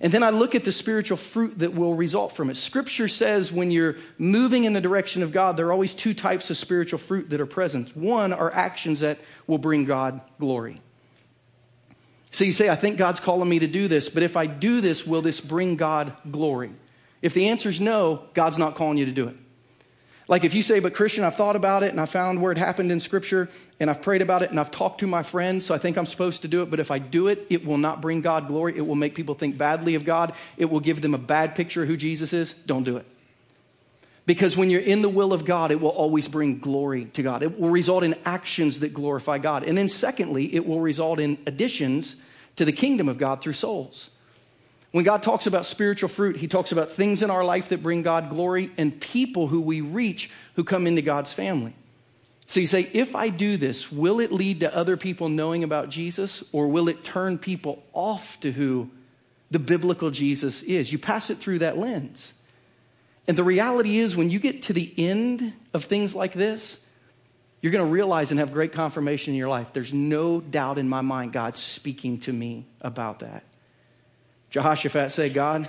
And 0.00 0.12
then 0.12 0.22
I 0.22 0.30
look 0.30 0.54
at 0.54 0.64
the 0.64 0.72
spiritual 0.72 1.16
fruit 1.16 1.60
that 1.60 1.72
will 1.72 1.94
result 1.94 2.32
from 2.32 2.50
it. 2.50 2.58
Scripture 2.58 3.08
says 3.08 3.50
when 3.50 3.70
you're 3.70 3.96
moving 4.18 4.64
in 4.64 4.74
the 4.74 4.80
direction 4.80 5.22
of 5.22 5.32
God, 5.32 5.56
there 5.56 5.68
are 5.68 5.72
always 5.72 5.94
two 5.94 6.12
types 6.12 6.50
of 6.50 6.58
spiritual 6.58 6.98
fruit 6.98 7.30
that 7.30 7.40
are 7.40 7.46
present. 7.46 7.96
One 7.96 8.34
are 8.34 8.52
actions 8.52 9.00
that 9.00 9.18
will 9.46 9.58
bring 9.58 9.86
God 9.86 10.20
glory. 10.38 10.80
So 12.32 12.44
you 12.44 12.52
say, 12.52 12.68
I 12.68 12.76
think 12.76 12.98
God's 12.98 13.20
calling 13.20 13.48
me 13.48 13.60
to 13.60 13.68
do 13.68 13.88
this, 13.88 14.08
but 14.08 14.24
if 14.24 14.36
I 14.36 14.46
do 14.46 14.80
this, 14.80 15.06
will 15.06 15.22
this 15.22 15.40
bring 15.40 15.76
God 15.76 16.12
glory? 16.30 16.72
If 17.22 17.32
the 17.32 17.48
answer 17.48 17.68
is 17.68 17.80
no, 17.80 18.24
God's 18.34 18.58
not 18.58 18.74
calling 18.74 18.98
you 18.98 19.06
to 19.06 19.12
do 19.12 19.28
it. 19.28 19.36
Like 20.26 20.44
if 20.44 20.54
you 20.54 20.62
say, 20.62 20.80
but 20.80 20.94
Christian, 20.94 21.22
I've 21.22 21.34
thought 21.34 21.54
about 21.54 21.82
it 21.82 21.90
and 21.90 22.00
I 22.00 22.06
found 22.06 22.40
where 22.40 22.50
it 22.50 22.56
happened 22.56 22.90
in 22.90 22.98
Scripture 22.98 23.50
and 23.78 23.90
I've 23.90 24.00
prayed 24.00 24.22
about 24.22 24.42
it 24.42 24.50
and 24.50 24.58
I've 24.58 24.70
talked 24.70 25.00
to 25.00 25.06
my 25.06 25.22
friends, 25.22 25.66
so 25.66 25.74
I 25.74 25.78
think 25.78 25.98
I'm 25.98 26.06
supposed 26.06 26.42
to 26.42 26.48
do 26.48 26.62
it, 26.62 26.70
but 26.70 26.80
if 26.80 26.90
I 26.90 26.98
do 26.98 27.28
it, 27.28 27.46
it 27.50 27.66
will 27.66 27.76
not 27.76 28.00
bring 28.00 28.22
God 28.22 28.46
glory. 28.46 28.74
It 28.76 28.86
will 28.86 28.94
make 28.94 29.14
people 29.14 29.34
think 29.34 29.58
badly 29.58 29.94
of 29.96 30.04
God. 30.04 30.32
It 30.56 30.70
will 30.70 30.80
give 30.80 31.02
them 31.02 31.12
a 31.12 31.18
bad 31.18 31.54
picture 31.54 31.82
of 31.82 31.88
who 31.88 31.96
Jesus 31.98 32.32
is. 32.32 32.52
Don't 32.52 32.84
do 32.84 32.96
it. 32.96 33.06
Because 34.26 34.56
when 34.56 34.70
you're 34.70 34.80
in 34.80 35.02
the 35.02 35.10
will 35.10 35.34
of 35.34 35.44
God, 35.44 35.70
it 35.70 35.78
will 35.78 35.90
always 35.90 36.28
bring 36.28 36.58
glory 36.58 37.04
to 37.06 37.22
God. 37.22 37.42
It 37.42 37.60
will 37.60 37.68
result 37.68 38.04
in 38.04 38.14
actions 38.24 38.80
that 38.80 38.94
glorify 38.94 39.36
God. 39.36 39.64
And 39.64 39.76
then, 39.76 39.90
secondly, 39.90 40.54
it 40.54 40.66
will 40.66 40.80
result 40.80 41.20
in 41.20 41.36
additions 41.46 42.16
to 42.56 42.64
the 42.64 42.72
kingdom 42.72 43.10
of 43.10 43.18
God 43.18 43.42
through 43.42 43.52
souls. 43.52 44.08
When 44.94 45.02
God 45.02 45.24
talks 45.24 45.48
about 45.48 45.66
spiritual 45.66 46.08
fruit, 46.08 46.36
he 46.36 46.46
talks 46.46 46.70
about 46.70 46.92
things 46.92 47.24
in 47.24 47.28
our 47.28 47.42
life 47.42 47.70
that 47.70 47.82
bring 47.82 48.02
God 48.02 48.30
glory 48.30 48.70
and 48.78 49.00
people 49.00 49.48
who 49.48 49.60
we 49.60 49.80
reach 49.80 50.30
who 50.54 50.62
come 50.62 50.86
into 50.86 51.02
God's 51.02 51.32
family. 51.32 51.74
So 52.46 52.60
you 52.60 52.68
say, 52.68 52.88
if 52.92 53.16
I 53.16 53.28
do 53.28 53.56
this, 53.56 53.90
will 53.90 54.20
it 54.20 54.30
lead 54.30 54.60
to 54.60 54.72
other 54.72 54.96
people 54.96 55.28
knowing 55.28 55.64
about 55.64 55.88
Jesus 55.88 56.44
or 56.52 56.68
will 56.68 56.88
it 56.88 57.02
turn 57.02 57.38
people 57.38 57.82
off 57.92 58.38
to 58.38 58.52
who 58.52 58.88
the 59.50 59.58
biblical 59.58 60.12
Jesus 60.12 60.62
is? 60.62 60.92
You 60.92 61.00
pass 61.00 61.28
it 61.28 61.38
through 61.38 61.58
that 61.58 61.76
lens. 61.76 62.32
And 63.26 63.36
the 63.36 63.42
reality 63.42 63.98
is, 63.98 64.14
when 64.14 64.30
you 64.30 64.38
get 64.38 64.62
to 64.62 64.72
the 64.72 64.94
end 64.96 65.54
of 65.72 65.86
things 65.86 66.14
like 66.14 66.34
this, 66.34 66.88
you're 67.60 67.72
going 67.72 67.84
to 67.84 67.92
realize 67.92 68.30
and 68.30 68.38
have 68.38 68.52
great 68.52 68.70
confirmation 68.70 69.32
in 69.32 69.38
your 69.38 69.48
life. 69.48 69.72
There's 69.72 69.92
no 69.92 70.40
doubt 70.40 70.78
in 70.78 70.88
my 70.88 71.00
mind 71.00 71.32
God's 71.32 71.58
speaking 71.58 72.20
to 72.20 72.32
me 72.32 72.64
about 72.80 73.18
that. 73.18 73.42
Jehoshaphat 74.54 75.10
said, 75.10 75.34
God, 75.34 75.66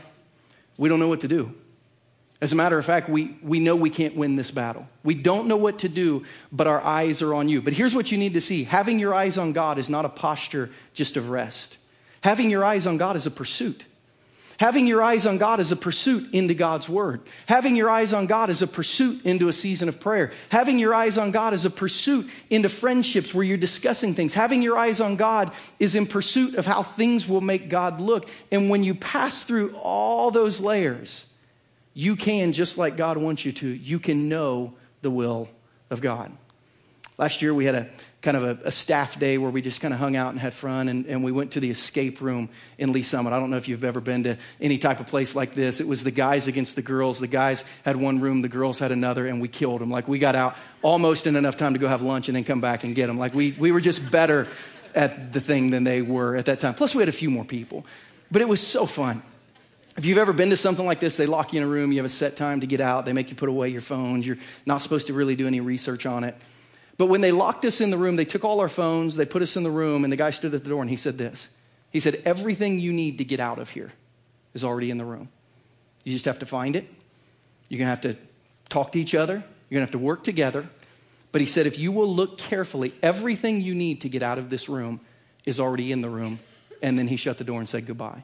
we 0.77 0.89
don't 0.89 0.99
know 0.99 1.07
what 1.07 1.21
to 1.21 1.27
do. 1.27 1.51
As 2.39 2.53
a 2.53 2.55
matter 2.55 2.77
of 2.77 2.85
fact, 2.85 3.09
we, 3.09 3.35
we 3.41 3.59
know 3.59 3.75
we 3.75 3.89
can't 3.89 4.15
win 4.15 4.35
this 4.35 4.51
battle. 4.51 4.87
We 5.03 5.15
don't 5.15 5.47
know 5.47 5.57
what 5.57 5.79
to 5.79 5.89
do, 5.89 6.23
but 6.51 6.67
our 6.67 6.79
eyes 6.83 7.23
are 7.23 7.33
on 7.33 7.49
you. 7.49 7.63
But 7.63 7.73
here's 7.73 7.95
what 7.95 8.11
you 8.11 8.19
need 8.19 8.35
to 8.35 8.41
see 8.41 8.63
having 8.63 8.99
your 8.99 9.15
eyes 9.15 9.39
on 9.39 9.53
God 9.53 9.79
is 9.79 9.89
not 9.89 10.05
a 10.05 10.09
posture 10.09 10.69
just 10.93 11.17
of 11.17 11.31
rest, 11.31 11.79
having 12.21 12.51
your 12.51 12.63
eyes 12.63 12.85
on 12.85 12.97
God 12.97 13.15
is 13.15 13.25
a 13.25 13.31
pursuit. 13.31 13.85
Having 14.57 14.87
your 14.87 15.03
eyes 15.03 15.25
on 15.25 15.37
God 15.37 15.59
is 15.59 15.71
a 15.71 15.75
pursuit 15.75 16.33
into 16.33 16.53
God's 16.53 16.87
word. 16.87 17.21
Having 17.45 17.75
your 17.75 17.89
eyes 17.89 18.13
on 18.13 18.25
God 18.25 18.49
is 18.49 18.61
a 18.61 18.67
pursuit 18.67 19.25
into 19.25 19.49
a 19.49 19.53
season 19.53 19.89
of 19.89 19.99
prayer. 19.99 20.31
Having 20.49 20.79
your 20.79 20.93
eyes 20.93 21.17
on 21.17 21.31
God 21.31 21.53
is 21.53 21.65
a 21.65 21.69
pursuit 21.69 22.29
into 22.49 22.69
friendships 22.69 23.33
where 23.33 23.43
you're 23.43 23.57
discussing 23.57 24.13
things. 24.13 24.33
Having 24.33 24.61
your 24.61 24.77
eyes 24.77 25.01
on 25.01 25.17
God 25.17 25.51
is 25.77 25.95
in 25.95 26.05
pursuit 26.05 26.55
of 26.55 26.65
how 26.65 26.83
things 26.83 27.27
will 27.27 27.41
make 27.41 27.67
God 27.67 27.99
look. 27.99 28.29
And 28.49 28.69
when 28.69 28.83
you 28.83 28.95
pass 28.95 29.43
through 29.43 29.75
all 29.75 30.31
those 30.31 30.61
layers, 30.61 31.25
you 31.93 32.15
can, 32.15 32.53
just 32.53 32.77
like 32.77 32.95
God 32.95 33.17
wants 33.17 33.43
you 33.43 33.51
to, 33.53 33.67
you 33.67 33.99
can 33.99 34.29
know 34.29 34.73
the 35.01 35.11
will 35.11 35.49
of 35.89 35.99
God. 35.99 36.31
Last 37.17 37.41
year 37.41 37.53
we 37.53 37.65
had 37.65 37.75
a 37.75 37.89
kind 38.25 38.35
of 38.35 38.43
a, 38.43 38.67
a, 38.69 38.71
staff 38.71 39.19
day 39.19 39.37
where 39.37 39.51
we 39.51 39.61
just 39.61 39.81
kind 39.81 39.93
of 39.93 39.99
hung 39.99 40.15
out 40.15 40.31
and 40.31 40.39
had 40.39 40.51
fun. 40.51 40.89
And, 40.89 41.05
and 41.05 41.23
we 41.23 41.31
went 41.31 41.51
to 41.51 41.59
the 41.59 41.69
escape 41.69 42.21
room 42.21 42.49
in 42.79 42.91
Lee's 42.91 43.07
Summit. 43.07 43.31
I 43.33 43.39
don't 43.39 43.51
know 43.51 43.57
if 43.57 43.67
you've 43.67 43.83
ever 43.83 44.01
been 44.01 44.23
to 44.23 44.37
any 44.59 44.79
type 44.79 44.99
of 44.99 45.05
place 45.05 45.35
like 45.35 45.53
this. 45.53 45.79
It 45.79 45.87
was 45.87 46.03
the 46.03 46.09
guys 46.09 46.47
against 46.47 46.75
the 46.75 46.81
girls. 46.81 47.19
The 47.19 47.27
guys 47.27 47.63
had 47.83 47.95
one 47.95 48.19
room, 48.19 48.41
the 48.41 48.49
girls 48.49 48.79
had 48.79 48.91
another, 48.91 49.27
and 49.27 49.39
we 49.41 49.47
killed 49.47 49.79
them. 49.79 49.91
Like 49.91 50.07
we 50.07 50.17
got 50.17 50.35
out 50.35 50.57
almost 50.81 51.27
in 51.27 51.35
enough 51.35 51.55
time 51.55 51.73
to 51.73 51.79
go 51.79 51.87
have 51.87 52.01
lunch 52.01 52.27
and 52.27 52.35
then 52.35 52.43
come 52.43 52.61
back 52.61 52.83
and 52.83 52.95
get 52.95 53.05
them. 53.05 53.19
Like 53.19 53.35
we, 53.35 53.51
we 53.51 53.71
were 53.71 53.79
just 53.79 54.09
better 54.09 54.47
at 54.95 55.31
the 55.31 55.39
thing 55.39 55.69
than 55.69 55.83
they 55.83 56.01
were 56.01 56.35
at 56.35 56.45
that 56.47 56.59
time. 56.59 56.73
Plus, 56.73 56.95
we 56.95 57.03
had 57.03 57.09
a 57.09 57.13
few 57.13 57.29
more 57.29 57.45
people. 57.45 57.85
But 58.31 58.41
it 58.41 58.49
was 58.49 58.59
so 58.59 58.87
fun. 58.87 59.21
If 59.97 60.05
you've 60.05 60.17
ever 60.17 60.33
been 60.33 60.49
to 60.49 60.57
something 60.57 60.85
like 60.85 60.99
this, 60.99 61.15
they 61.15 61.27
lock 61.27 61.53
you 61.53 61.61
in 61.61 61.67
a 61.67 61.69
room, 61.69 61.91
you 61.91 61.99
have 61.99 62.05
a 62.05 62.09
set 62.09 62.37
time 62.37 62.61
to 62.61 62.67
get 62.67 62.81
out, 62.81 63.05
they 63.05 63.13
make 63.13 63.29
you 63.29 63.35
put 63.35 63.49
away 63.49 63.69
your 63.69 63.81
phones, 63.81 64.25
you're 64.25 64.39
not 64.65 64.81
supposed 64.81 65.07
to 65.07 65.13
really 65.13 65.35
do 65.35 65.45
any 65.45 65.61
research 65.61 66.07
on 66.07 66.23
it. 66.23 66.35
But 66.97 67.07
when 67.07 67.21
they 67.21 67.31
locked 67.31 67.65
us 67.65 67.81
in 67.81 67.89
the 67.89 67.97
room, 67.97 68.15
they 68.15 68.25
took 68.25 68.45
all 68.45 68.61
our 68.61 68.69
phones, 68.69 69.15
they 69.15 69.25
put 69.25 69.41
us 69.41 69.57
in 69.57 69.63
the 69.63 69.71
room, 69.71 70.03
and 70.03 70.13
the 70.13 70.17
guy 70.17 70.29
stood 70.29 70.53
at 70.53 70.63
the 70.63 70.69
door 70.69 70.81
and 70.81 70.89
he 70.89 70.95
said 70.95 71.17
this. 71.17 71.55
He 71.91 71.99
said, 71.99 72.21
Everything 72.25 72.79
you 72.79 72.93
need 72.93 73.17
to 73.17 73.25
get 73.25 73.39
out 73.39 73.59
of 73.59 73.69
here 73.69 73.91
is 74.53 74.63
already 74.63 74.91
in 74.91 74.97
the 74.97 75.05
room. 75.05 75.29
You 76.03 76.13
just 76.13 76.25
have 76.25 76.39
to 76.39 76.45
find 76.45 76.75
it. 76.75 76.87
You're 77.69 77.79
going 77.79 77.87
to 77.87 77.89
have 77.89 78.01
to 78.01 78.15
talk 78.69 78.91
to 78.93 78.99
each 78.99 79.15
other. 79.15 79.33
You're 79.69 79.79
going 79.79 79.87
to 79.87 79.91
have 79.91 79.91
to 79.91 79.97
work 79.97 80.23
together. 80.23 80.67
But 81.31 81.41
he 81.41 81.47
said, 81.47 81.67
if 81.67 81.77
you 81.77 81.91
will 81.91 82.07
look 82.07 82.37
carefully, 82.37 82.93
everything 83.01 83.59
you 83.59 83.75
need 83.75 84.01
to 84.01 84.09
get 84.09 84.23
out 84.23 84.37
of 84.37 84.49
this 84.49 84.69
room 84.69 85.01
is 85.43 85.59
already 85.59 85.91
in 85.91 86.01
the 86.01 86.09
room. 86.09 86.39
And 86.81 86.97
then 86.97 87.07
he 87.07 87.17
shut 87.17 87.37
the 87.37 87.43
door 87.43 87.59
and 87.59 87.67
said 87.67 87.85
goodbye. 87.85 88.23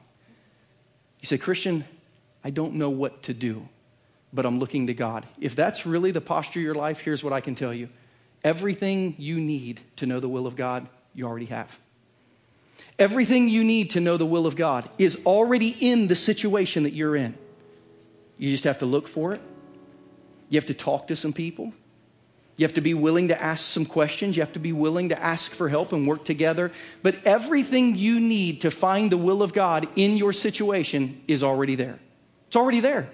He 1.18 1.26
said, 1.26 1.40
Christian, 1.40 1.84
I 2.44 2.50
don't 2.50 2.74
know 2.74 2.90
what 2.90 3.24
to 3.24 3.34
do, 3.34 3.68
but 4.32 4.46
I'm 4.46 4.58
looking 4.58 4.86
to 4.86 4.94
God. 4.94 5.26
If 5.40 5.54
that's 5.54 5.84
really 5.84 6.10
the 6.10 6.20
posture 6.20 6.60
of 6.60 6.64
your 6.64 6.74
life, 6.74 7.00
here's 7.00 7.22
what 7.22 7.32
I 7.32 7.40
can 7.40 7.54
tell 7.54 7.74
you 7.74 7.88
everything 8.44 9.14
you 9.18 9.40
need 9.40 9.80
to 9.96 10.06
know 10.06 10.20
the 10.20 10.28
will 10.28 10.46
of 10.46 10.56
God, 10.56 10.88
you 11.14 11.26
already 11.26 11.46
have. 11.46 11.78
Everything 12.98 13.48
you 13.48 13.64
need 13.64 13.90
to 13.90 14.00
know 14.00 14.16
the 14.16 14.26
will 14.26 14.46
of 14.46 14.56
God 14.56 14.88
is 14.98 15.20
already 15.24 15.74
in 15.80 16.08
the 16.08 16.16
situation 16.16 16.82
that 16.82 16.92
you're 16.92 17.16
in. 17.16 17.36
You 18.38 18.50
just 18.50 18.64
have 18.64 18.78
to 18.80 18.86
look 18.86 19.08
for 19.08 19.32
it. 19.32 19.40
You 20.48 20.58
have 20.58 20.66
to 20.66 20.74
talk 20.74 21.08
to 21.08 21.16
some 21.16 21.32
people. 21.32 21.72
You 22.56 22.66
have 22.66 22.74
to 22.74 22.80
be 22.82 22.92
willing 22.92 23.28
to 23.28 23.42
ask 23.42 23.64
some 23.64 23.86
questions. 23.86 24.36
You 24.36 24.42
have 24.42 24.52
to 24.52 24.58
be 24.58 24.72
willing 24.72 25.08
to 25.08 25.22
ask 25.22 25.52
for 25.52 25.68
help 25.68 25.92
and 25.92 26.06
work 26.06 26.24
together. 26.24 26.70
But 27.02 27.24
everything 27.24 27.96
you 27.96 28.20
need 28.20 28.60
to 28.60 28.70
find 28.70 29.10
the 29.10 29.16
will 29.16 29.42
of 29.42 29.52
God 29.52 29.88
in 29.96 30.16
your 30.16 30.32
situation 30.32 31.22
is 31.26 31.42
already 31.42 31.76
there. 31.76 31.98
It's 32.48 32.56
already 32.56 32.80
there. 32.80 33.08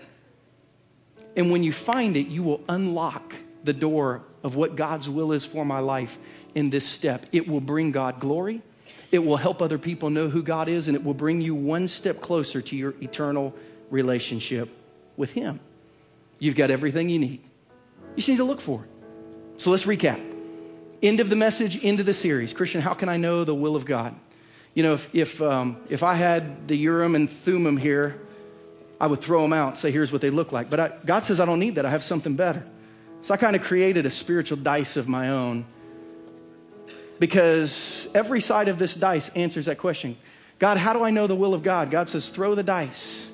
And 1.37 1.53
when 1.53 1.63
you 1.63 1.73
find 1.73 2.17
it, 2.17 2.27
you 2.27 2.43
will 2.43 2.63
unlock 2.69 3.37
the 3.69 3.75
door 3.75 4.23
of 4.43 4.57
what 4.57 4.77
God's 4.77 5.11
will 5.11 5.31
is 5.33 5.45
for 5.45 5.63
my 5.63 5.81
life 5.81 6.19
in 6.55 6.71
this 6.71 6.87
step. 6.87 7.27
It 7.33 7.47
will 7.47 7.61
bring 7.61 7.93
God 7.93 8.19
glory. 8.19 8.63
It 9.13 9.19
will 9.19 9.37
help 9.37 9.61
other 9.61 9.77
people 9.77 10.09
know 10.09 10.31
who 10.31 10.43
God 10.43 10.71
is, 10.71 10.89
and 10.89 10.97
it 10.97 11.05
will 11.05 11.13
bring 11.13 11.43
you 11.43 11.55
one 11.55 11.87
step 11.87 12.23
closer 12.23 12.63
to 12.63 12.75
your 12.75 12.95
eternal 13.03 13.55
relationship 13.91 14.71
with 15.19 15.33
Him. 15.33 15.61
You've 16.39 16.57
got 16.57 16.71
everything 16.71 17.11
you 17.11 17.19
need. 17.19 17.41
You 17.41 18.17
just 18.17 18.31
need 18.31 18.39
to 18.39 18.45
look 18.45 18.63
for 18.63 18.85
it. 18.85 18.91
So 19.59 19.71
let's 19.71 19.85
recap. 19.85 20.19
End 21.03 21.21
of 21.21 21.29
the 21.29 21.37
message, 21.37 21.85
end 21.85 22.01
of 22.01 22.07
the 22.07 22.15
series. 22.15 22.55
Christian, 22.55 22.81
how 22.81 22.95
can 22.95 23.11
I 23.11 23.19
know 23.19 23.45
the 23.45 23.55
will 23.55 23.77
of 23.77 23.85
God? 23.85 24.15
You 24.73 24.83
know, 24.83 24.95
if, 24.95 25.15
if, 25.15 25.43
um, 25.43 25.77
if 25.91 26.03
I 26.03 26.15
had 26.15 26.69
the 26.69 26.77
Urim 26.77 27.15
and 27.15 27.29
Thummim 27.29 27.77
here, 27.77 28.19
I 28.99 29.09
would 29.09 29.21
throw 29.21 29.43
them 29.43 29.53
out 29.53 29.69
and 29.69 29.79
say, 29.79 29.91
here's 29.91 30.11
what 30.11 30.23
they 30.23 30.31
look 30.31 30.53
like. 30.53 30.71
But 30.71 30.81
I, 30.81 30.93
God 31.05 31.27
says 31.27 31.39
I 31.39 31.45
don't 31.45 31.61
need 31.61 31.75
that. 31.75 31.85
I 31.85 31.91
have 31.91 32.03
something 32.03 32.35
better. 32.35 32.65
So 33.29 33.35
I 33.35 33.37
kind 33.37 33.55
of 33.55 33.63
created 33.63 34.07
a 34.07 34.11
spiritual 34.11 34.57
dice 34.57 34.97
of 34.97 35.07
my 35.07 35.29
own 35.29 35.67
because 37.19 38.09
every 38.15 38.41
side 38.41 38.69
of 38.69 38.79
this 38.79 38.95
dice 38.95 39.29
answers 39.37 39.67
that 39.67 39.77
question 39.77 40.17
God, 40.59 40.79
how 40.79 40.95
do 40.95 41.03
I 41.03 41.11
know 41.11 41.27
the 41.27 41.37
will 41.37 41.53
of 41.53 41.63
God? 41.63 41.91
God 41.91 42.09
says, 42.09 42.31
throw 42.31 42.55
the 42.55 42.63
dice. 42.63 43.31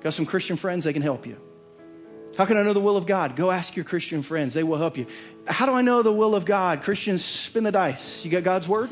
Got 0.00 0.14
some 0.14 0.26
Christian 0.26 0.56
friends, 0.56 0.82
they 0.82 0.92
can 0.92 1.02
help 1.02 1.24
you. 1.24 1.36
How 2.36 2.46
can 2.46 2.56
I 2.56 2.64
know 2.64 2.72
the 2.72 2.80
will 2.80 2.96
of 2.96 3.06
God? 3.06 3.36
Go 3.36 3.52
ask 3.52 3.76
your 3.76 3.84
Christian 3.84 4.22
friends, 4.22 4.54
they 4.54 4.64
will 4.64 4.78
help 4.78 4.96
you. 4.96 5.06
How 5.46 5.66
do 5.66 5.72
I 5.72 5.82
know 5.82 6.02
the 6.02 6.12
will 6.12 6.34
of 6.34 6.44
God? 6.44 6.82
Christians, 6.82 7.24
spin 7.24 7.62
the 7.62 7.70
dice. 7.70 8.24
You 8.24 8.30
got 8.32 8.42
God's 8.42 8.66
word? 8.66 8.90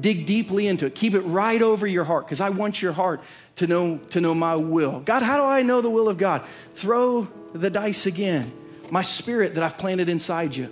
Dig 0.00 0.24
deeply 0.24 0.66
into 0.68 0.86
it. 0.86 0.94
Keep 0.94 1.12
it 1.12 1.20
right 1.20 1.60
over 1.60 1.86
your 1.86 2.04
heart 2.04 2.24
because 2.24 2.40
I 2.40 2.48
want 2.48 2.80
your 2.80 2.92
heart 2.92 3.20
to 3.56 3.66
know, 3.66 3.98
to 3.98 4.22
know 4.22 4.34
my 4.34 4.54
will. 4.54 5.00
God, 5.00 5.22
how 5.22 5.36
do 5.36 5.44
I 5.44 5.60
know 5.60 5.82
the 5.82 5.90
will 5.90 6.08
of 6.08 6.16
God? 6.16 6.46
Throw 6.76 7.28
the 7.52 7.68
dice 7.68 8.06
again. 8.06 8.50
My 8.94 9.02
spirit 9.02 9.56
that 9.56 9.64
I've 9.64 9.76
planted 9.76 10.08
inside 10.08 10.54
you. 10.54 10.70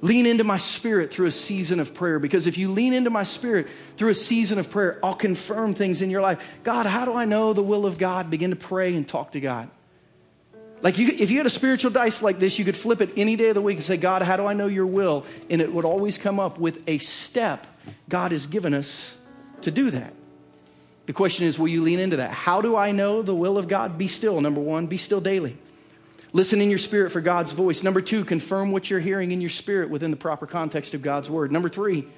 Lean 0.00 0.26
into 0.26 0.42
my 0.42 0.56
spirit 0.56 1.12
through 1.12 1.26
a 1.26 1.30
season 1.30 1.78
of 1.78 1.94
prayer 1.94 2.18
because 2.18 2.48
if 2.48 2.58
you 2.58 2.68
lean 2.68 2.92
into 2.92 3.10
my 3.10 3.22
spirit 3.22 3.68
through 3.96 4.08
a 4.08 4.14
season 4.16 4.58
of 4.58 4.68
prayer, 4.72 4.98
I'll 5.04 5.14
confirm 5.14 5.72
things 5.72 6.02
in 6.02 6.10
your 6.10 6.20
life. 6.20 6.44
God, 6.64 6.86
how 6.86 7.04
do 7.04 7.14
I 7.14 7.26
know 7.26 7.52
the 7.52 7.62
will 7.62 7.86
of 7.86 7.96
God? 7.96 8.28
Begin 8.28 8.50
to 8.50 8.56
pray 8.56 8.96
and 8.96 9.06
talk 9.06 9.30
to 9.32 9.40
God. 9.40 9.70
Like 10.82 10.98
you, 10.98 11.06
if 11.06 11.30
you 11.30 11.36
had 11.36 11.46
a 11.46 11.50
spiritual 11.50 11.92
dice 11.92 12.22
like 12.22 12.40
this, 12.40 12.58
you 12.58 12.64
could 12.64 12.76
flip 12.76 13.00
it 13.00 13.10
any 13.16 13.36
day 13.36 13.50
of 13.50 13.54
the 13.54 13.62
week 13.62 13.76
and 13.76 13.84
say, 13.84 13.98
God, 13.98 14.22
how 14.22 14.36
do 14.36 14.46
I 14.46 14.54
know 14.54 14.66
your 14.66 14.86
will? 14.86 15.24
And 15.48 15.60
it 15.60 15.72
would 15.72 15.84
always 15.84 16.18
come 16.18 16.40
up 16.40 16.58
with 16.58 16.82
a 16.88 16.98
step 16.98 17.68
God 18.08 18.32
has 18.32 18.48
given 18.48 18.74
us 18.74 19.16
to 19.60 19.70
do 19.70 19.92
that. 19.92 20.12
The 21.06 21.12
question 21.12 21.46
is, 21.46 21.56
will 21.56 21.68
you 21.68 21.82
lean 21.82 22.00
into 22.00 22.16
that? 22.16 22.32
How 22.32 22.60
do 22.60 22.74
I 22.74 22.90
know 22.90 23.22
the 23.22 23.32
will 23.32 23.58
of 23.58 23.68
God? 23.68 23.96
Be 23.96 24.08
still, 24.08 24.40
number 24.40 24.60
one, 24.60 24.88
be 24.88 24.98
still 24.98 25.20
daily. 25.20 25.56
Listen 26.34 26.60
in 26.60 26.68
your 26.68 26.80
spirit 26.80 27.12
for 27.12 27.20
God's 27.20 27.52
voice. 27.52 27.84
Number 27.84 28.00
two, 28.00 28.24
confirm 28.24 28.72
what 28.72 28.90
you're 28.90 28.98
hearing 28.98 29.30
in 29.30 29.40
your 29.40 29.50
spirit 29.50 29.88
within 29.88 30.10
the 30.10 30.16
proper 30.16 30.48
context 30.48 30.92
of 30.92 31.00
God's 31.00 31.30
word. 31.30 31.52
Number 31.52 31.68
three, 31.68 32.08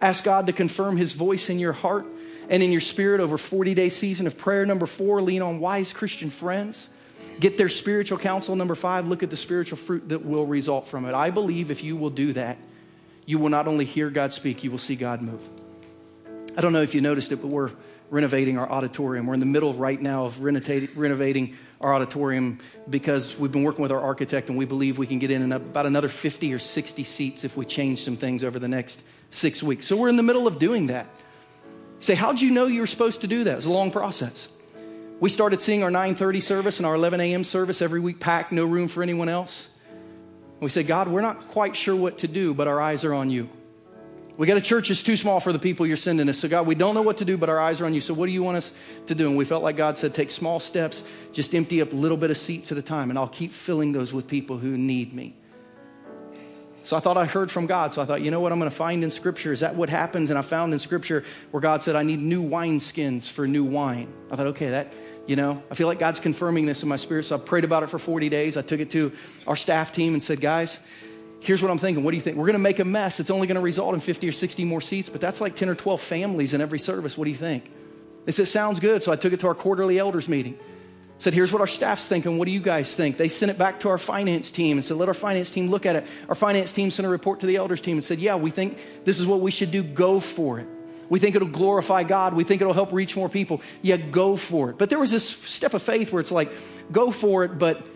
ask 0.00 0.24
God 0.24 0.46
to 0.46 0.54
confirm 0.54 0.96
his 0.96 1.12
voice 1.12 1.50
in 1.50 1.58
your 1.58 1.74
heart 1.74 2.06
and 2.48 2.62
in 2.62 2.72
your 2.72 2.80
spirit 2.80 3.20
over 3.20 3.36
40 3.36 3.74
day 3.74 3.90
season 3.90 4.26
of 4.26 4.38
prayer. 4.38 4.64
Number 4.64 4.86
four, 4.86 5.20
lean 5.20 5.42
on 5.42 5.60
wise 5.60 5.92
Christian 5.92 6.30
friends. 6.30 6.88
Get 7.38 7.58
their 7.58 7.68
spiritual 7.68 8.16
counsel. 8.16 8.56
Number 8.56 8.74
five, 8.74 9.06
look 9.08 9.22
at 9.22 9.28
the 9.28 9.36
spiritual 9.36 9.76
fruit 9.76 10.08
that 10.08 10.24
will 10.24 10.46
result 10.46 10.88
from 10.88 11.04
it. 11.04 11.12
I 11.12 11.28
believe 11.28 11.70
if 11.70 11.84
you 11.84 11.96
will 11.96 12.08
do 12.08 12.32
that, 12.32 12.56
you 13.26 13.38
will 13.38 13.50
not 13.50 13.68
only 13.68 13.84
hear 13.84 14.08
God 14.08 14.32
speak, 14.32 14.64
you 14.64 14.70
will 14.70 14.78
see 14.78 14.96
God 14.96 15.20
move. 15.20 15.46
I 16.56 16.62
don't 16.62 16.72
know 16.72 16.80
if 16.80 16.94
you 16.94 17.02
noticed 17.02 17.30
it, 17.30 17.42
but 17.42 17.48
we're 17.48 17.72
renovating 18.08 18.56
our 18.56 18.70
auditorium. 18.70 19.26
We're 19.26 19.34
in 19.34 19.40
the 19.40 19.44
middle 19.44 19.74
right 19.74 20.00
now 20.00 20.24
of 20.24 20.40
renovating 20.40 21.58
our 21.80 21.94
auditorium 21.94 22.58
because 22.88 23.38
we've 23.38 23.52
been 23.52 23.62
working 23.62 23.82
with 23.82 23.92
our 23.92 24.00
architect 24.00 24.48
and 24.48 24.56
we 24.56 24.64
believe 24.64 24.98
we 24.98 25.06
can 25.06 25.18
get 25.18 25.30
in 25.30 25.52
about 25.52 25.86
another 25.86 26.08
50 26.08 26.52
or 26.52 26.58
60 26.58 27.04
seats 27.04 27.44
if 27.44 27.56
we 27.56 27.64
change 27.64 28.02
some 28.02 28.16
things 28.16 28.42
over 28.42 28.58
the 28.58 28.68
next 28.68 29.02
six 29.30 29.62
weeks. 29.62 29.86
So 29.86 29.96
we're 29.96 30.08
in 30.08 30.16
the 30.16 30.22
middle 30.22 30.46
of 30.46 30.58
doing 30.58 30.86
that. 30.86 31.06
say, 31.98 32.14
how'd 32.14 32.40
you 32.40 32.50
know 32.50 32.66
you 32.66 32.80
were 32.80 32.86
supposed 32.86 33.22
to 33.22 33.26
do 33.26 33.44
that? 33.44 33.52
It 33.52 33.56
was 33.56 33.66
a 33.66 33.70
long 33.70 33.90
process. 33.90 34.48
We 35.18 35.30
started 35.30 35.62
seeing 35.62 35.82
our 35.82 35.90
9:30 35.90 36.42
service 36.42 36.78
and 36.78 36.86
our 36.86 36.94
11 36.94 37.20
a.m. 37.20 37.42
service 37.42 37.80
every 37.80 38.00
week 38.00 38.20
packed, 38.20 38.52
no 38.52 38.66
room 38.66 38.86
for 38.88 39.02
anyone 39.02 39.30
else. 39.30 39.70
We 40.60 40.68
said, 40.68 40.86
God, 40.86 41.08
we're 41.08 41.22
not 41.22 41.48
quite 41.48 41.74
sure 41.74 41.96
what 41.96 42.18
to 42.18 42.28
do, 42.28 42.52
but 42.52 42.68
our 42.68 42.80
eyes 42.80 43.04
are 43.04 43.14
on 43.14 43.30
you. 43.30 43.48
We 44.36 44.46
got 44.46 44.58
a 44.58 44.62
church 44.62 44.88
that's 44.88 45.02
too 45.02 45.16
small 45.16 45.40
for 45.40 45.52
the 45.52 45.58
people 45.58 45.86
you're 45.86 45.96
sending 45.96 46.28
us. 46.28 46.38
So, 46.38 46.48
God, 46.48 46.66
we 46.66 46.74
don't 46.74 46.94
know 46.94 47.02
what 47.02 47.18
to 47.18 47.24
do, 47.24 47.38
but 47.38 47.48
our 47.48 47.58
eyes 47.58 47.80
are 47.80 47.86
on 47.86 47.94
you. 47.94 48.02
So, 48.02 48.12
what 48.12 48.26
do 48.26 48.32
you 48.32 48.42
want 48.42 48.58
us 48.58 48.74
to 49.06 49.14
do? 49.14 49.28
And 49.28 49.36
we 49.36 49.46
felt 49.46 49.62
like 49.62 49.76
God 49.76 49.96
said, 49.96 50.14
take 50.14 50.30
small 50.30 50.60
steps, 50.60 51.02
just 51.32 51.54
empty 51.54 51.80
up 51.80 51.92
a 51.92 51.96
little 51.96 52.18
bit 52.18 52.30
of 52.30 52.36
seats 52.36 52.70
at 52.70 52.76
a 52.76 52.82
time, 52.82 53.08
and 53.08 53.18
I'll 53.18 53.28
keep 53.28 53.52
filling 53.52 53.92
those 53.92 54.12
with 54.12 54.26
people 54.26 54.58
who 54.58 54.76
need 54.76 55.14
me. 55.14 55.34
So 56.86 56.96
I 56.96 57.00
thought 57.00 57.16
I 57.16 57.24
heard 57.24 57.50
from 57.50 57.66
God. 57.66 57.94
So 57.94 58.02
I 58.02 58.04
thought, 58.04 58.22
you 58.22 58.30
know 58.30 58.38
what 58.38 58.52
I'm 58.52 58.60
going 58.60 58.70
to 58.70 58.76
find 58.76 59.02
in 59.02 59.10
Scripture? 59.10 59.52
Is 59.52 59.58
that 59.58 59.74
what 59.74 59.88
happens? 59.88 60.30
And 60.30 60.38
I 60.38 60.42
found 60.42 60.72
in 60.72 60.78
Scripture 60.78 61.24
where 61.50 61.60
God 61.60 61.82
said, 61.82 61.96
I 61.96 62.04
need 62.04 62.20
new 62.20 62.48
wineskins 62.48 63.28
for 63.28 63.48
new 63.48 63.64
wine. 63.64 64.12
I 64.30 64.36
thought, 64.36 64.46
okay, 64.48 64.70
that, 64.70 64.92
you 65.26 65.34
know, 65.34 65.60
I 65.68 65.74
feel 65.74 65.88
like 65.88 65.98
God's 65.98 66.20
confirming 66.20 66.64
this 66.64 66.84
in 66.84 66.88
my 66.88 66.94
spirit. 66.94 67.24
So 67.24 67.34
I 67.34 67.40
prayed 67.40 67.64
about 67.64 67.82
it 67.82 67.88
for 67.88 67.98
40 67.98 68.28
days. 68.28 68.56
I 68.56 68.62
took 68.62 68.78
it 68.78 68.90
to 68.90 69.10
our 69.48 69.56
staff 69.56 69.92
team 69.92 70.14
and 70.14 70.22
said, 70.22 70.40
guys, 70.40 70.78
here's 71.46 71.62
what 71.62 71.70
I'm 71.70 71.78
thinking. 71.78 72.04
What 72.04 72.10
do 72.10 72.16
you 72.16 72.22
think? 72.22 72.36
We're 72.36 72.46
going 72.46 72.54
to 72.54 72.58
make 72.58 72.78
a 72.78 72.84
mess. 72.84 73.20
It's 73.20 73.30
only 73.30 73.46
going 73.46 73.56
to 73.56 73.62
result 73.62 73.94
in 73.94 74.00
50 74.00 74.28
or 74.28 74.32
60 74.32 74.64
more 74.64 74.80
seats, 74.80 75.08
but 75.08 75.20
that's 75.20 75.40
like 75.40 75.54
10 75.54 75.68
or 75.68 75.74
12 75.74 76.00
families 76.00 76.52
in 76.52 76.60
every 76.60 76.78
service. 76.78 77.16
What 77.16 77.24
do 77.24 77.30
you 77.30 77.36
think? 77.36 77.70
They 78.24 78.32
said, 78.32 78.48
sounds 78.48 78.80
good. 78.80 79.02
So 79.02 79.12
I 79.12 79.16
took 79.16 79.32
it 79.32 79.40
to 79.40 79.46
our 79.46 79.54
quarterly 79.54 79.98
elders 79.98 80.28
meeting. 80.28 80.58
Said, 81.18 81.32
here's 81.32 81.52
what 81.52 81.60
our 81.60 81.66
staff's 81.66 82.08
thinking. 82.08 82.36
What 82.36 82.46
do 82.46 82.52
you 82.52 82.60
guys 82.60 82.94
think? 82.94 83.16
They 83.16 83.28
sent 83.28 83.50
it 83.50 83.56
back 83.56 83.80
to 83.80 83.88
our 83.88 83.96
finance 83.96 84.50
team 84.50 84.76
and 84.76 84.84
said, 84.84 84.96
let 84.98 85.08
our 85.08 85.14
finance 85.14 85.50
team 85.50 85.68
look 85.68 85.86
at 85.86 85.96
it. 85.96 86.06
Our 86.28 86.34
finance 86.34 86.72
team 86.72 86.90
sent 86.90 87.06
a 87.06 87.08
report 87.08 87.40
to 87.40 87.46
the 87.46 87.56
elders 87.56 87.80
team 87.80 87.96
and 87.96 88.04
said, 88.04 88.18
yeah, 88.18 88.34
we 88.34 88.50
think 88.50 88.78
this 89.04 89.18
is 89.18 89.26
what 89.26 89.40
we 89.40 89.50
should 89.50 89.70
do. 89.70 89.82
Go 89.82 90.20
for 90.20 90.58
it. 90.58 90.66
We 91.08 91.18
think 91.18 91.36
it'll 91.36 91.48
glorify 91.48 92.02
God. 92.02 92.34
We 92.34 92.44
think 92.44 92.60
it'll 92.60 92.74
help 92.74 92.92
reach 92.92 93.16
more 93.16 93.28
people. 93.28 93.62
Yeah, 93.80 93.96
go 93.96 94.36
for 94.36 94.70
it. 94.70 94.78
But 94.78 94.90
there 94.90 94.98
was 94.98 95.10
this 95.10 95.26
step 95.26 95.72
of 95.72 95.82
faith 95.82 96.12
where 96.12 96.20
it's 96.20 96.32
like, 96.32 96.50
go 96.90 97.10
for 97.10 97.44
it, 97.44 97.58
but 97.58 97.86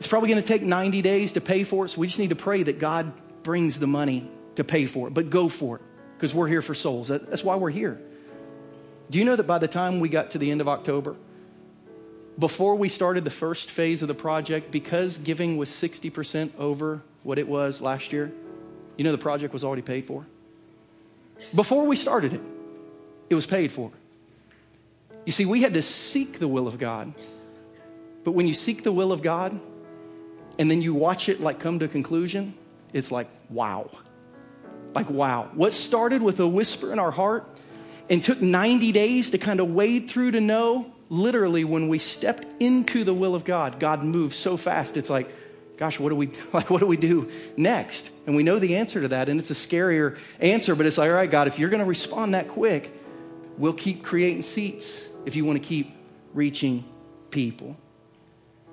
it's 0.00 0.08
probably 0.08 0.30
going 0.30 0.42
to 0.42 0.48
take 0.48 0.62
90 0.62 1.02
days 1.02 1.34
to 1.34 1.42
pay 1.42 1.62
for 1.62 1.84
it. 1.84 1.90
So 1.90 2.00
we 2.00 2.06
just 2.06 2.18
need 2.18 2.30
to 2.30 2.36
pray 2.36 2.62
that 2.62 2.78
God 2.78 3.12
brings 3.42 3.78
the 3.78 3.86
money 3.86 4.28
to 4.56 4.64
pay 4.64 4.86
for 4.86 5.06
it, 5.06 5.14
but 5.14 5.28
go 5.28 5.50
for 5.50 5.76
it 5.76 5.82
because 6.16 6.34
we're 6.34 6.48
here 6.48 6.62
for 6.62 6.74
souls. 6.74 7.08
That's 7.08 7.44
why 7.44 7.56
we're 7.56 7.70
here. 7.70 8.00
Do 9.10 9.18
you 9.18 9.26
know 9.26 9.36
that 9.36 9.46
by 9.46 9.58
the 9.58 9.68
time 9.68 10.00
we 10.00 10.08
got 10.08 10.30
to 10.32 10.38
the 10.38 10.50
end 10.50 10.62
of 10.62 10.68
October, 10.68 11.16
before 12.38 12.76
we 12.76 12.88
started 12.88 13.24
the 13.24 13.30
first 13.30 13.70
phase 13.70 14.00
of 14.00 14.08
the 14.08 14.14
project, 14.14 14.70
because 14.70 15.18
giving 15.18 15.58
was 15.58 15.68
60% 15.68 16.56
over 16.56 17.02
what 17.22 17.38
it 17.38 17.46
was 17.46 17.82
last 17.82 18.12
year, 18.12 18.32
you 18.96 19.04
know 19.04 19.12
the 19.12 19.18
project 19.18 19.52
was 19.52 19.64
already 19.64 19.82
paid 19.82 20.06
for? 20.06 20.24
Before 21.54 21.86
we 21.86 21.96
started 21.96 22.32
it, 22.32 22.40
it 23.28 23.34
was 23.34 23.46
paid 23.46 23.70
for. 23.70 23.90
You 25.26 25.32
see, 25.32 25.44
we 25.44 25.60
had 25.60 25.74
to 25.74 25.82
seek 25.82 26.38
the 26.38 26.48
will 26.48 26.66
of 26.66 26.78
God. 26.78 27.12
But 28.24 28.32
when 28.32 28.46
you 28.46 28.54
seek 28.54 28.82
the 28.82 28.92
will 28.92 29.12
of 29.12 29.22
God 29.22 29.60
and 30.60 30.70
then 30.70 30.82
you 30.82 30.92
watch 30.92 31.30
it 31.30 31.40
like 31.40 31.58
come 31.58 31.78
to 31.78 31.86
a 31.86 31.88
conclusion, 31.88 32.52
it's 32.92 33.10
like, 33.10 33.28
wow. 33.48 33.88
Like, 34.94 35.08
wow. 35.08 35.48
What 35.54 35.72
started 35.72 36.20
with 36.20 36.38
a 36.38 36.46
whisper 36.46 36.92
in 36.92 36.98
our 36.98 37.10
heart 37.10 37.48
and 38.10 38.22
took 38.22 38.42
90 38.42 38.92
days 38.92 39.30
to 39.30 39.38
kind 39.38 39.58
of 39.58 39.70
wade 39.70 40.10
through 40.10 40.32
to 40.32 40.40
know, 40.42 40.92
literally, 41.08 41.64
when 41.64 41.88
we 41.88 41.98
stepped 41.98 42.44
into 42.60 43.04
the 43.04 43.14
will 43.14 43.34
of 43.34 43.46
God, 43.46 43.80
God 43.80 44.04
moved 44.04 44.34
so 44.34 44.58
fast. 44.58 44.98
It's 44.98 45.08
like, 45.08 45.34
gosh, 45.78 45.98
what 45.98 46.10
do 46.10 46.14
we 46.14 46.26
like 46.52 46.68
what 46.68 46.80
do 46.80 46.86
we 46.86 46.98
do 46.98 47.30
next? 47.56 48.10
And 48.26 48.36
we 48.36 48.42
know 48.42 48.58
the 48.58 48.76
answer 48.76 49.00
to 49.00 49.08
that, 49.08 49.30
and 49.30 49.40
it's 49.40 49.50
a 49.50 49.54
scarier 49.54 50.18
answer, 50.40 50.74
but 50.74 50.84
it's 50.84 50.98
like, 50.98 51.08
all 51.08 51.16
right, 51.16 51.30
God, 51.30 51.48
if 51.48 51.58
you're 51.58 51.70
gonna 51.70 51.86
respond 51.86 52.34
that 52.34 52.48
quick, 52.48 52.92
we'll 53.56 53.72
keep 53.72 54.02
creating 54.02 54.42
seats 54.42 55.08
if 55.24 55.36
you 55.36 55.46
want 55.46 55.62
to 55.62 55.66
keep 55.66 55.96
reaching 56.34 56.84
people. 57.30 57.78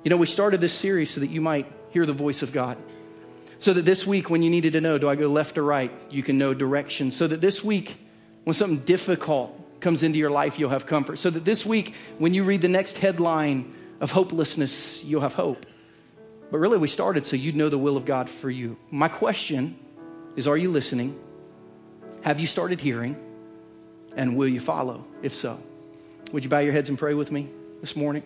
You 0.03 0.09
know, 0.09 0.18
we 0.18 0.28
started 0.28 0.59
this 0.59 0.74
series 0.74 1.09
so 1.09 1.22
that 1.22 1.28
you 1.28 1.39
might 1.39 1.76
hear 1.92 2.06
the 2.06 2.14
voice 2.14 2.42
of 2.42 2.52
God. 2.52 2.78
So 3.60 3.74
that 3.74 3.84
this 3.84 4.06
week, 4.06 4.30
when 4.30 4.44
you 4.44 4.50
needed 4.50 4.74
to 4.74 4.82
know, 4.82 4.98
do 4.98 5.10
I 5.10 5.16
go 5.16 5.28
left 5.28 5.58
or 5.58 5.64
right, 5.64 5.92
you 6.10 6.22
can 6.22 6.38
know 6.38 6.54
direction. 6.54 7.12
So 7.12 7.28
that 7.28 7.42
this 7.42 7.64
week, 7.64 7.98
when 8.44 8.54
something 8.54 8.80
difficult 8.80 9.80
comes 9.80 10.04
into 10.04 10.20
your 10.20 10.30
life, 10.30 10.60
you'll 10.60 10.70
have 10.70 10.86
comfort. 10.86 11.18
So 11.18 11.30
that 11.30 11.44
this 11.44 11.66
week, 11.66 11.96
when 12.18 12.34
you 12.34 12.44
read 12.44 12.62
the 12.62 12.68
next 12.68 12.98
headline 12.98 13.74
of 14.00 14.12
hopelessness, 14.12 15.04
you'll 15.04 15.22
have 15.22 15.34
hope. 15.34 15.66
But 16.52 16.60
really, 16.60 16.78
we 16.78 16.88
started 16.88 17.26
so 17.26 17.36
you'd 17.36 17.56
know 17.56 17.70
the 17.70 17.78
will 17.78 17.98
of 17.98 18.06
God 18.06 18.30
for 18.30 18.50
you. 18.50 18.78
My 18.92 19.08
question 19.08 19.78
is 20.36 20.48
Are 20.48 20.58
you 20.58 20.72
listening? 20.72 21.20
Have 22.24 22.40
you 22.40 22.48
started 22.48 22.80
hearing? 22.80 23.16
And 24.16 24.36
will 24.36 24.48
you 24.48 24.60
follow? 24.60 25.06
If 25.22 25.36
so, 25.36 25.60
would 26.32 26.44
you 26.44 26.50
bow 26.50 26.60
your 26.60 26.74
heads 26.74 26.90
and 26.90 26.98
pray 26.98 27.14
with 27.14 27.32
me 27.32 27.50
this 27.82 27.96
morning? 27.96 28.24